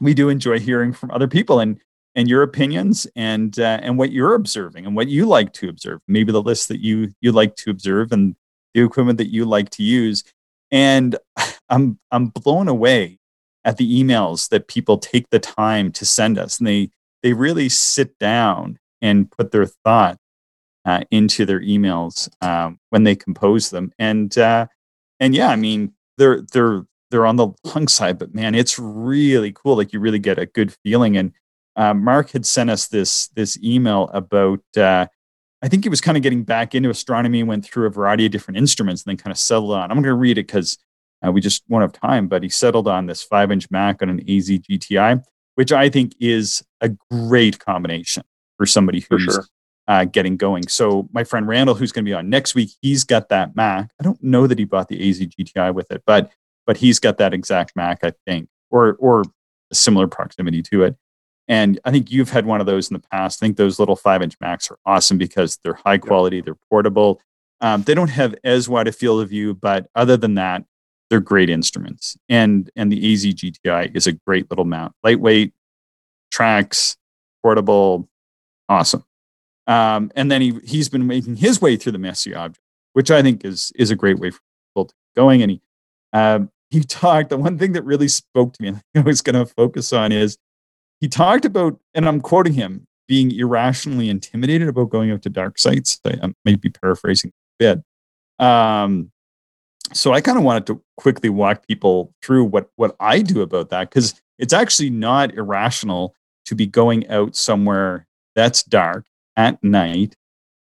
we 0.00 0.12
do 0.12 0.28
enjoy 0.28 0.58
hearing 0.58 0.92
from 0.92 1.10
other 1.10 1.28
people 1.28 1.60
and 1.60 1.80
and 2.14 2.28
your 2.28 2.42
opinions 2.42 3.06
and 3.14 3.58
uh, 3.60 3.78
and 3.82 3.98
what 3.98 4.10
you're 4.10 4.34
observing 4.34 4.86
and 4.86 4.96
what 4.96 5.08
you 5.08 5.26
like 5.26 5.52
to 5.52 5.68
observe 5.68 6.00
maybe 6.08 6.32
the 6.32 6.42
list 6.42 6.68
that 6.68 6.80
you 6.80 7.12
you 7.20 7.30
like 7.30 7.54
to 7.56 7.70
observe 7.70 8.10
and 8.10 8.36
the 8.76 8.82
equipment 8.84 9.18
that 9.18 9.32
you 9.32 9.44
like 9.44 9.70
to 9.70 9.82
use. 9.82 10.22
And 10.70 11.16
I'm 11.68 11.98
I'm 12.10 12.28
blown 12.28 12.68
away 12.68 13.18
at 13.64 13.78
the 13.78 14.02
emails 14.02 14.48
that 14.50 14.68
people 14.68 14.98
take 14.98 15.28
the 15.30 15.40
time 15.40 15.90
to 15.92 16.06
send 16.06 16.38
us, 16.38 16.58
and 16.58 16.66
they 16.66 16.90
they 17.26 17.32
really 17.32 17.68
sit 17.68 18.16
down 18.20 18.78
and 19.02 19.28
put 19.28 19.50
their 19.50 19.66
thought 19.66 20.16
uh, 20.84 21.00
into 21.10 21.44
their 21.44 21.60
emails 21.60 22.28
um, 22.40 22.78
when 22.90 23.02
they 23.02 23.16
compose 23.16 23.70
them. 23.70 23.92
And 23.98 24.38
uh, 24.38 24.68
and 25.18 25.34
yeah, 25.34 25.48
I 25.48 25.56
mean 25.56 25.94
they're 26.18 26.42
they're 26.52 26.86
they're 27.10 27.26
on 27.26 27.34
the 27.34 27.48
long 27.64 27.88
side, 27.88 28.16
but 28.16 28.32
man, 28.32 28.54
it's 28.54 28.78
really 28.78 29.50
cool. 29.50 29.76
Like 29.76 29.92
you 29.92 29.98
really 29.98 30.20
get 30.20 30.38
a 30.38 30.46
good 30.46 30.72
feeling. 30.84 31.16
And 31.16 31.32
uh, 31.74 31.94
Mark 31.94 32.30
had 32.30 32.46
sent 32.46 32.70
us 32.70 32.86
this 32.86 33.26
this 33.34 33.58
email 33.60 34.08
about 34.12 34.62
uh, 34.76 35.06
I 35.62 35.68
think 35.68 35.82
he 35.82 35.90
was 35.90 36.00
kind 36.00 36.16
of 36.16 36.22
getting 36.22 36.44
back 36.44 36.76
into 36.76 36.90
astronomy, 36.90 37.42
went 37.42 37.64
through 37.64 37.88
a 37.88 37.90
variety 37.90 38.26
of 38.26 38.30
different 38.30 38.58
instruments, 38.58 39.02
and 39.02 39.10
then 39.10 39.16
kind 39.16 39.32
of 39.32 39.38
settled 39.38 39.72
on. 39.72 39.90
I'm 39.90 39.96
going 39.96 40.04
to 40.04 40.14
read 40.14 40.38
it 40.38 40.46
because 40.46 40.78
uh, 41.26 41.32
we 41.32 41.40
just 41.40 41.64
won't 41.68 41.82
have 41.82 41.92
time, 41.92 42.28
but 42.28 42.44
he 42.44 42.48
settled 42.48 42.86
on 42.86 43.06
this 43.06 43.24
five 43.24 43.50
inch 43.50 43.68
Mak 43.68 44.00
on 44.00 44.10
an 44.10 44.20
AZ 44.20 44.48
GTI, 44.48 45.24
which 45.56 45.72
I 45.72 45.88
think 45.90 46.14
is 46.20 46.62
a 46.80 46.90
great 47.10 47.58
combination 47.58 48.22
for 48.56 48.64
somebody 48.64 49.00
who's 49.00 49.24
for 49.24 49.32
sure. 49.32 49.44
uh, 49.88 50.04
getting 50.04 50.36
going. 50.36 50.68
So, 50.68 51.08
my 51.12 51.24
friend 51.24 51.48
Randall, 51.48 51.74
who's 51.74 51.92
going 51.92 52.04
to 52.04 52.08
be 52.08 52.14
on 52.14 52.30
next 52.30 52.54
week, 52.54 52.70
he's 52.80 53.04
got 53.04 53.28
that 53.30 53.56
Mak. 53.56 53.90
I 54.00 54.04
don't 54.04 54.22
know 54.22 54.46
that 54.46 54.58
he 54.58 54.64
bought 54.64 54.88
the 54.88 55.10
AZ 55.10 55.20
GTI 55.20 55.74
with 55.74 55.90
it, 55.90 56.02
but 56.06 56.30
but 56.66 56.76
he's 56.76 56.98
got 56.98 57.18
that 57.18 57.34
exact 57.34 57.74
Mak, 57.76 58.00
I 58.04 58.12
think, 58.26 58.48
or 58.70 58.96
or 59.00 59.22
a 59.70 59.74
similar 59.74 60.06
proximity 60.06 60.62
to 60.62 60.84
it. 60.84 60.96
And 61.48 61.78
I 61.84 61.90
think 61.90 62.10
you've 62.10 62.30
had 62.30 62.44
one 62.44 62.60
of 62.60 62.66
those 62.66 62.90
in 62.90 62.94
the 62.94 63.08
past. 63.10 63.42
I 63.42 63.46
think 63.46 63.56
those 63.56 63.78
little 63.78 63.96
five 63.96 64.22
inch 64.22 64.38
Maks 64.40 64.70
are 64.70 64.78
awesome 64.84 65.18
because 65.18 65.58
they're 65.62 65.74
high 65.74 65.98
quality, 65.98 66.40
they're 66.40 66.58
portable. 66.70 67.20
Um, 67.60 67.82
they 67.82 67.94
don't 67.94 68.10
have 68.10 68.34
as 68.44 68.68
wide 68.68 68.88
a 68.88 68.92
field 68.92 69.22
of 69.22 69.30
view, 69.30 69.54
but 69.54 69.88
other 69.94 70.16
than 70.16 70.34
that, 70.34 70.64
they're 71.10 71.20
great 71.20 71.50
instruments. 71.50 72.16
And 72.28 72.70
and 72.76 72.90
the 72.90 73.12
AZ 73.12 73.24
GTI 73.24 73.94
is 73.94 74.06
a 74.06 74.12
great 74.12 74.50
little 74.50 74.64
mount, 74.64 74.92
lightweight, 75.02 75.52
tracks, 76.30 76.96
portable, 77.42 78.08
awesome. 78.68 79.04
Um, 79.66 80.10
and 80.14 80.30
then 80.30 80.42
he 80.42 80.58
he's 80.64 80.88
been 80.88 81.06
making 81.06 81.36
his 81.36 81.60
way 81.60 81.76
through 81.76 81.92
the 81.92 81.98
Messier 81.98 82.36
object, 82.38 82.64
which 82.92 83.10
I 83.10 83.22
think 83.22 83.44
is 83.44 83.72
is 83.76 83.90
a 83.90 83.96
great 83.96 84.18
way 84.18 84.30
for 84.30 84.40
people 84.70 84.86
to 84.86 84.94
going. 85.16 85.42
And 85.42 85.50
he 85.52 85.60
um, 86.12 86.50
he 86.70 86.80
talked. 86.80 87.30
The 87.30 87.36
one 87.36 87.58
thing 87.58 87.72
that 87.72 87.84
really 87.84 88.08
spoke 88.08 88.52
to 88.54 88.62
me, 88.62 88.68
and 88.68 88.80
I 88.94 89.00
was 89.00 89.22
going 89.22 89.36
to 89.36 89.46
focus 89.46 89.92
on 89.92 90.12
is 90.12 90.38
he 91.00 91.08
talked 91.08 91.44
about, 91.44 91.78
and 91.94 92.08
I'm 92.08 92.20
quoting 92.20 92.54
him, 92.54 92.86
being 93.08 93.30
irrationally 93.30 94.08
intimidated 94.08 94.68
about 94.68 94.90
going 94.90 95.10
out 95.10 95.22
to 95.22 95.30
dark 95.30 95.58
sites. 95.58 96.00
I, 96.04 96.18
I 96.22 96.32
may 96.44 96.56
be 96.56 96.70
paraphrasing 96.70 97.30
a 97.60 97.76
bit. 98.38 98.44
Um, 98.44 99.12
so 99.92 100.12
I 100.12 100.20
kind 100.20 100.38
of 100.38 100.44
wanted 100.44 100.66
to 100.66 100.82
quickly 100.96 101.28
walk 101.28 101.66
people 101.66 102.12
through 102.22 102.44
what 102.44 102.70
what 102.76 102.96
I 103.00 103.20
do 103.20 103.42
about 103.42 103.70
that 103.70 103.90
because 103.90 104.20
it's 104.38 104.52
actually 104.52 104.90
not 104.90 105.34
irrational 105.34 106.14
to 106.46 106.54
be 106.54 106.66
going 106.66 107.08
out 107.08 107.36
somewhere 107.36 108.06
that's 108.34 108.62
dark 108.62 109.06
at 109.36 109.62
night 109.62 110.14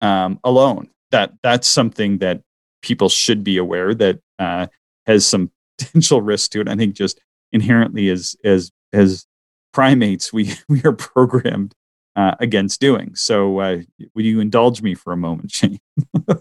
um, 0.01 0.39
alone. 0.43 0.89
That 1.11 1.33
that's 1.43 1.67
something 1.67 2.19
that 2.19 2.41
people 2.81 3.09
should 3.09 3.43
be 3.43 3.57
aware 3.57 3.93
that 3.95 4.19
uh, 4.39 4.67
has 5.05 5.25
some 5.25 5.51
potential 5.77 6.21
risk 6.21 6.51
to 6.51 6.61
it. 6.61 6.69
I 6.69 6.75
think 6.75 6.95
just 6.95 7.19
inherently 7.51 8.09
as 8.09 8.35
as 8.43 8.71
as 8.93 9.25
primates, 9.73 10.31
we 10.33 10.53
we 10.69 10.83
are 10.83 10.93
programmed 10.93 11.73
uh, 12.15 12.35
against 12.39 12.79
doing. 12.79 13.15
So, 13.15 13.59
uh, 13.59 13.81
would 14.15 14.25
you 14.25 14.39
indulge 14.39 14.81
me 14.81 14.95
for 14.95 15.13
a 15.13 15.17
moment, 15.17 15.51
Shane? 15.51 15.79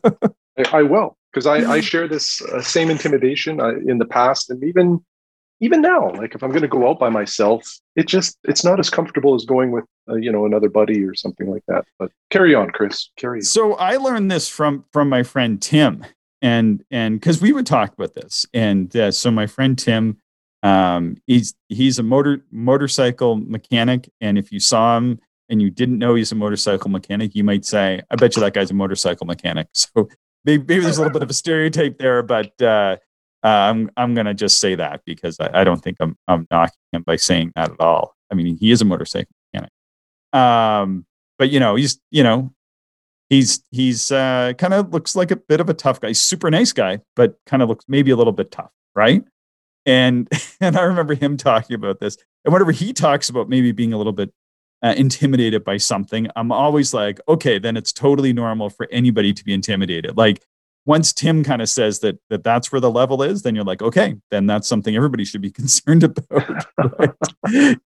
I 0.73 0.83
will, 0.83 1.17
because 1.33 1.47
I, 1.47 1.71
I 1.71 1.81
share 1.81 2.09
this 2.09 2.43
uh, 2.43 2.61
same 2.61 2.91
intimidation 2.91 3.61
uh, 3.61 3.75
in 3.87 3.99
the 3.99 4.05
past, 4.05 4.51
and 4.51 4.63
even 4.65 5.05
even 5.61 5.83
now. 5.83 6.11
Like 6.13 6.35
if 6.35 6.43
I'm 6.43 6.51
going 6.51 6.63
to 6.63 6.69
go 6.69 6.89
out 6.89 6.99
by 6.99 7.11
myself, 7.11 7.79
it 7.97 8.07
just 8.07 8.39
it's 8.45 8.65
not 8.65 8.81
as 8.81 8.91
comfortable 8.91 9.35
as 9.35 9.45
going 9.45 9.71
with 9.71 9.85
uh, 10.09 10.17
you 10.17 10.33
know 10.33 10.47
another 10.47 10.69
buddy 10.69 11.05
or 11.05 11.15
something 11.15 11.51
like 11.51 11.65
that. 11.69 11.85
But 11.99 12.11
carry 12.31 12.55
on, 12.55 12.71
Chris. 12.71 13.11
Carry 13.17 13.39
on. 13.39 13.43
So 13.43 13.75
I 13.75 13.97
learned 13.97 14.31
this 14.31 14.49
from 14.49 14.85
from 14.93 15.09
my 15.09 15.23
friend 15.23 15.61
Tim, 15.61 16.05
and 16.43 16.85
and 16.91 17.21
because 17.21 17.41
we 17.41 17.53
would 17.53 17.67
talk 17.67 17.93
about 17.93 18.15
this, 18.15 18.47
and 18.55 18.95
uh, 18.97 19.11
so 19.11 19.31
my 19.31 19.47
friend 19.47 19.79
Tim 19.79 20.19
um, 20.63 21.17
he's 21.27 21.55
he's 21.69 21.99
a 21.99 22.03
motor 22.03 22.45
motorcycle 22.51 23.37
mechanic, 23.37 24.11
and 24.21 24.39
if 24.39 24.53
you 24.53 24.61
saw 24.61 24.97
him 24.97 25.21
and 25.49 25.61
you 25.61 25.71
didn't 25.71 25.99
know 25.99 26.15
he's 26.15 26.33
a 26.33 26.35
motorcycle 26.35 26.91
mechanic, 26.91 27.35
you 27.35 27.45
might 27.45 27.65
say, 27.65 28.03
"I 28.11 28.17
bet 28.17 28.37
you 28.37 28.43
that 28.43 28.53
guy's 28.53 28.71
a 28.71 28.75
motorcycle 28.75 29.27
mechanic." 29.27 29.69
So 29.75 30.09
maybe, 30.45 30.65
maybe 30.67 30.83
there's 30.83 30.99
a 30.99 31.01
little 31.01 31.13
bit 31.13 31.23
of 31.23 31.31
a 31.31 31.35
stereotype 31.35 31.99
there, 31.99 32.23
but 32.23 32.51
uh, 32.63 32.97
uh, 33.43 33.49
I'm 33.49 33.91
I'm 33.97 34.15
gonna 34.15 34.35
just 34.35 34.61
say 34.61 34.75
that 34.75 35.03
because 35.05 35.39
I, 35.41 35.61
I, 35.61 35.65
don't 35.65 35.83
think 35.83 35.97
I'm 36.01 36.17
I'm 36.29 36.47
knocking 36.51 36.77
him 36.93 37.03
by 37.03 37.17
saying 37.17 37.53
that 37.57 37.71
at 37.73 37.81
all. 37.81 38.15
I 38.31 38.35
mean, 38.35 38.57
he 38.57 38.71
is 38.71 38.83
a 38.83 38.85
motorcycle 38.85 39.33
mechanic, 39.53 39.73
um, 40.33 41.07
but 41.39 41.51
you 41.51 41.59
know, 41.59 41.75
he's 41.75 42.01
you 42.11 42.23
know, 42.23 42.53
he's 43.31 43.63
he's 43.71 44.13
uh, 44.13 44.53
kind 44.59 44.75
of 44.75 44.93
looks 44.93 45.17
like 45.17 45.31
a 45.31 45.37
bit 45.37 45.61
of 45.61 45.71
a 45.71 45.75
tough 45.75 46.01
guy. 46.01 46.09
He's 46.09 46.21
super 46.21 46.51
nice 46.51 46.73
guy, 46.73 47.01
but 47.17 47.39
kind 47.47 47.63
of 47.63 47.69
looks 47.69 47.85
maybe 47.89 48.11
a 48.11 48.17
little 48.17 48.33
bit 48.33 48.51
tough, 48.51 48.73
right? 48.95 49.25
And 49.87 50.29
and 50.61 50.77
I 50.77 50.83
remember 50.83 51.15
him 51.15 51.37
talking 51.37 51.75
about 51.75 52.01
this. 52.01 52.19
And 52.45 52.53
whenever 52.53 52.73
he 52.73 52.93
talks 52.93 53.29
about 53.29 53.49
maybe 53.49 53.73
being 53.73 53.93
a 53.93 53.99
little 53.99 54.13
bit 54.13 54.33
uh, 54.83 54.95
intimidated 54.97 55.65
by 55.65 55.77
something, 55.77 56.29
I'm 56.37 56.53
always 56.53 56.95
like, 56.95 57.21
okay, 57.29 57.59
then 57.59 57.77
it's 57.77 57.93
totally 57.93 58.33
normal 58.33 58.71
for 58.71 58.89
anybody 58.91 59.33
to 59.33 59.45
be 59.45 59.53
intimidated. 59.53 60.17
Like 60.17 60.43
once 60.87 61.13
Tim 61.13 61.45
kind 61.45 61.61
of 61.61 61.69
says 61.69 62.01
that 62.01 62.19
that 62.31 62.43
that's 62.43 62.73
where 62.73 62.81
the 62.81 62.91
level 62.91 63.23
is, 63.23 63.43
then 63.43 63.55
you're 63.55 63.65
like, 63.65 63.83
okay, 63.83 64.17
then 64.31 64.47
that's 64.47 64.69
something 64.69 64.97
everybody 64.97 65.25
should 65.25 65.43
be 65.43 65.51
concerned 65.61 66.05
about. 66.05 66.67
Right? 66.79 67.79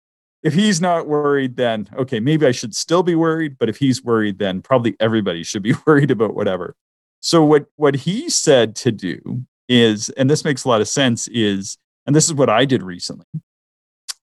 if 0.43 0.53
he's 0.53 0.81
not 0.81 1.07
worried, 1.07 1.55
then 1.55 1.89
okay, 1.97 2.19
maybe 2.19 2.45
I 2.45 2.51
should 2.51 2.75
still 2.75 3.03
be 3.03 3.15
worried. 3.15 3.57
But 3.57 3.69
if 3.69 3.77
he's 3.77 4.03
worried, 4.03 4.39
then 4.39 4.61
probably 4.61 4.95
everybody 4.99 5.43
should 5.43 5.63
be 5.63 5.73
worried 5.87 6.11
about 6.11 6.35
whatever. 6.35 6.75
So 7.21 7.43
what 7.43 7.65
what 7.77 7.95
he 7.95 8.29
said 8.29 8.75
to 8.77 8.91
do 8.91 9.43
is, 9.67 10.09
and 10.09 10.29
this 10.29 10.43
makes 10.43 10.65
a 10.65 10.69
lot 10.69 10.81
of 10.81 10.87
sense, 10.87 11.27
is 11.29 11.77
and 12.05 12.15
this 12.15 12.25
is 12.25 12.33
what 12.33 12.49
I 12.49 12.65
did 12.65 12.83
recently. 12.83 13.25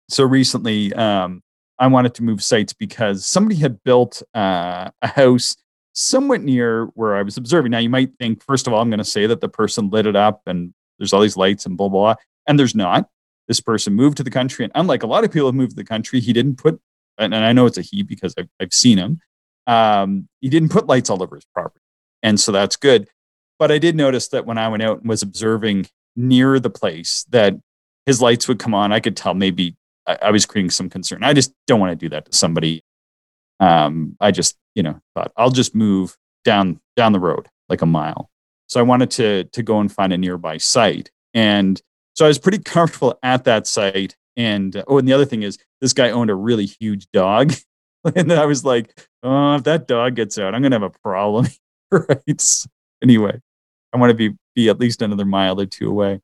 So 0.08 0.24
recently, 0.24 0.92
um, 0.92 1.42
I 1.80 1.86
wanted 1.86 2.14
to 2.16 2.22
move 2.22 2.44
sites 2.44 2.74
because 2.74 3.26
somebody 3.26 3.56
had 3.56 3.82
built 3.82 4.22
uh, 4.34 4.90
a 5.00 5.06
house 5.08 5.56
somewhat 5.94 6.42
near 6.42 6.86
where 6.94 7.16
I 7.16 7.22
was 7.22 7.38
observing. 7.38 7.72
Now, 7.72 7.78
you 7.78 7.88
might 7.88 8.16
think, 8.18 8.44
first 8.44 8.66
of 8.66 8.72
all, 8.72 8.82
I'm 8.82 8.90
going 8.90 8.98
to 8.98 9.04
say 9.04 9.26
that 9.26 9.40
the 9.40 9.48
person 9.48 9.88
lit 9.88 10.06
it 10.06 10.14
up 10.14 10.42
and 10.46 10.74
there's 10.98 11.14
all 11.14 11.22
these 11.22 11.38
lights 11.38 11.64
and 11.64 11.78
blah, 11.78 11.88
blah, 11.88 12.14
blah. 12.14 12.22
And 12.46 12.58
there's 12.58 12.74
not. 12.74 13.08
This 13.48 13.60
person 13.60 13.94
moved 13.94 14.18
to 14.18 14.22
the 14.22 14.30
country. 14.30 14.64
And 14.64 14.72
unlike 14.74 15.02
a 15.02 15.06
lot 15.06 15.24
of 15.24 15.32
people 15.32 15.50
who 15.50 15.56
moved 15.56 15.70
to 15.70 15.76
the 15.76 15.84
country, 15.84 16.20
he 16.20 16.34
didn't 16.34 16.56
put, 16.56 16.78
and 17.18 17.34
I 17.34 17.52
know 17.52 17.66
it's 17.66 17.78
a 17.78 17.82
he 17.82 18.02
because 18.02 18.34
I've, 18.38 18.48
I've 18.60 18.74
seen 18.74 18.98
him, 18.98 19.20
um, 19.66 20.28
he 20.40 20.50
didn't 20.50 20.68
put 20.68 20.86
lights 20.86 21.08
all 21.08 21.22
over 21.22 21.34
his 21.34 21.46
property. 21.54 21.84
And 22.22 22.38
so 22.38 22.52
that's 22.52 22.76
good. 22.76 23.08
But 23.58 23.72
I 23.72 23.78
did 23.78 23.96
notice 23.96 24.28
that 24.28 24.46
when 24.46 24.58
I 24.58 24.68
went 24.68 24.82
out 24.82 25.00
and 25.00 25.08
was 25.08 25.22
observing 25.22 25.88
near 26.14 26.60
the 26.60 26.70
place, 26.70 27.24
that 27.30 27.54
his 28.04 28.20
lights 28.20 28.48
would 28.48 28.58
come 28.58 28.74
on. 28.74 28.92
I 28.92 29.00
could 29.00 29.16
tell 29.16 29.34
maybe 29.34 29.76
I, 30.06 30.18
I 30.22 30.30
was 30.30 30.46
creating 30.46 30.70
some 30.70 30.88
concern. 30.88 31.24
I 31.24 31.32
just 31.32 31.52
don't 31.66 31.80
want 31.80 31.92
to 31.92 31.96
do 31.96 32.08
that 32.10 32.26
to 32.26 32.36
somebody. 32.36 32.84
Um, 33.58 34.16
I 34.20 34.30
just, 34.30 34.56
you 34.74 34.82
know, 34.82 35.00
thought 35.14 35.32
I'll 35.36 35.50
just 35.50 35.74
move 35.74 36.16
down 36.44 36.80
down 36.96 37.12
the 37.12 37.20
road 37.20 37.48
like 37.68 37.82
a 37.82 37.86
mile. 37.86 38.30
So 38.66 38.80
I 38.80 38.82
wanted 38.82 39.10
to 39.12 39.44
to 39.44 39.62
go 39.62 39.80
and 39.80 39.90
find 39.90 40.12
a 40.12 40.18
nearby 40.18 40.56
site, 40.58 41.10
and 41.34 41.80
so 42.14 42.24
I 42.24 42.28
was 42.28 42.38
pretty 42.38 42.58
comfortable 42.64 43.18
at 43.22 43.44
that 43.44 43.66
site. 43.66 44.16
And 44.36 44.82
oh, 44.86 44.98
and 44.98 45.08
the 45.08 45.12
other 45.12 45.24
thing 45.24 45.42
is, 45.42 45.58
this 45.80 45.92
guy 45.92 46.10
owned 46.10 46.30
a 46.30 46.34
really 46.34 46.66
huge 46.66 47.08
dog, 47.12 47.52
and 48.16 48.32
I 48.32 48.46
was 48.46 48.64
like, 48.64 48.94
oh, 49.22 49.56
if 49.56 49.64
that 49.64 49.88
dog 49.88 50.14
gets 50.14 50.38
out, 50.38 50.54
I'm 50.54 50.62
gonna 50.62 50.76
have 50.76 50.82
a 50.82 50.98
problem, 51.02 51.46
right? 51.90 52.56
anyway, 53.02 53.40
I 53.92 53.98
want 53.98 54.10
to 54.10 54.14
be 54.14 54.36
be 54.54 54.68
at 54.68 54.80
least 54.80 55.02
another 55.02 55.24
mile 55.24 55.60
or 55.60 55.66
two 55.66 55.88
away. 55.88 56.20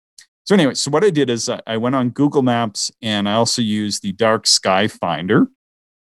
So 0.46 0.54
anyway, 0.54 0.74
so 0.74 0.92
what 0.92 1.02
I 1.02 1.10
did 1.10 1.28
is 1.28 1.50
I 1.66 1.76
went 1.76 1.96
on 1.96 2.10
Google 2.10 2.42
Maps 2.42 2.92
and 3.02 3.28
I 3.28 3.32
also 3.34 3.62
used 3.62 4.02
the 4.02 4.12
Dark 4.12 4.46
Sky 4.46 4.86
Finder 4.86 5.48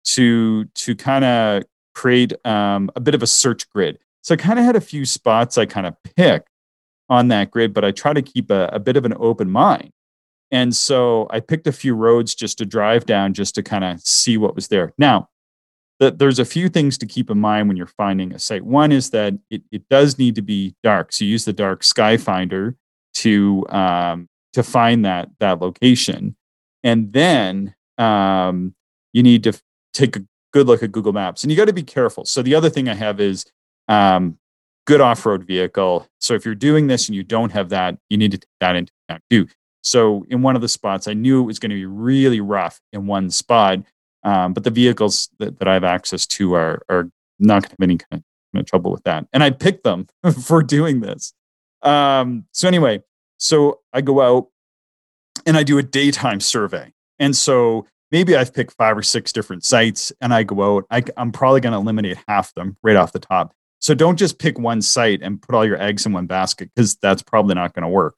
to 0.06 0.66
to 0.66 0.96
kind 0.96 1.26
of 1.26 1.64
create 1.96 2.34
um, 2.46 2.92
a 2.96 3.00
bit 3.00 3.16
of 3.16 3.24
a 3.24 3.28
search 3.28 3.68
grid. 3.72 3.98
So 4.22 4.36
I 4.36 4.38
kind 4.38 4.60
of 4.60 4.66
had 4.66 4.76
a 4.76 4.82
few 4.82 5.06
spots 5.06 5.58
I 5.58 5.66
kind 5.66 5.88
of 5.88 5.96
picked 6.16 6.50
on 7.10 7.30
that 7.30 7.50
grid, 7.50 7.74
but 7.74 7.84
I 7.84 7.92
try 7.92 8.14
to 8.14 8.22
keep 8.22 8.52
a, 8.52 8.70
a 8.72 8.80
bit 8.80 8.98
of 8.98 9.06
an 9.06 9.14
open 9.18 9.50
mind. 9.50 9.92
And 10.52 10.76
so 10.76 11.28
I 11.32 11.40
picked 11.40 11.68
a 11.68 11.72
few 11.72 11.96
roads 11.96 12.36
just 12.36 12.58
to 12.60 12.66
drive 12.66 13.06
down, 13.06 13.34
just 13.34 13.56
to 13.56 13.64
kind 13.64 13.84
of 13.84 14.00
see 14.02 14.38
what 14.38 14.56
was 14.56 14.68
there. 14.68 14.94
Now, 14.98 15.30
the, 16.00 16.12
there's 16.12 16.40
a 16.40 16.46
few 16.46 16.70
things 16.70 16.98
to 17.00 17.06
keep 17.06 17.32
in 17.32 17.40
mind 17.40 17.68
when 17.68 17.78
you're 17.78 17.88
finding 17.88 18.32
a 18.34 18.40
site. 18.40 18.64
One 18.64 18.92
is 18.92 19.10
that 19.10 19.34
it, 19.50 19.64
it 19.72 19.90
does 19.90 20.20
need 20.20 20.36
to 20.36 20.42
be 20.42 20.76
dark. 20.84 21.14
So 21.14 21.26
use 21.26 21.46
the 21.46 21.54
dark 21.54 21.84
sky 21.84 22.18
finder 22.18 22.76
to 23.16 23.66
um, 23.70 24.28
to 24.56 24.64
find 24.64 25.04
that 25.04 25.30
that 25.40 25.60
location. 25.60 26.36
And 26.82 27.12
then 27.12 27.76
um, 27.98 28.74
you 29.12 29.22
need 29.22 29.44
to 29.44 29.62
take 29.94 30.16
a 30.16 30.24
good 30.54 30.66
look 30.66 30.82
at 30.82 30.94
google 30.94 31.12
maps. 31.12 31.44
And 31.44 31.52
you 31.52 31.58
got 31.58 31.66
to 31.66 31.74
be 31.74 31.84
careful. 31.84 32.24
So 32.24 32.42
the 32.42 32.56
other 32.56 32.70
thing 32.70 32.88
i 32.88 32.94
have 32.94 33.20
is 33.20 33.46
um, 33.90 34.38
good 34.88 35.02
off-road 35.02 35.44
vehicle. 35.44 36.08
So 36.20 36.36
if 36.36 36.46
you're 36.46 36.56
doing 36.56 36.88
this 36.88 37.10
and 37.10 37.16
you 37.16 37.24
don't 37.24 37.52
have 37.52 37.70
that 37.70 37.98
you 38.10 38.18
need 38.18 38.32
to 38.32 38.38
take 38.38 38.50
that 38.62 38.76
into 38.78 38.92
account 39.10 39.24
too. 39.30 39.48
So 39.82 40.26
in 40.30 40.42
one 40.42 40.56
of 40.56 40.62
the 40.62 40.70
spots 40.70 41.08
i 41.08 41.14
knew 41.14 41.42
it 41.42 41.46
was 41.46 41.60
going 41.60 41.72
to 41.72 41.76
be 41.76 41.86
really 41.86 42.40
rough 42.40 42.80
in 42.94 43.08
one 43.08 43.30
spot 43.30 43.80
um, 44.24 44.54
but 44.54 44.64
the 44.64 44.72
vehicles 44.72 45.30
that, 45.40 45.60
that 45.60 45.68
i 45.68 45.74
have 45.74 45.84
access 45.84 46.26
to 46.26 46.56
are, 46.56 46.82
are 46.90 47.10
not 47.40 47.62
going 47.62 47.70
to 47.70 47.70
have 47.72 47.90
any 47.90 47.98
kind 47.98 48.24
of 48.56 48.66
trouble 48.66 48.90
with 48.90 49.04
that. 49.04 49.28
And 49.34 49.44
i 49.44 49.50
picked 49.50 49.84
them 49.84 50.08
for 50.44 50.64
doing 50.64 51.02
this. 51.02 51.34
Um, 51.82 52.46
so 52.54 52.70
anyway 52.70 53.02
so 53.38 53.80
I 53.94 54.02
go 54.02 54.22
out 54.22 54.48
and 55.46 55.58
I 55.58 55.64
do 55.64 55.78
a 55.78 55.84
daytime 55.84 56.40
survey. 56.40 56.92
And 57.20 57.36
so 57.36 57.86
maybe 58.12 58.36
I've 58.36 58.54
picked 58.54 58.74
five 58.74 58.98
or 58.98 59.04
six 59.04 59.32
different 59.32 59.64
sites 59.64 60.12
and 60.22 60.34
I 60.34 60.44
go 60.44 60.78
out. 60.78 60.86
I, 60.90 61.04
am 61.18 61.32
probably 61.32 61.62
going 61.62 61.74
to 61.74 61.80
eliminate 61.80 62.18
half 62.28 62.54
them 62.54 62.78
right 62.84 62.96
off 62.96 63.12
the 63.12 63.20
top. 63.20 63.54
So 63.80 63.94
don't 63.94 64.18
just 64.18 64.40
pick 64.40 64.58
one 64.58 64.82
site 64.82 65.22
and 65.22 65.42
put 65.42 65.54
all 65.54 65.66
your 65.66 65.82
eggs 65.82 66.06
in 66.06 66.14
one 66.14 66.26
basket 66.26 66.72
because 66.76 66.96
that's 66.96 67.22
probably 67.22 67.56
not 67.56 67.74
going 67.74 67.84
to 67.84 67.90
work. 67.90 68.16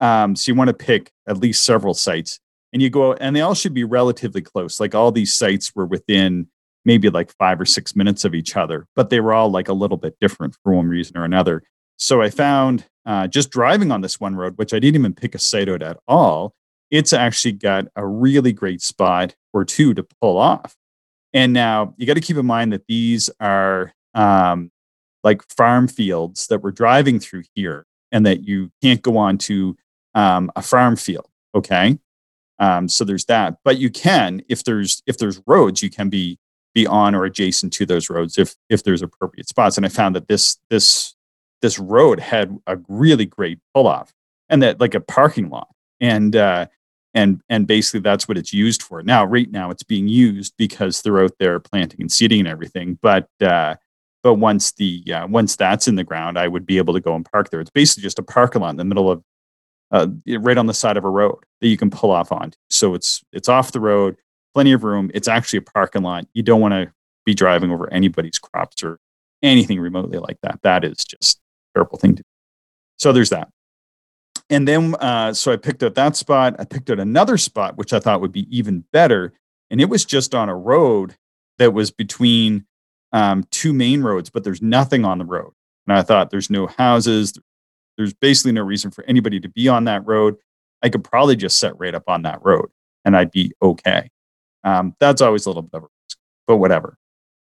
Um, 0.00 0.36
so 0.36 0.50
you 0.50 0.54
want 0.54 0.68
to 0.68 0.74
pick 0.74 1.10
at 1.26 1.38
least 1.38 1.64
several 1.64 1.94
sites 1.94 2.38
and 2.72 2.82
you 2.82 2.90
go 2.90 3.12
out, 3.12 3.18
and 3.20 3.34
they 3.34 3.40
all 3.40 3.54
should 3.54 3.74
be 3.74 3.84
relatively 3.84 4.42
close. 4.42 4.78
Like 4.78 4.94
all 4.94 5.10
these 5.10 5.34
sites 5.34 5.74
were 5.74 5.86
within 5.86 6.48
maybe 6.84 7.10
like 7.10 7.34
five 7.38 7.60
or 7.60 7.64
six 7.64 7.96
minutes 7.96 8.24
of 8.24 8.34
each 8.34 8.56
other, 8.56 8.86
but 8.94 9.10
they 9.10 9.20
were 9.20 9.32
all 9.32 9.50
like 9.50 9.68
a 9.68 9.72
little 9.72 9.96
bit 9.96 10.16
different 10.20 10.56
for 10.62 10.72
one 10.72 10.88
reason 10.88 11.16
or 11.16 11.24
another. 11.24 11.62
So 11.96 12.22
I 12.22 12.30
found 12.30 12.84
uh, 13.08 13.26
just 13.26 13.50
driving 13.50 13.90
on 13.90 14.02
this 14.02 14.20
one 14.20 14.36
road, 14.36 14.58
which 14.58 14.74
I 14.74 14.78
didn't 14.78 15.00
even 15.00 15.14
pick 15.14 15.34
a 15.34 15.72
out 15.72 15.82
at 15.82 15.96
all, 16.06 16.54
it's 16.90 17.14
actually 17.14 17.52
got 17.52 17.86
a 17.96 18.06
really 18.06 18.52
great 18.52 18.82
spot 18.82 19.34
or 19.54 19.64
two 19.64 19.94
to 19.94 20.06
pull 20.20 20.36
off. 20.36 20.76
And 21.32 21.54
now 21.54 21.94
you 21.96 22.06
got 22.06 22.14
to 22.14 22.20
keep 22.20 22.36
in 22.36 22.44
mind 22.44 22.72
that 22.74 22.86
these 22.86 23.30
are 23.40 23.94
um, 24.14 24.70
like 25.24 25.42
farm 25.48 25.88
fields 25.88 26.48
that 26.48 26.62
we're 26.62 26.70
driving 26.70 27.18
through 27.18 27.44
here, 27.54 27.86
and 28.12 28.26
that 28.26 28.44
you 28.46 28.70
can't 28.82 29.00
go 29.00 29.16
on 29.16 29.38
to 29.38 29.74
um, 30.14 30.52
a 30.54 30.60
farm 30.60 30.94
field. 30.96 31.28
Okay, 31.54 31.98
um, 32.58 32.88
so 32.88 33.04
there's 33.04 33.24
that, 33.24 33.56
but 33.64 33.78
you 33.78 33.88
can 33.88 34.42
if 34.50 34.64
there's 34.64 35.02
if 35.06 35.16
there's 35.16 35.40
roads, 35.46 35.82
you 35.82 35.88
can 35.88 36.10
be 36.10 36.38
be 36.74 36.86
on 36.86 37.14
or 37.14 37.24
adjacent 37.24 37.72
to 37.74 37.86
those 37.86 38.10
roads 38.10 38.36
if 38.36 38.54
if 38.68 38.82
there's 38.82 39.02
appropriate 39.02 39.48
spots. 39.48 39.78
And 39.78 39.86
I 39.86 39.88
found 39.88 40.14
that 40.14 40.28
this 40.28 40.58
this 40.70 41.14
this 41.62 41.78
road 41.78 42.20
had 42.20 42.56
a 42.66 42.78
really 42.88 43.26
great 43.26 43.58
pull 43.74 43.86
off 43.86 44.12
and 44.48 44.62
that 44.62 44.80
like 44.80 44.94
a 44.94 45.00
parking 45.00 45.48
lot. 45.48 45.68
And 46.00 46.36
uh, 46.36 46.66
and 47.14 47.40
and 47.48 47.66
basically 47.66 48.00
that's 48.00 48.28
what 48.28 48.38
it's 48.38 48.52
used 48.52 48.82
for. 48.82 49.02
Now 49.02 49.24
right 49.24 49.50
now 49.50 49.70
it's 49.70 49.82
being 49.82 50.08
used 50.08 50.54
because 50.56 51.02
they're 51.02 51.22
out 51.22 51.32
there 51.38 51.58
planting 51.58 52.00
and 52.00 52.12
seeding 52.12 52.40
and 52.40 52.48
everything 52.48 52.98
but 53.02 53.28
uh, 53.40 53.74
but 54.22 54.34
once 54.34 54.72
the 54.72 55.02
uh, 55.12 55.26
once 55.26 55.56
that's 55.56 55.88
in 55.88 55.94
the 55.94 56.04
ground 56.04 56.38
i 56.38 56.46
would 56.46 56.66
be 56.66 56.76
able 56.78 56.94
to 56.94 57.00
go 57.00 57.14
and 57.14 57.28
park 57.30 57.50
there. 57.50 57.60
It's 57.60 57.70
basically 57.70 58.02
just 58.02 58.18
a 58.18 58.22
parking 58.22 58.62
lot 58.62 58.70
in 58.70 58.76
the 58.76 58.84
middle 58.84 59.10
of 59.10 59.22
uh, 59.90 60.06
right 60.40 60.58
on 60.58 60.66
the 60.66 60.74
side 60.74 60.96
of 60.96 61.04
a 61.04 61.10
road 61.10 61.38
that 61.60 61.68
you 61.68 61.76
can 61.76 61.90
pull 61.90 62.10
off 62.10 62.30
on 62.30 62.52
so 62.68 62.94
it's 62.94 63.22
it's 63.32 63.48
off 63.48 63.72
the 63.72 63.80
road 63.80 64.16
plenty 64.54 64.72
of 64.72 64.84
room. 64.84 65.10
It's 65.14 65.28
actually 65.28 65.58
a 65.58 65.62
parking 65.62 66.02
lot. 66.02 66.26
You 66.34 66.42
don't 66.42 66.60
want 66.60 66.72
to 66.72 66.92
be 67.24 67.34
driving 67.34 67.70
over 67.70 67.92
anybody's 67.92 68.38
crops 68.38 68.82
or 68.82 68.98
anything 69.42 69.78
remotely 69.78 70.18
like 70.18 70.38
that, 70.42 70.60
that 70.62 70.84
is 70.84 71.04
just 71.04 71.40
terrible 71.78 71.98
thing 71.98 72.16
to 72.16 72.22
do. 72.22 72.28
So 72.96 73.12
there's 73.12 73.30
that. 73.30 73.48
And 74.50 74.66
then, 74.66 74.94
uh, 74.96 75.32
so 75.34 75.52
I 75.52 75.56
picked 75.56 75.82
out 75.82 75.94
that 75.94 76.16
spot. 76.16 76.56
I 76.58 76.64
picked 76.64 76.90
out 76.90 76.98
another 76.98 77.36
spot, 77.36 77.76
which 77.76 77.92
I 77.92 78.00
thought 78.00 78.20
would 78.20 78.32
be 78.32 78.46
even 78.56 78.84
better. 78.92 79.32
And 79.70 79.80
it 79.80 79.88
was 79.88 80.04
just 80.04 80.34
on 80.34 80.48
a 80.48 80.56
road 80.56 81.14
that 81.58 81.72
was 81.74 81.90
between 81.90 82.64
um, 83.12 83.44
two 83.50 83.72
main 83.72 84.02
roads, 84.02 84.30
but 84.30 84.44
there's 84.44 84.62
nothing 84.62 85.04
on 85.04 85.18
the 85.18 85.24
road. 85.24 85.52
And 85.86 85.96
I 85.96 86.02
thought 86.02 86.30
there's 86.30 86.50
no 86.50 86.66
houses. 86.66 87.34
There's 87.96 88.14
basically 88.14 88.52
no 88.52 88.62
reason 88.62 88.90
for 88.90 89.04
anybody 89.04 89.38
to 89.40 89.48
be 89.48 89.68
on 89.68 89.84
that 89.84 90.06
road. 90.06 90.36
I 90.82 90.88
could 90.88 91.04
probably 91.04 91.36
just 91.36 91.58
set 91.58 91.78
right 91.78 91.94
up 91.94 92.04
on 92.08 92.22
that 92.22 92.42
road 92.42 92.70
and 93.04 93.16
I'd 93.16 93.30
be 93.30 93.52
okay. 93.60 94.10
Um, 94.64 94.94
that's 94.98 95.20
always 95.20 95.46
a 95.46 95.50
little 95.50 95.62
bit 95.62 95.78
of 95.78 95.82
a 95.84 95.86
risk, 95.86 96.18
but 96.46 96.56
whatever. 96.56 96.96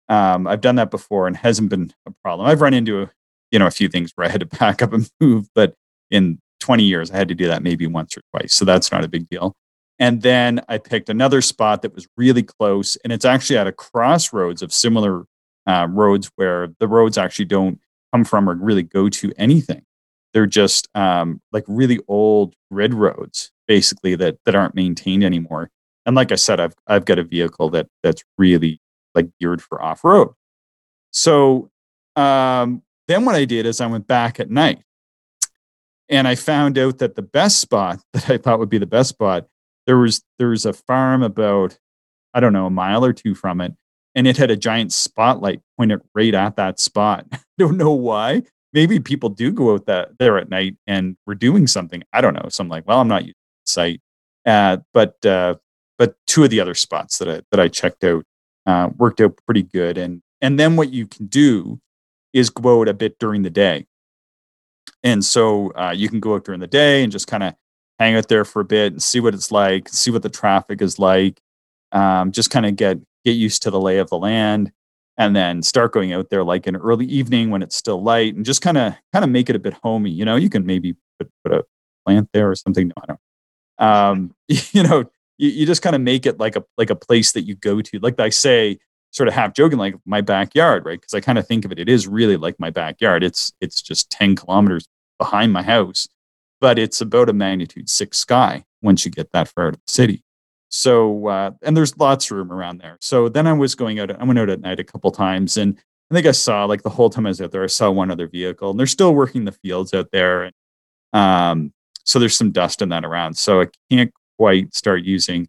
Um, 0.09 0.47
I've 0.47 0.61
done 0.61 0.75
that 0.75 0.91
before 0.91 1.27
and 1.27 1.37
hasn't 1.37 1.69
been 1.69 1.93
a 2.05 2.11
problem. 2.23 2.47
I've 2.47 2.61
run 2.61 2.73
into 2.73 3.03
a, 3.03 3.11
you 3.53 3.59
know 3.59 3.67
a 3.67 3.71
few 3.71 3.87
things 3.87 4.11
where 4.15 4.27
I 4.27 4.29
had 4.29 4.41
to 4.41 4.45
pack 4.59 4.81
up 4.81 4.91
and 4.91 5.09
move, 5.21 5.47
but 5.55 5.75
in 6.11 6.39
20 6.59 6.83
years 6.83 7.11
I 7.11 7.17
had 7.17 7.29
to 7.29 7.35
do 7.35 7.47
that 7.47 7.63
maybe 7.63 7.87
once 7.87 8.17
or 8.17 8.21
twice, 8.31 8.53
so 8.53 8.65
that's 8.65 8.91
not 8.91 9.05
a 9.05 9.07
big 9.07 9.29
deal. 9.29 9.53
And 9.99 10.23
then 10.23 10.61
I 10.67 10.79
picked 10.79 11.07
another 11.07 11.39
spot 11.41 11.83
that 11.83 11.93
was 11.93 12.07
really 12.17 12.43
close, 12.43 12.97
and 13.03 13.13
it's 13.13 13.25
actually 13.25 13.57
at 13.57 13.67
a 13.67 13.71
crossroads 13.71 14.61
of 14.61 14.73
similar 14.73 15.25
uh, 15.65 15.87
roads 15.89 16.29
where 16.35 16.69
the 16.79 16.87
roads 16.87 17.17
actually 17.17 17.45
don't 17.45 17.79
come 18.11 18.25
from 18.25 18.49
or 18.49 18.55
really 18.55 18.83
go 18.83 19.07
to 19.07 19.31
anything. 19.37 19.83
They're 20.33 20.47
just 20.47 20.89
um, 20.95 21.41
like 21.51 21.63
really 21.67 21.99
old 22.07 22.55
grid 22.71 22.93
roads, 22.93 23.51
basically 23.67 24.15
that 24.15 24.37
that 24.45 24.55
aren't 24.55 24.75
maintained 24.75 25.23
anymore. 25.23 25.69
And 26.05 26.15
like 26.15 26.31
I 26.31 26.35
said, 26.35 26.59
I've 26.59 26.73
I've 26.87 27.05
got 27.05 27.19
a 27.19 27.23
vehicle 27.23 27.69
that 27.69 27.87
that's 28.01 28.23
really 28.37 28.81
like 29.13 29.29
geared 29.39 29.61
for 29.61 29.81
off 29.81 30.03
road. 30.03 30.29
So 31.11 31.69
um, 32.15 32.81
then 33.07 33.25
what 33.25 33.35
I 33.35 33.45
did 33.45 33.65
is 33.65 33.81
I 33.81 33.87
went 33.87 34.07
back 34.07 34.39
at 34.39 34.49
night, 34.49 34.83
and 36.09 36.27
I 36.27 36.35
found 36.35 36.77
out 36.77 36.99
that 36.99 37.15
the 37.15 37.21
best 37.21 37.59
spot 37.59 37.99
that 38.13 38.29
I 38.29 38.37
thought 38.37 38.59
would 38.59 38.69
be 38.69 38.77
the 38.77 38.85
best 38.85 39.09
spot 39.09 39.47
there 39.85 39.97
was 39.97 40.23
there 40.39 40.49
was 40.49 40.65
a 40.65 40.73
farm 40.73 41.23
about 41.23 41.77
I 42.33 42.39
don't 42.39 42.53
know 42.53 42.65
a 42.65 42.71
mile 42.71 43.05
or 43.05 43.13
two 43.13 43.35
from 43.35 43.61
it, 43.61 43.73
and 44.15 44.27
it 44.27 44.37
had 44.37 44.51
a 44.51 44.57
giant 44.57 44.93
spotlight 44.93 45.61
pointed 45.77 46.01
right 46.13 46.33
at 46.33 46.55
that 46.55 46.79
spot. 46.79 47.25
I 47.33 47.39
don't 47.57 47.77
know 47.77 47.91
why, 47.91 48.43
maybe 48.73 48.99
people 48.99 49.29
do 49.29 49.51
go 49.51 49.73
out 49.73 49.85
that 49.85 50.17
there 50.17 50.37
at 50.37 50.49
night 50.49 50.75
and 50.87 51.15
we're 51.25 51.35
doing 51.35 51.67
something. 51.67 52.03
I 52.11 52.21
don't 52.21 52.33
know. 52.33 52.49
So 52.49 52.63
I'm 52.63 52.69
like, 52.69 52.87
well, 52.87 52.99
I'm 52.99 53.07
not 53.07 53.23
using 53.23 53.35
the 53.65 53.71
site. 53.71 54.01
Uh, 54.45 54.77
but 54.93 55.23
uh, 55.25 55.55
but 55.97 56.15
two 56.27 56.43
of 56.43 56.49
the 56.49 56.59
other 56.59 56.73
spots 56.73 57.17
that 57.19 57.29
I 57.29 57.41
that 57.51 57.59
I 57.59 57.67
checked 57.67 58.03
out 58.03 58.25
uh, 58.65 58.89
worked 58.97 59.21
out 59.21 59.39
pretty 59.45 59.63
good. 59.63 59.97
And 59.97 60.21
and 60.41 60.59
then 60.59 60.75
what 60.75 60.91
you 60.91 61.07
can 61.07 61.27
do 61.27 61.79
is 62.33 62.51
out 62.65 62.87
a 62.87 62.93
bit 62.93 63.17
during 63.19 63.43
the 63.43 63.49
day. 63.49 63.85
And 65.03 65.23
so 65.23 65.71
uh, 65.71 65.93
you 65.95 66.09
can 66.09 66.19
go 66.19 66.35
out 66.35 66.45
during 66.45 66.59
the 66.59 66.67
day 66.67 67.03
and 67.03 67.11
just 67.11 67.27
kind 67.27 67.43
of 67.43 67.53
hang 67.99 68.15
out 68.15 68.27
there 68.27 68.45
for 68.45 68.61
a 68.61 68.65
bit 68.65 68.93
and 68.93 69.03
see 69.03 69.19
what 69.19 69.33
it's 69.33 69.51
like, 69.51 69.89
see 69.89 70.11
what 70.11 70.23
the 70.23 70.29
traffic 70.29 70.81
is 70.81 70.97
like, 70.97 71.39
um, 71.91 72.31
just 72.31 72.49
kind 72.49 72.65
of 72.65 72.75
get 72.75 72.99
get 73.23 73.33
used 73.33 73.61
to 73.63 73.71
the 73.71 73.79
lay 73.79 73.99
of 73.99 74.09
the 74.09 74.17
land 74.17 74.71
and 75.17 75.35
then 75.35 75.61
start 75.61 75.93
going 75.93 76.13
out 76.13 76.29
there 76.29 76.43
like 76.43 76.67
in 76.67 76.75
early 76.75 77.05
evening 77.05 77.49
when 77.49 77.61
it's 77.61 77.75
still 77.75 78.01
light 78.01 78.35
and 78.35 78.45
just 78.45 78.61
kind 78.61 78.77
of 78.77 78.93
kind 79.11 79.23
of 79.23 79.29
make 79.29 79.49
it 79.49 79.55
a 79.55 79.59
bit 79.59 79.73
homey 79.83 80.09
you 80.09 80.25
know 80.25 80.35
you 80.35 80.49
can 80.49 80.65
maybe 80.65 80.95
put, 81.19 81.29
put 81.43 81.53
a 81.53 81.63
plant 82.05 82.29
there 82.33 82.49
or 82.49 82.55
something 82.55 82.87
no 82.87 82.93
i 83.01 83.05
don't 83.05 83.19
um, 83.79 84.35
you 84.47 84.83
know 84.83 85.05
you, 85.37 85.49
you 85.49 85.65
just 85.65 85.81
kind 85.81 85.95
of 85.95 86.01
make 86.01 86.25
it 86.25 86.39
like 86.39 86.55
a 86.55 86.63
like 86.77 86.89
a 86.89 86.95
place 86.95 87.31
that 87.31 87.43
you 87.43 87.55
go 87.55 87.81
to 87.81 87.99
like 87.99 88.19
i 88.19 88.29
say 88.29 88.77
sort 89.13 89.27
of 89.27 89.33
half 89.33 89.53
joking 89.53 89.77
like 89.77 89.95
my 90.05 90.21
backyard 90.21 90.85
right 90.85 90.99
because 90.99 91.13
i 91.13 91.19
kind 91.19 91.37
of 91.37 91.47
think 91.47 91.65
of 91.65 91.71
it 91.71 91.79
it 91.79 91.87
is 91.87 92.07
really 92.07 92.37
like 92.37 92.59
my 92.59 92.69
backyard 92.69 93.23
it's 93.23 93.53
it's 93.61 93.81
just 93.81 94.09
10 94.09 94.35
kilometers 94.35 94.87
behind 95.17 95.53
my 95.53 95.63
house 95.63 96.07
but 96.59 96.77
it's 96.77 97.01
about 97.01 97.29
a 97.29 97.33
magnitude 97.33 97.89
six 97.89 98.17
sky 98.17 98.63
once 98.81 99.05
you 99.05 99.11
get 99.11 99.31
that 99.31 99.47
far 99.47 99.67
out 99.67 99.73
of 99.75 99.79
the 99.85 99.91
city 99.91 100.23
so, 100.75 101.27
uh, 101.27 101.51
and 101.61 101.77
there's 101.77 101.95
lots 101.99 102.31
of 102.31 102.37
room 102.37 102.51
around 102.51 102.79
there. 102.79 102.97
So 102.99 103.29
then 103.29 103.45
I 103.45 103.53
was 103.53 103.75
going 103.75 103.99
out, 103.99 104.09
I 104.09 104.23
went 104.23 104.39
out 104.39 104.49
at 104.49 104.59
night 104.59 104.79
a 104.79 104.83
couple 104.83 105.11
times 105.11 105.55
and 105.55 105.77
I 106.09 106.15
think 106.15 106.25
I 106.25 106.31
saw 106.31 106.65
like 106.65 106.81
the 106.81 106.89
whole 106.89 107.11
time 107.11 107.27
I 107.27 107.29
was 107.29 107.39
out 107.39 107.51
there, 107.51 107.63
I 107.63 107.67
saw 107.67 107.91
one 107.91 108.09
other 108.09 108.27
vehicle 108.27 108.71
and 108.71 108.79
they're 108.79 108.87
still 108.87 109.13
working 109.13 109.45
the 109.45 109.51
fields 109.51 109.93
out 109.93 110.09
there. 110.11 110.45
And, 110.45 110.53
um, 111.13 111.73
so 112.05 112.17
there's 112.17 112.35
some 112.35 112.49
dust 112.49 112.81
in 112.81 112.89
that 112.89 113.05
around. 113.05 113.35
So 113.35 113.61
I 113.61 113.67
can't 113.91 114.11
quite 114.39 114.73
start 114.73 115.03
using 115.03 115.47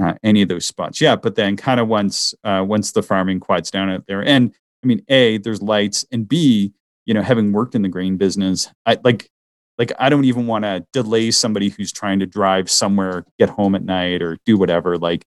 uh, 0.00 0.14
any 0.22 0.42
of 0.42 0.48
those 0.48 0.66
spots 0.66 1.00
yet. 1.00 1.22
But 1.22 1.36
then 1.36 1.56
kind 1.56 1.80
of 1.80 1.88
once, 1.88 2.34
uh, 2.44 2.64
once 2.66 2.92
the 2.92 3.02
farming 3.02 3.40
quiets 3.40 3.70
down 3.70 3.90
out 3.90 4.06
there 4.06 4.22
and 4.22 4.52
I 4.84 4.86
mean, 4.86 5.02
A, 5.08 5.38
there's 5.38 5.62
lights 5.62 6.04
and 6.12 6.28
B, 6.28 6.72
you 7.06 7.14
know, 7.14 7.22
having 7.22 7.52
worked 7.52 7.74
in 7.74 7.82
the 7.82 7.88
grain 7.88 8.16
business, 8.16 8.70
I 8.84 8.98
like 9.02 9.30
like 9.78 9.92
i 9.98 10.08
don't 10.08 10.24
even 10.24 10.46
want 10.46 10.64
to 10.64 10.84
delay 10.92 11.30
somebody 11.30 11.68
who's 11.68 11.92
trying 11.92 12.18
to 12.18 12.26
drive 12.26 12.70
somewhere 12.70 13.24
get 13.38 13.48
home 13.48 13.74
at 13.74 13.84
night 13.84 14.22
or 14.22 14.38
do 14.44 14.56
whatever 14.56 14.98
like 14.98 15.24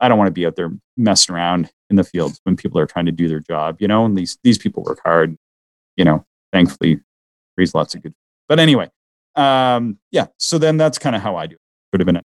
i 0.00 0.08
don't 0.08 0.18
want 0.18 0.28
to 0.28 0.32
be 0.32 0.46
out 0.46 0.56
there 0.56 0.70
messing 0.96 1.34
around 1.34 1.70
in 1.88 1.96
the 1.96 2.04
fields 2.04 2.40
when 2.44 2.56
people 2.56 2.78
are 2.78 2.86
trying 2.86 3.06
to 3.06 3.12
do 3.12 3.28
their 3.28 3.40
job 3.40 3.76
you 3.80 3.88
know 3.88 4.04
and 4.04 4.16
these 4.16 4.38
these 4.44 4.58
people 4.58 4.82
work 4.82 5.00
hard 5.04 5.36
you 5.96 6.04
know 6.04 6.24
thankfully 6.52 7.00
raise 7.56 7.74
lots 7.74 7.94
of 7.94 8.02
good 8.02 8.14
but 8.48 8.58
anyway 8.60 8.88
um 9.36 9.98
yeah 10.10 10.26
so 10.38 10.58
then 10.58 10.76
that's 10.76 10.98
kind 10.98 11.16
of 11.16 11.22
how 11.22 11.36
i 11.36 11.46
do 11.46 11.54
it 11.54 11.96
sort 11.96 12.00
of 12.02 12.08
it 12.14 12.24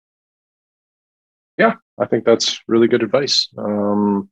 yeah 1.59 1.75
i 1.99 2.07
think 2.07 2.25
that's 2.25 2.61
really 2.69 2.89
good 2.89 3.03
advice. 3.03 3.49
Um 3.59 4.29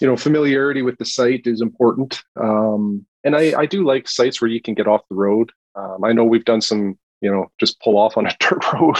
you 0.00 0.06
know 0.06 0.16
familiarity 0.16 0.82
with 0.82 0.98
the 0.98 1.04
site 1.04 1.46
is 1.46 1.60
important. 1.60 2.22
Um 2.36 3.06
and 3.24 3.36
I, 3.36 3.60
I 3.60 3.66
do 3.66 3.84
like 3.84 4.08
sites 4.08 4.40
where 4.40 4.50
you 4.50 4.60
can 4.60 4.74
get 4.74 4.86
off 4.86 5.08
the 5.08 5.16
road. 5.16 5.52
Um, 5.74 6.04
I 6.04 6.12
know 6.12 6.24
we've 6.24 6.44
done 6.44 6.60
some, 6.60 6.98
you 7.20 7.30
know, 7.30 7.50
just 7.58 7.80
pull 7.80 7.98
off 7.98 8.16
on 8.16 8.26
a 8.26 8.34
dirt 8.40 8.72
road 8.72 8.96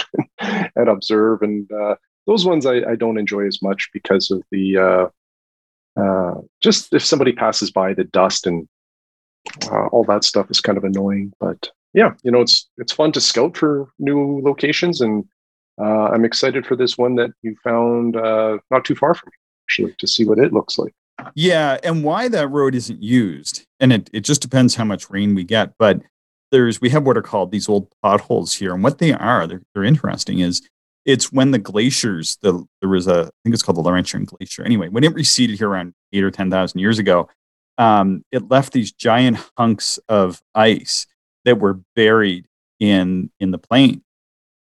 and 0.76 0.88
observe, 0.88 1.42
and 1.42 1.70
uh, 1.72 1.94
those 2.26 2.44
ones 2.44 2.66
I, 2.66 2.82
I, 2.90 2.94
don't 2.94 3.18
enjoy 3.18 3.46
as 3.46 3.62
much 3.62 3.88
because 3.92 4.30
of 4.30 4.42
the 4.50 4.76
uh, 4.76 6.00
uh, 6.00 6.34
just 6.60 6.92
if 6.92 7.04
somebody 7.04 7.32
passes 7.32 7.70
by 7.70 7.94
the 7.94 8.04
dust 8.04 8.46
and 8.46 8.68
uh, 9.70 9.86
all 9.86 10.04
that 10.04 10.24
stuff 10.24 10.50
is 10.50 10.60
kind 10.60 10.76
of 10.76 10.84
annoying. 10.84 11.32
But 11.40 11.70
yeah, 11.94 12.12
you 12.22 12.30
know, 12.30 12.40
it's 12.40 12.68
it's 12.76 12.92
fun 12.92 13.12
to 13.12 13.20
scout 13.20 13.56
for 13.56 13.88
new 13.98 14.40
locations, 14.42 15.00
and 15.00 15.24
uh, 15.80 16.08
I'm 16.12 16.24
excited 16.24 16.66
for 16.66 16.76
this 16.76 16.98
one 16.98 17.14
that 17.16 17.30
you 17.42 17.56
found 17.62 18.16
uh, 18.16 18.58
not 18.70 18.84
too 18.84 18.94
far 18.94 19.14
from 19.14 19.28
me, 19.28 19.36
actually, 19.66 19.94
to 19.98 20.06
see 20.06 20.24
what 20.24 20.38
it 20.38 20.52
looks 20.52 20.78
like. 20.78 20.94
Yeah, 21.34 21.78
and 21.82 22.04
why 22.04 22.28
that 22.28 22.48
road 22.48 22.74
isn't 22.74 23.02
used, 23.02 23.66
and 23.80 23.92
it, 23.92 24.10
it 24.12 24.20
just 24.20 24.40
depends 24.40 24.76
how 24.76 24.84
much 24.84 25.10
rain 25.10 25.34
we 25.34 25.44
get. 25.44 25.72
But 25.78 26.00
there's 26.50 26.80
we 26.80 26.90
have 26.90 27.04
what 27.04 27.16
are 27.16 27.22
called 27.22 27.50
these 27.50 27.68
old 27.68 27.88
potholes 28.02 28.54
here, 28.54 28.72
and 28.72 28.82
what 28.82 28.98
they 28.98 29.12
are, 29.12 29.46
they're, 29.46 29.62
they're 29.74 29.84
interesting. 29.84 30.40
Is 30.40 30.62
it's 31.04 31.32
when 31.32 31.50
the 31.50 31.58
glaciers, 31.58 32.36
the 32.42 32.64
there 32.80 32.88
was 32.88 33.08
a 33.08 33.24
I 33.26 33.30
think 33.42 33.54
it's 33.54 33.62
called 33.62 33.76
the 33.76 33.82
Laurentian 33.82 34.24
Glacier. 34.24 34.62
Anyway, 34.62 34.88
when 34.88 35.04
it 35.04 35.14
receded 35.14 35.58
here 35.58 35.68
around 35.68 35.94
eight 36.12 36.24
or 36.24 36.30
ten 36.30 36.50
thousand 36.50 36.80
years 36.80 36.98
ago, 36.98 37.28
um, 37.78 38.22
it 38.30 38.48
left 38.48 38.72
these 38.72 38.92
giant 38.92 39.38
hunks 39.56 39.98
of 40.08 40.40
ice 40.54 41.06
that 41.44 41.58
were 41.58 41.80
buried 41.96 42.46
in 42.78 43.30
in 43.40 43.50
the 43.50 43.58
plain, 43.58 44.02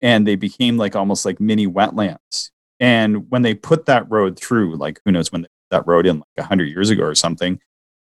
and 0.02 0.28
they 0.28 0.36
became 0.36 0.78
like 0.78 0.96
almost 0.96 1.26
like 1.26 1.40
mini 1.40 1.68
wetlands. 1.68 2.50
And 2.80 3.30
when 3.30 3.44
they 3.44 3.54
put 3.54 3.86
that 3.86 4.10
road 4.10 4.40
through, 4.40 4.76
like 4.78 5.00
who 5.06 5.12
knows 5.12 5.32
when 5.32 5.48
that 5.70 5.86
road 5.86 6.06
in, 6.06 6.24
like 6.38 6.48
hundred 6.48 6.70
years 6.70 6.90
ago 6.90 7.04
or 7.04 7.16
something, 7.16 7.60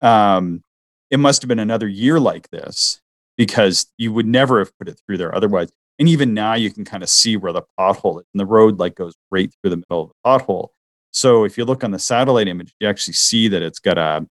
um, 0.03 0.62
it 1.11 1.18
must 1.18 1.42
have 1.42 1.49
been 1.49 1.59
another 1.59 1.88
year 1.88 2.18
like 2.18 2.51
this 2.51 3.01
because 3.36 3.86
you 3.99 4.12
would 4.12 4.26
never 4.26 4.59
have 4.59 4.76
put 4.78 4.88
it 4.88 5.01
through 5.07 5.18
there 5.18 5.34
otherwise. 5.34 5.70
And 5.99 6.09
even 6.09 6.34
now 6.34 6.55
you 6.55 6.70
can 6.70 6.84
kind 6.84 7.03
of 7.03 7.09
see 7.09 7.36
where 7.36 7.53
the 7.53 7.62
pothole 7.78 8.20
is 8.20 8.26
and 8.34 8.40
the 8.40 8.47
road 8.47 8.78
like 8.78 8.97
goes 8.97 9.14
right 9.30 9.53
through 9.62 9.70
the 9.70 9.76
middle 9.76 10.03
of 10.03 10.09
the 10.09 10.14
pothole. 10.26 10.68
So 11.12 11.45
if 11.45 11.57
you 11.57 11.64
look 11.64 11.84
on 11.84 11.92
the 11.92 11.99
satellite 11.99 12.49
image, 12.49 12.74
you 12.80 12.88
actually 12.88 13.14
see 13.14 13.47
that 13.49 13.62
it's 13.62 13.78
got 13.78 13.99
a 13.99 14.26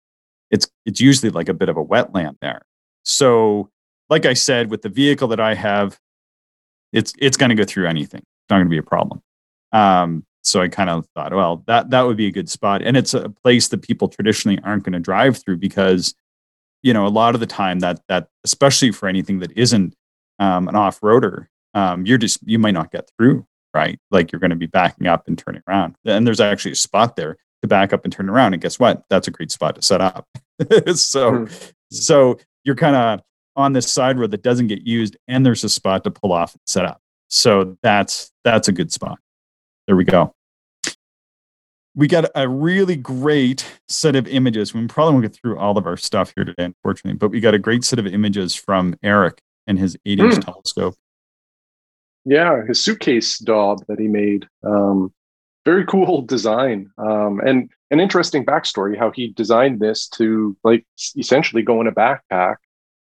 it's 0.51 0.67
it's 0.87 1.01
usually 1.01 1.31
like 1.31 1.49
a 1.49 1.55
bit 1.55 1.69
of 1.69 1.77
a 1.77 1.85
wetland 1.85 2.37
there. 2.41 2.63
So 3.03 3.71
like 4.09 4.27
I 4.27 4.33
said, 4.33 4.71
with 4.71 4.83
the 4.83 4.89
vehicle 4.89 5.29
that 5.29 5.41
I 5.41 5.55
have, 5.55 5.99
it's 6.93 7.12
it's 7.18 7.36
going 7.36 7.51
to 7.51 7.57
go 7.57 7.64
through 7.64 7.86
anything. 7.86 8.20
It's 8.20 8.51
not 8.51 8.57
going 8.57 8.66
to 8.66 8.70
be 8.70 8.78
a 8.78 8.82
problem. 8.82 9.22
Um, 9.72 10.24
so 10.43 10.62
I 10.62 10.68
kind 10.68 10.91
of 10.91 11.07
thought, 11.14 11.34
well, 11.34 11.62
that 11.66 11.91
that 11.91 12.03
would 12.03 12.16
be 12.16 12.26
a 12.26 12.32
good 12.32 12.49
spot, 12.49 12.82
and 12.82 12.97
it's 12.97 13.14
a 13.14 13.28
place 13.28 13.68
that 13.68 13.82
people 13.82 14.09
traditionally 14.09 14.59
aren't 14.64 14.84
going 14.84 14.95
to 14.95 15.01
drive 15.01 15.43
through 15.43 15.59
because 15.59 16.14
you 16.82 16.95
know, 16.95 17.07
a 17.07 17.09
lot 17.09 17.34
of 17.34 17.41
the 17.41 17.47
time 17.47 17.80
that 17.80 18.01
that 18.09 18.28
especially 18.45 18.91
for 18.91 19.09
anything 19.09 19.41
that 19.41 19.53
isn't 19.53 19.95
um, 20.38 20.68
an 20.68 20.76
off 20.76 21.01
roader, 21.01 21.47
um, 21.74 22.07
you're 22.07 22.18
just 22.18 22.41
you 22.45 22.59
might 22.59 22.74
not 22.74 22.91
get 22.91 23.11
through, 23.16 23.47
right? 23.74 23.99
Like 24.11 24.32
you're 24.32 24.41
going 24.41 24.51
to 24.51 24.57
be 24.57 24.66
backing 24.66 25.07
up 25.07 25.28
and 25.28 25.36
turning 25.36 25.62
around, 25.68 25.97
and 26.05 26.26
there's 26.26 26.41
actually 26.41 26.72
a 26.72 26.76
spot 26.76 27.16
there 27.16 27.36
to 27.62 27.68
back 27.68 27.93
up 27.93 28.05
and 28.05 28.12
turn 28.12 28.30
around. 28.30 28.55
And 28.55 28.62
guess 28.62 28.78
what? 28.78 29.05
That's 29.11 29.28
a 29.28 29.30
great 29.30 29.51
spot 29.51 29.76
to 29.76 29.82
set 29.82 30.01
up. 30.01 30.26
so, 30.95 31.32
mm-hmm. 31.32 31.70
so 31.91 32.38
you're 32.64 32.76
kind 32.76 32.97
of 32.97 33.20
on 33.57 33.73
this 33.73 33.91
side 33.91 34.19
road 34.19 34.31
that 34.31 34.43
doesn't 34.43 34.69
get 34.69 34.87
used, 34.87 35.17
and 35.29 35.45
there's 35.45 35.65
a 35.65 35.69
spot 35.69 36.05
to 36.05 36.11
pull 36.11 36.33
off 36.33 36.55
and 36.55 36.61
set 36.67 36.85
up. 36.85 37.01
So 37.29 37.77
that's 37.83 38.33
that's 38.45 38.69
a 38.69 38.73
good 38.73 38.93
spot. 38.93 39.19
There 39.87 39.97
we 39.97 40.05
go. 40.05 40.35
we 41.95 42.07
got 42.07 42.27
a 42.35 42.49
really 42.49 42.97
great 42.97 43.67
set 43.89 44.17
of 44.17 44.27
images. 44.29 44.73
We 44.73 44.87
probably 44.87 45.15
won't 45.15 45.25
get 45.25 45.35
through 45.35 45.59
all 45.59 45.77
of 45.77 45.87
our 45.87 45.97
stuff 45.97 46.33
here 46.37 46.45
today, 46.45 46.65
unfortunately, 46.65 47.19
but 47.19 47.31
we 47.31 47.41
got 47.41 47.55
a 47.55 47.59
great 47.59 47.85
set 47.85 47.99
of 47.99 48.07
images 48.07 48.55
from 48.55 48.97
Eric 49.03 49.41
and 49.67 49.79
his 49.79 49.97
8 50.07 50.21
inch 50.21 50.35
mm. 50.35 50.45
telescope. 50.45 50.95
Yeah, 52.25 52.65
his 52.67 52.83
suitcase 52.83 53.39
Dob 53.39 53.85
that 53.89 53.99
he 53.99 54.07
made. 54.07 54.47
Um, 54.63 55.13
very 55.65 55.85
cool 55.87 56.23
design 56.27 56.91
um, 56.99 57.41
and 57.41 57.71
an 57.91 58.01
interesting 58.01 58.45
backstory 58.45 58.97
how 58.97 59.11
he 59.11 59.29
designed 59.29 59.81
this 59.81 60.09
to 60.09 60.57
like 60.65 60.85
essentially 61.17 61.63
go 61.63 61.81
in 61.81 61.87
a 61.87 61.93
backpack 61.93 62.57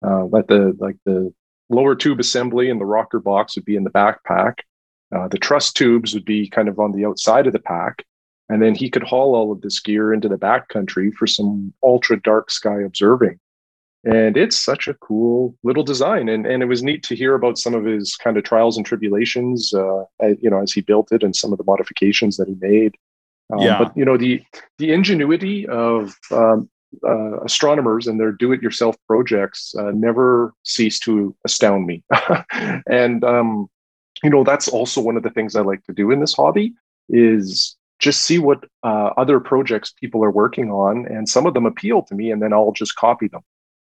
uh, 0.05 0.25
let 0.25 0.47
the 0.47 0.75
like 0.79 0.97
the 1.05 1.33
lower 1.69 1.95
tube 1.95 2.19
assembly 2.19 2.69
and 2.69 2.79
the 2.79 2.85
rocker 2.85 3.19
box 3.19 3.55
would 3.55 3.65
be 3.65 3.75
in 3.75 3.83
the 3.83 3.89
backpack. 3.89 4.55
Uh, 5.15 5.27
the 5.27 5.37
truss 5.37 5.71
tubes 5.71 6.13
would 6.13 6.25
be 6.25 6.47
kind 6.49 6.67
of 6.67 6.79
on 6.79 6.91
the 6.91 7.05
outside 7.05 7.47
of 7.47 7.53
the 7.53 7.59
pack. 7.59 8.05
And 8.49 8.61
then 8.61 8.75
he 8.75 8.89
could 8.89 9.03
haul 9.03 9.33
all 9.35 9.51
of 9.51 9.61
this 9.61 9.79
gear 9.79 10.13
into 10.13 10.27
the 10.27 10.37
backcountry 10.37 11.13
for 11.13 11.25
some 11.25 11.73
ultra 11.83 12.21
dark 12.21 12.51
sky 12.51 12.81
observing. 12.81 13.39
And 14.03 14.35
it's 14.35 14.59
such 14.59 14.87
a 14.87 14.95
cool 14.95 15.55
little 15.63 15.83
design. 15.83 16.27
And, 16.27 16.45
and 16.45 16.63
it 16.63 16.65
was 16.65 16.83
neat 16.83 17.03
to 17.03 17.15
hear 17.15 17.35
about 17.35 17.57
some 17.57 17.73
of 17.73 17.85
his 17.85 18.15
kind 18.15 18.35
of 18.35 18.43
trials 18.43 18.75
and 18.75 18.85
tribulations 18.85 19.73
uh, 19.73 20.03
you 20.39 20.49
know 20.49 20.61
as 20.61 20.73
he 20.73 20.81
built 20.81 21.11
it 21.11 21.23
and 21.23 21.35
some 21.35 21.51
of 21.51 21.57
the 21.57 21.63
modifications 21.63 22.37
that 22.37 22.47
he 22.47 22.55
made. 22.59 22.95
Um, 23.53 23.59
yeah. 23.59 23.77
but 23.77 23.95
you 23.95 24.05
know 24.05 24.17
the 24.17 24.41
the 24.77 24.91
ingenuity 24.91 25.67
of 25.67 26.17
um, 26.31 26.69
uh, 27.07 27.41
astronomers 27.41 28.07
and 28.07 28.19
their 28.19 28.31
do-it-yourself 28.31 28.95
projects 29.07 29.73
uh, 29.79 29.91
never 29.91 30.53
cease 30.63 30.99
to 30.99 31.35
astound 31.45 31.85
me 31.85 32.03
and 32.89 33.23
um, 33.23 33.69
you 34.23 34.29
know 34.29 34.43
that's 34.43 34.67
also 34.67 35.01
one 35.01 35.17
of 35.17 35.23
the 35.23 35.29
things 35.29 35.55
i 35.55 35.61
like 35.61 35.83
to 35.83 35.93
do 35.93 36.11
in 36.11 36.19
this 36.19 36.33
hobby 36.33 36.73
is 37.09 37.75
just 37.99 38.21
see 38.21 38.39
what 38.39 38.65
uh, 38.83 39.11
other 39.17 39.39
projects 39.39 39.93
people 39.93 40.23
are 40.23 40.31
working 40.31 40.71
on 40.71 41.05
and 41.07 41.29
some 41.29 41.45
of 41.45 41.53
them 41.53 41.65
appeal 41.65 42.01
to 42.01 42.15
me 42.15 42.31
and 42.31 42.41
then 42.41 42.53
i'll 42.53 42.71
just 42.71 42.95
copy 42.95 43.27
them 43.27 43.41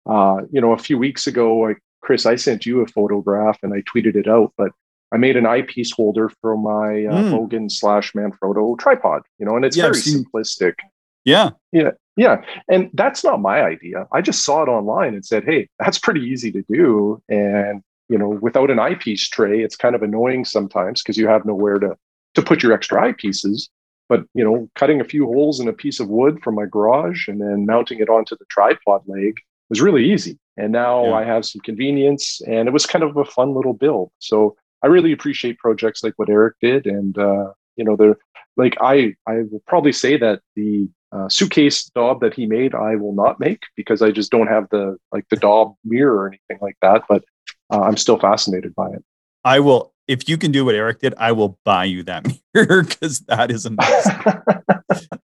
uh, 0.07 0.43
you 0.51 0.61
know, 0.61 0.73
a 0.73 0.79
few 0.79 0.99
weeks 0.99 1.27
ago, 1.27 1.57
like 1.57 1.79
Chris, 2.03 2.27
I 2.27 2.37
sent 2.37 2.67
you 2.67 2.81
a 2.81 2.87
photograph 2.87 3.59
and 3.63 3.73
I 3.73 3.83
tweeted 3.83 4.17
it 4.17 4.29
out, 4.29 4.53
but 4.57 4.73
I 5.13 5.17
made 5.17 5.37
an 5.37 5.47
eyepiece 5.47 5.93
holder 5.93 6.31
for 6.41 6.57
my 6.57 7.07
uh, 7.07 7.23
mm. 7.23 7.31
Hogan 7.31 7.71
slash 7.71 8.13
Manfrotto 8.13 8.79
tripod, 8.79 9.23
you 9.39 9.47
know, 9.47 9.57
and 9.57 9.65
it's 9.65 9.77
yeah, 9.77 9.85
very 9.85 9.97
simplistic. 9.97 10.75
Yeah. 11.25 11.51
Yeah. 11.73 11.91
Yeah. 12.17 12.43
And 12.69 12.91
that's 12.95 13.25
not 13.25 13.41
my 13.41 13.63
idea. 13.63 14.07
I 14.13 14.21
just 14.21 14.45
saw 14.45 14.63
it 14.63 14.69
online 14.69 15.15
and 15.15 15.25
said, 15.25 15.45
hey, 15.45 15.69
that's 15.79 15.99
pretty 15.99 16.21
easy 16.21 16.53
to 16.53 16.63
do. 16.69 17.23
And, 17.29 17.83
you 18.09 18.19
know, 18.19 18.29
without 18.29 18.71
an 18.71 18.79
eyepiece 18.79 19.29
tray, 19.29 19.63
it's 19.63 19.77
kind 19.77 19.95
of 19.95 20.03
annoying 20.03 20.45
sometimes 20.45 21.03
because 21.03 21.17
you 21.17 21.27
have 21.27 21.45
nowhere 21.45 21.79
to, 21.79 21.97
to 22.35 22.43
put 22.43 22.63
your 22.63 22.73
extra 22.73 23.01
eyepieces. 23.03 23.69
But, 24.09 24.25
you 24.35 24.45
know, 24.45 24.69
cutting 24.75 25.01
a 25.01 25.05
few 25.05 25.25
holes 25.25 25.61
in 25.61 25.67
a 25.67 25.73
piece 25.73 25.99
of 25.99 26.09
wood 26.09 26.43
from 26.43 26.55
my 26.55 26.67
garage 26.67 27.27
and 27.27 27.41
then 27.41 27.65
mounting 27.65 28.01
it 28.01 28.11
onto 28.11 28.37
the 28.37 28.45
tripod 28.51 29.03
leg 29.07 29.41
was 29.71 29.81
really 29.81 30.13
easy. 30.13 30.39
And 30.57 30.73
now 30.73 31.07
yeah. 31.07 31.15
I 31.15 31.25
have 31.25 31.45
some 31.47 31.63
convenience, 31.63 32.41
and 32.47 32.69
it 32.69 32.73
was 32.73 32.87
kind 32.87 33.03
of 33.03 33.17
a 33.17 33.25
fun 33.25 33.55
little 33.55 33.73
build. 33.73 34.13
So 34.19 34.57
I 34.83 34.89
really 34.89 35.11
appreciate 35.11 35.59
projects 35.59 36.05
like 36.05 36.13
what 36.17 36.29
Eric 36.29 36.57
did, 36.61 36.87
and 36.87 37.17
uh, 37.19 37.53
you 37.77 37.85
know, 37.85 37.97
they're 37.97 38.17
like 38.57 38.77
I 38.81 39.15
I 39.27 39.43
will 39.51 39.63
probably 39.67 39.93
say 39.93 40.17
that 40.17 40.41
the 40.57 40.89
uh, 41.13 41.29
suitcase 41.29 41.85
Dob 41.95 42.21
that 42.21 42.35
he 42.35 42.47
made 42.47 42.75
I 42.75 42.97
will 42.97 43.15
not 43.15 43.39
make 43.39 43.63
because 43.77 44.03
I 44.03 44.11
just 44.11 44.31
don't 44.31 44.49
have 44.49 44.69
the 44.71 44.97
like 45.13 45.29
the 45.31 45.37
Dob 45.37 45.75
mirror 45.85 46.17
or 46.17 46.29
anything 46.29 46.59
like 46.61 46.77
that. 46.83 47.05
But 47.09 47.25
uh, 47.73 47.83
I'm 47.83 47.97
still 47.97 48.19
fascinated 48.19 48.75
by 48.75 48.91
it. 48.91 49.05
I 49.45 49.61
will 49.61 49.93
if 50.07 50.29
you 50.29 50.37
can 50.37 50.53
do 50.53 50.65
what 50.65 50.75
Eric 50.75 51.01
did, 51.01 51.15
I 51.17 51.33
will 51.33 51.59
buy 51.65 51.85
you 51.85 52.03
that 52.05 52.27
mirror 52.55 52.83
because 52.83 53.21
that 53.21 53.51
is 53.51 53.67
amazing. 53.67 54.13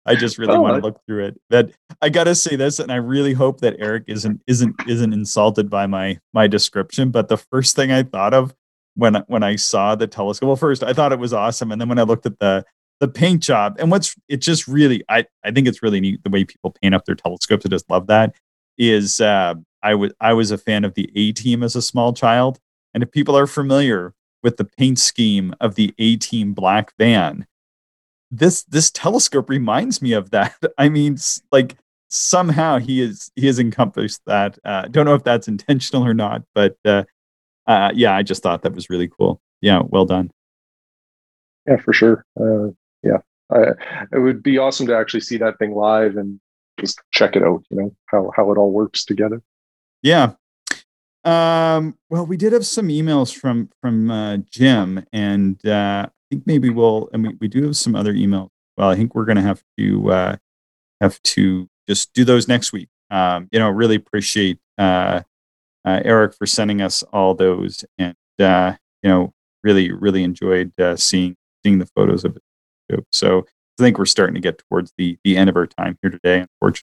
I 0.05 0.15
just 0.15 0.37
really 0.37 0.55
oh, 0.55 0.61
want 0.61 0.75
to 0.75 0.81
look 0.81 1.01
through 1.05 1.25
it. 1.25 1.41
But 1.49 1.71
I 2.01 2.09
gotta 2.09 2.35
say 2.35 2.55
this, 2.55 2.79
and 2.79 2.91
I 2.91 2.95
really 2.95 3.33
hope 3.33 3.61
that 3.61 3.75
Eric 3.79 4.03
isn't 4.07 4.41
isn't 4.47 4.75
isn't 4.87 5.13
insulted 5.13 5.69
by 5.69 5.87
my 5.87 6.19
my 6.33 6.47
description. 6.47 7.11
But 7.11 7.27
the 7.27 7.37
first 7.37 7.75
thing 7.75 7.91
I 7.91 8.03
thought 8.03 8.33
of 8.33 8.53
when 8.97 9.15
when 9.27 9.43
I 9.43 9.55
saw 9.55 9.95
the 9.95 10.07
telescope, 10.07 10.47
well, 10.47 10.55
first 10.55 10.83
I 10.83 10.93
thought 10.93 11.13
it 11.13 11.19
was 11.19 11.33
awesome, 11.33 11.71
and 11.71 11.79
then 11.79 11.87
when 11.87 11.99
I 11.99 12.03
looked 12.03 12.25
at 12.25 12.39
the 12.39 12.65
the 12.99 13.07
paint 13.07 13.43
job, 13.43 13.77
and 13.79 13.91
what's 13.91 14.15
it 14.27 14.37
just 14.37 14.67
really 14.67 15.03
I 15.07 15.25
I 15.43 15.51
think 15.51 15.67
it's 15.67 15.83
really 15.83 16.01
neat 16.01 16.23
the 16.23 16.29
way 16.29 16.43
people 16.43 16.75
paint 16.81 16.95
up 16.95 17.05
their 17.05 17.15
telescopes. 17.15 17.65
I 17.65 17.69
just 17.69 17.89
love 17.89 18.07
that. 18.07 18.35
Is 18.77 19.21
uh, 19.21 19.55
I 19.83 19.95
was 19.95 20.11
I 20.19 20.33
was 20.33 20.51
a 20.51 20.57
fan 20.57 20.83
of 20.83 20.95
the 20.95 21.09
A 21.15 21.31
Team 21.31 21.63
as 21.63 21.75
a 21.75 21.81
small 21.81 22.11
child, 22.13 22.59
and 22.93 23.03
if 23.03 23.11
people 23.11 23.37
are 23.37 23.47
familiar 23.47 24.13
with 24.43 24.57
the 24.57 24.65
paint 24.65 24.99
scheme 24.99 25.53
of 25.59 25.75
the 25.75 25.93
A 25.97 26.15
Team 26.17 26.53
black 26.53 26.93
van. 26.97 27.45
This 28.31 28.63
this 28.63 28.91
telescope 28.91 29.49
reminds 29.49 30.01
me 30.01 30.13
of 30.13 30.31
that. 30.31 30.55
I 30.77 30.89
mean, 30.89 31.17
like 31.51 31.77
somehow 32.09 32.79
he 32.79 33.01
is 33.01 33.31
he 33.35 33.47
has 33.47 33.59
encompassed 33.59 34.21
that. 34.25 34.57
Uh, 34.63 34.83
don't 34.83 35.05
know 35.05 35.15
if 35.15 35.23
that's 35.23 35.47
intentional 35.47 36.05
or 36.05 36.13
not, 36.13 36.43
but 36.53 36.77
uh, 36.85 37.03
uh, 37.67 37.91
yeah, 37.93 38.15
I 38.15 38.23
just 38.23 38.43
thought 38.43 38.61
that 38.63 38.73
was 38.73 38.89
really 38.89 39.07
cool. 39.07 39.41
Yeah, 39.61 39.81
well 39.85 40.05
done. 40.05 40.31
Yeah, 41.67 41.77
for 41.77 41.93
sure. 41.93 42.25
Uh, 42.39 42.71
yeah, 43.03 43.17
I, 43.51 43.71
it 44.13 44.19
would 44.19 44.41
be 44.41 44.57
awesome 44.57 44.87
to 44.87 44.95
actually 44.95 45.21
see 45.21 45.37
that 45.37 45.59
thing 45.59 45.73
live 45.73 46.15
and 46.15 46.39
just 46.79 47.01
check 47.11 47.35
it 47.35 47.43
out. 47.43 47.63
You 47.69 47.77
know 47.77 47.95
how 48.07 48.31
how 48.35 48.51
it 48.51 48.57
all 48.57 48.71
works 48.71 49.03
together. 49.03 49.41
Yeah, 50.01 50.33
um, 51.27 51.97
well, 52.09 52.25
we 52.25 52.37
did 52.37 52.53
have 52.53 52.65
some 52.65 52.87
emails 52.87 53.35
from 53.35 53.69
from 53.81 54.09
uh, 54.09 54.37
Jim, 54.49 55.05
and 55.11 55.63
uh, 55.65 56.07
I 56.07 56.11
think 56.31 56.47
maybe 56.47 56.69
we'll. 56.69 57.09
And 57.11 57.23
we, 57.23 57.33
we 57.41 57.47
do 57.49 57.63
have 57.65 57.75
some 57.75 57.95
other 57.97 58.13
emails. 58.13 58.49
Well, 58.77 58.89
I 58.89 58.95
think 58.95 59.13
we're 59.13 59.25
going 59.25 59.35
to 59.35 59.41
have 59.41 59.61
to 59.77 60.11
uh, 60.11 60.35
have 61.01 61.21
to 61.23 61.67
just 61.89 62.13
do 62.13 62.23
those 62.23 62.47
next 62.47 62.71
week. 62.71 62.87
Um, 63.11 63.49
you 63.51 63.59
know, 63.59 63.69
really 63.69 63.95
appreciate 63.95 64.59
uh, 64.77 65.21
uh, 65.87 66.01
Eric 66.03 66.35
for 66.35 66.45
sending 66.45 66.81
us 66.81 67.01
all 67.13 67.33
those, 67.33 67.85
and 67.97 68.15
uh, 68.39 68.75
you 69.01 69.09
know, 69.09 69.33
really 69.63 69.91
really 69.91 70.23
enjoyed 70.23 70.71
uh, 70.79 70.97
seeing 70.97 71.35
seeing 71.63 71.79
the 71.79 71.89
photos 71.95 72.25
of 72.25 72.35
it. 72.35 73.05
So 73.11 73.45
I 73.79 73.83
think 73.83 73.97
we're 73.97 74.05
starting 74.05 74.35
to 74.35 74.41
get 74.41 74.61
towards 74.69 74.91
the 74.97 75.17
the 75.23 75.37
end 75.37 75.49
of 75.49 75.55
our 75.55 75.67
time 75.67 75.97
here 76.01 76.11
today, 76.11 76.39
unfortunately. 76.39 76.89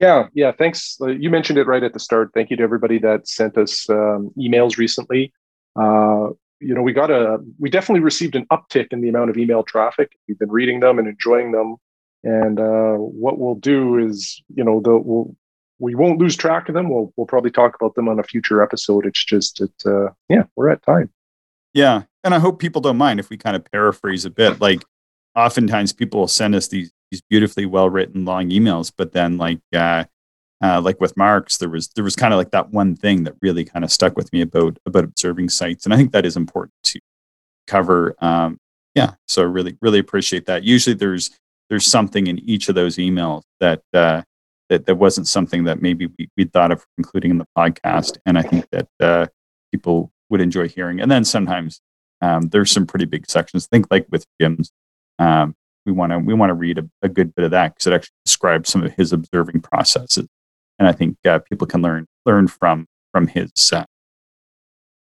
Yeah, 0.00 0.28
yeah. 0.32 0.52
Thanks. 0.52 0.96
Uh, 1.00 1.08
you 1.08 1.30
mentioned 1.30 1.58
it 1.58 1.66
right 1.66 1.82
at 1.82 1.92
the 1.92 2.00
start. 2.00 2.30
Thank 2.34 2.50
you 2.50 2.56
to 2.56 2.62
everybody 2.62 2.98
that 2.98 3.28
sent 3.28 3.56
us 3.58 3.88
um, 3.90 4.30
emails 4.38 4.78
recently. 4.78 5.32
Uh, 5.76 6.30
you 6.58 6.74
know, 6.74 6.82
we 6.82 6.92
got 6.92 7.10
a, 7.10 7.38
we 7.58 7.70
definitely 7.70 8.00
received 8.00 8.34
an 8.34 8.46
uptick 8.50 8.88
in 8.92 9.00
the 9.00 9.08
amount 9.08 9.30
of 9.30 9.36
email 9.36 9.62
traffic. 9.62 10.16
We've 10.26 10.38
been 10.38 10.50
reading 10.50 10.80
them 10.80 10.98
and 10.98 11.06
enjoying 11.06 11.52
them. 11.52 11.76
And 12.24 12.58
uh, 12.58 12.94
what 12.94 13.38
we'll 13.38 13.54
do 13.54 13.98
is, 13.98 14.42
you 14.54 14.64
know, 14.64 14.80
the, 14.80 14.96
we'll, 14.96 15.36
we 15.80 15.94
won't 15.94 16.18
lose 16.18 16.36
track 16.36 16.68
of 16.68 16.74
them. 16.74 16.88
We'll 16.88 17.12
we'll 17.16 17.26
probably 17.26 17.50
talk 17.50 17.74
about 17.74 17.94
them 17.94 18.08
on 18.08 18.20
a 18.20 18.22
future 18.22 18.62
episode. 18.62 19.06
It's 19.06 19.24
just 19.24 19.58
that, 19.58 19.86
uh, 19.86 20.12
yeah, 20.28 20.44
we're 20.54 20.68
at 20.68 20.82
time. 20.82 21.10
Yeah, 21.72 22.02
and 22.22 22.34
I 22.34 22.38
hope 22.38 22.58
people 22.58 22.80
don't 22.80 22.96
mind 22.96 23.18
if 23.18 23.30
we 23.30 23.36
kind 23.36 23.56
of 23.56 23.64
paraphrase 23.70 24.24
a 24.24 24.30
bit. 24.30 24.60
Like, 24.60 24.84
oftentimes 25.34 25.92
people 25.92 26.20
will 26.20 26.28
send 26.28 26.54
us 26.54 26.68
these 26.68 26.92
these 27.10 27.22
beautifully 27.22 27.66
well 27.66 27.90
written 27.90 28.24
long 28.24 28.50
emails, 28.50 28.92
but 28.96 29.12
then 29.12 29.38
like 29.38 29.60
uh, 29.74 30.04
uh, 30.62 30.80
like 30.80 31.00
with 31.00 31.16
Mark's, 31.16 31.56
there 31.56 31.70
was 31.70 31.88
there 31.88 32.04
was 32.04 32.16
kind 32.16 32.34
of 32.34 32.38
like 32.38 32.50
that 32.50 32.70
one 32.70 32.94
thing 32.94 33.24
that 33.24 33.34
really 33.40 33.64
kind 33.64 33.84
of 33.84 33.90
stuck 33.90 34.16
with 34.16 34.32
me 34.32 34.42
about 34.42 34.78
about 34.86 35.04
observing 35.04 35.48
sites, 35.48 35.84
and 35.84 35.94
I 35.94 35.96
think 35.96 36.12
that 36.12 36.26
is 36.26 36.36
important 36.36 36.74
to 36.84 37.00
cover. 37.66 38.14
Um, 38.20 38.58
yeah, 38.94 39.14
so 39.26 39.42
I 39.42 39.46
really 39.46 39.78
really 39.80 39.98
appreciate 39.98 40.46
that. 40.46 40.64
Usually 40.64 40.94
there's 40.94 41.30
there's 41.70 41.86
something 41.86 42.26
in 42.26 42.38
each 42.40 42.68
of 42.68 42.74
those 42.74 42.96
emails 42.96 43.42
that 43.60 43.82
uh, 43.94 44.22
that 44.70 44.86
that 44.86 44.94
wasn't 44.94 45.28
something 45.28 45.64
that 45.64 45.82
maybe 45.82 46.06
we 46.06 46.30
we 46.36 46.44
thought 46.44 46.72
of 46.72 46.86
including 46.96 47.32
in 47.32 47.38
the 47.38 47.46
podcast, 47.58 48.16
and 48.24 48.38
I 48.38 48.42
think 48.42 48.66
that 48.70 48.88
uh, 49.00 49.26
people 49.70 50.10
would 50.30 50.40
enjoy 50.40 50.68
hearing. 50.68 51.00
And 51.00 51.10
then 51.10 51.24
sometimes 51.24 51.82
um, 52.22 52.48
there's 52.48 52.70
some 52.70 52.86
pretty 52.86 53.04
big 53.04 53.28
sections. 53.28 53.66
Think 53.66 53.86
like 53.90 54.06
with 54.10 54.24
Jim's. 54.40 54.72
Um, 55.18 55.54
we 55.86 55.92
want 55.92 56.12
to 56.12 56.18
we 56.18 56.34
want 56.34 56.50
to 56.50 56.54
read 56.54 56.78
a, 56.78 56.88
a, 57.02 57.08
good 57.08 57.34
bit 57.34 57.44
of 57.44 57.50
that 57.50 57.74
because 57.74 57.86
it 57.86 57.92
actually 57.92 58.14
describes 58.24 58.70
some 58.70 58.82
of 58.82 58.92
his 58.92 59.12
observing 59.12 59.60
processes, 59.60 60.28
and 60.78 60.86
I 60.86 60.92
think 60.92 61.16
uh, 61.26 61.40
people 61.40 61.66
can 61.66 61.82
learn 61.82 62.06
learn 62.26 62.48
from 62.48 62.86
from 63.12 63.26
his 63.26 63.50
uh, 63.72 63.84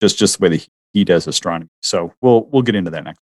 just 0.00 0.18
just 0.18 0.38
the 0.38 0.42
way 0.42 0.48
that 0.50 0.62
he, 0.62 0.68
he 0.92 1.04
does 1.04 1.26
astronomy. 1.26 1.70
So 1.80 2.12
we'll 2.20 2.44
we'll 2.46 2.62
get 2.62 2.74
into 2.74 2.90
that 2.90 3.04
next. 3.04 3.20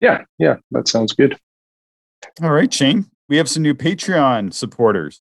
Yeah, 0.00 0.24
yeah, 0.38 0.56
that 0.72 0.88
sounds 0.88 1.12
good. 1.12 1.38
All 2.42 2.50
right, 2.50 2.72
Shane, 2.72 3.06
we 3.32 3.38
have 3.38 3.48
some 3.48 3.62
new 3.62 3.72
Patreon 3.72 4.52
supporters. 4.52 5.22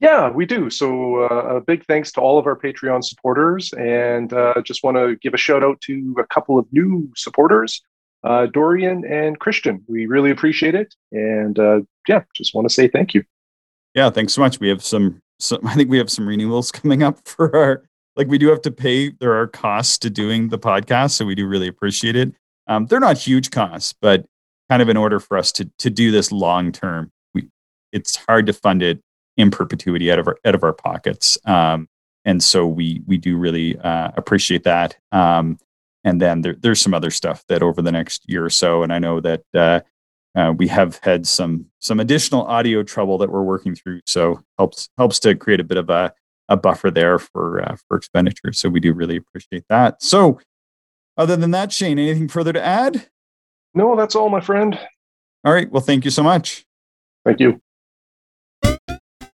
Yeah, 0.00 0.28
we 0.28 0.44
do. 0.44 0.70
So 0.70 1.20
uh, 1.20 1.58
a 1.58 1.60
big 1.60 1.84
thanks 1.84 2.10
to 2.12 2.20
all 2.20 2.36
of 2.36 2.46
our 2.46 2.58
Patreon 2.58 3.04
supporters, 3.04 3.72
and 3.74 4.32
uh, 4.32 4.60
just 4.64 4.82
want 4.82 4.96
to 4.96 5.14
give 5.22 5.34
a 5.34 5.36
shout 5.36 5.62
out 5.62 5.80
to 5.82 6.16
a 6.18 6.26
couple 6.26 6.58
of 6.58 6.66
new 6.72 7.08
supporters 7.14 7.80
uh, 8.24 8.46
Dorian 8.46 9.04
and 9.04 9.38
Christian. 9.38 9.84
We 9.86 10.06
really 10.06 10.32
appreciate 10.32 10.74
it. 10.74 10.96
And 11.12 11.56
uh, 11.56 11.82
yeah, 12.08 12.24
just 12.34 12.56
want 12.56 12.66
to 12.66 12.74
say 12.74 12.88
thank 12.88 13.14
you. 13.14 13.22
Yeah, 13.94 14.10
thanks 14.10 14.32
so 14.32 14.40
much. 14.40 14.58
We 14.58 14.68
have 14.68 14.82
some, 14.82 15.22
some, 15.38 15.60
I 15.64 15.74
think 15.74 15.90
we 15.90 15.98
have 15.98 16.10
some 16.10 16.26
renewals 16.26 16.72
coming 16.72 17.04
up 17.04 17.20
for 17.24 17.54
our, 17.54 17.84
like 18.16 18.26
we 18.26 18.38
do 18.38 18.48
have 18.48 18.62
to 18.62 18.72
pay, 18.72 19.10
there 19.20 19.38
are 19.40 19.46
costs 19.46 19.98
to 19.98 20.10
doing 20.10 20.48
the 20.48 20.58
podcast. 20.58 21.12
So 21.12 21.24
we 21.24 21.36
do 21.36 21.46
really 21.46 21.68
appreciate 21.68 22.16
it. 22.16 22.32
Um, 22.66 22.86
they're 22.86 22.98
not 22.98 23.16
huge 23.16 23.52
costs, 23.52 23.94
but 24.00 24.26
kind 24.68 24.82
of 24.82 24.88
in 24.88 24.96
order 24.96 25.20
for 25.20 25.36
us 25.36 25.52
to 25.52 25.70
to 25.78 25.90
do 25.90 26.10
this 26.10 26.32
long 26.32 26.72
term, 26.72 27.12
it's 27.94 28.16
hard 28.16 28.46
to 28.46 28.52
fund 28.52 28.82
it 28.82 29.00
in 29.36 29.50
perpetuity 29.50 30.12
out 30.12 30.18
of 30.18 30.28
our 30.28 30.36
out 30.44 30.54
of 30.54 30.62
our 30.62 30.72
pockets. 30.72 31.38
Um, 31.46 31.88
and 32.24 32.42
so 32.42 32.66
we 32.66 33.00
we 33.06 33.16
do 33.16 33.36
really 33.38 33.78
uh, 33.78 34.10
appreciate 34.16 34.64
that. 34.64 34.96
Um, 35.12 35.58
and 36.04 36.20
then 36.20 36.42
there, 36.42 36.56
there's 36.60 36.80
some 36.80 36.92
other 36.92 37.10
stuff 37.10 37.44
that 37.48 37.62
over 37.62 37.80
the 37.80 37.92
next 37.92 38.28
year 38.28 38.44
or 38.44 38.50
so, 38.50 38.82
and 38.82 38.92
I 38.92 38.98
know 38.98 39.20
that 39.20 39.42
uh, 39.54 39.80
uh, 40.34 40.52
we 40.56 40.68
have 40.68 40.98
had 41.02 41.26
some 41.26 41.66
some 41.78 42.00
additional 42.00 42.44
audio 42.44 42.82
trouble 42.82 43.16
that 43.18 43.30
we're 43.30 43.42
working 43.42 43.74
through. 43.74 44.00
So 44.06 44.42
helps 44.58 44.90
helps 44.98 45.18
to 45.20 45.34
create 45.34 45.60
a 45.60 45.64
bit 45.64 45.78
of 45.78 45.88
a 45.88 46.12
a 46.48 46.56
buffer 46.56 46.90
there 46.90 47.18
for 47.18 47.62
uh, 47.62 47.76
for 47.88 47.96
expenditures. 47.96 48.58
So 48.58 48.68
we 48.68 48.80
do 48.80 48.92
really 48.92 49.16
appreciate 49.16 49.64
that. 49.70 50.02
So 50.02 50.40
other 51.16 51.36
than 51.36 51.52
that, 51.52 51.72
Shane, 51.72 51.98
anything 51.98 52.28
further 52.28 52.52
to 52.52 52.62
add? 52.62 53.08
No, 53.74 53.96
that's 53.96 54.14
all, 54.14 54.28
my 54.28 54.40
friend. 54.40 54.78
All 55.44 55.52
right. 55.52 55.70
Well, 55.70 55.82
thank 55.82 56.04
you 56.04 56.10
so 56.10 56.22
much. 56.22 56.64
Thank 57.24 57.40
you. 57.40 57.60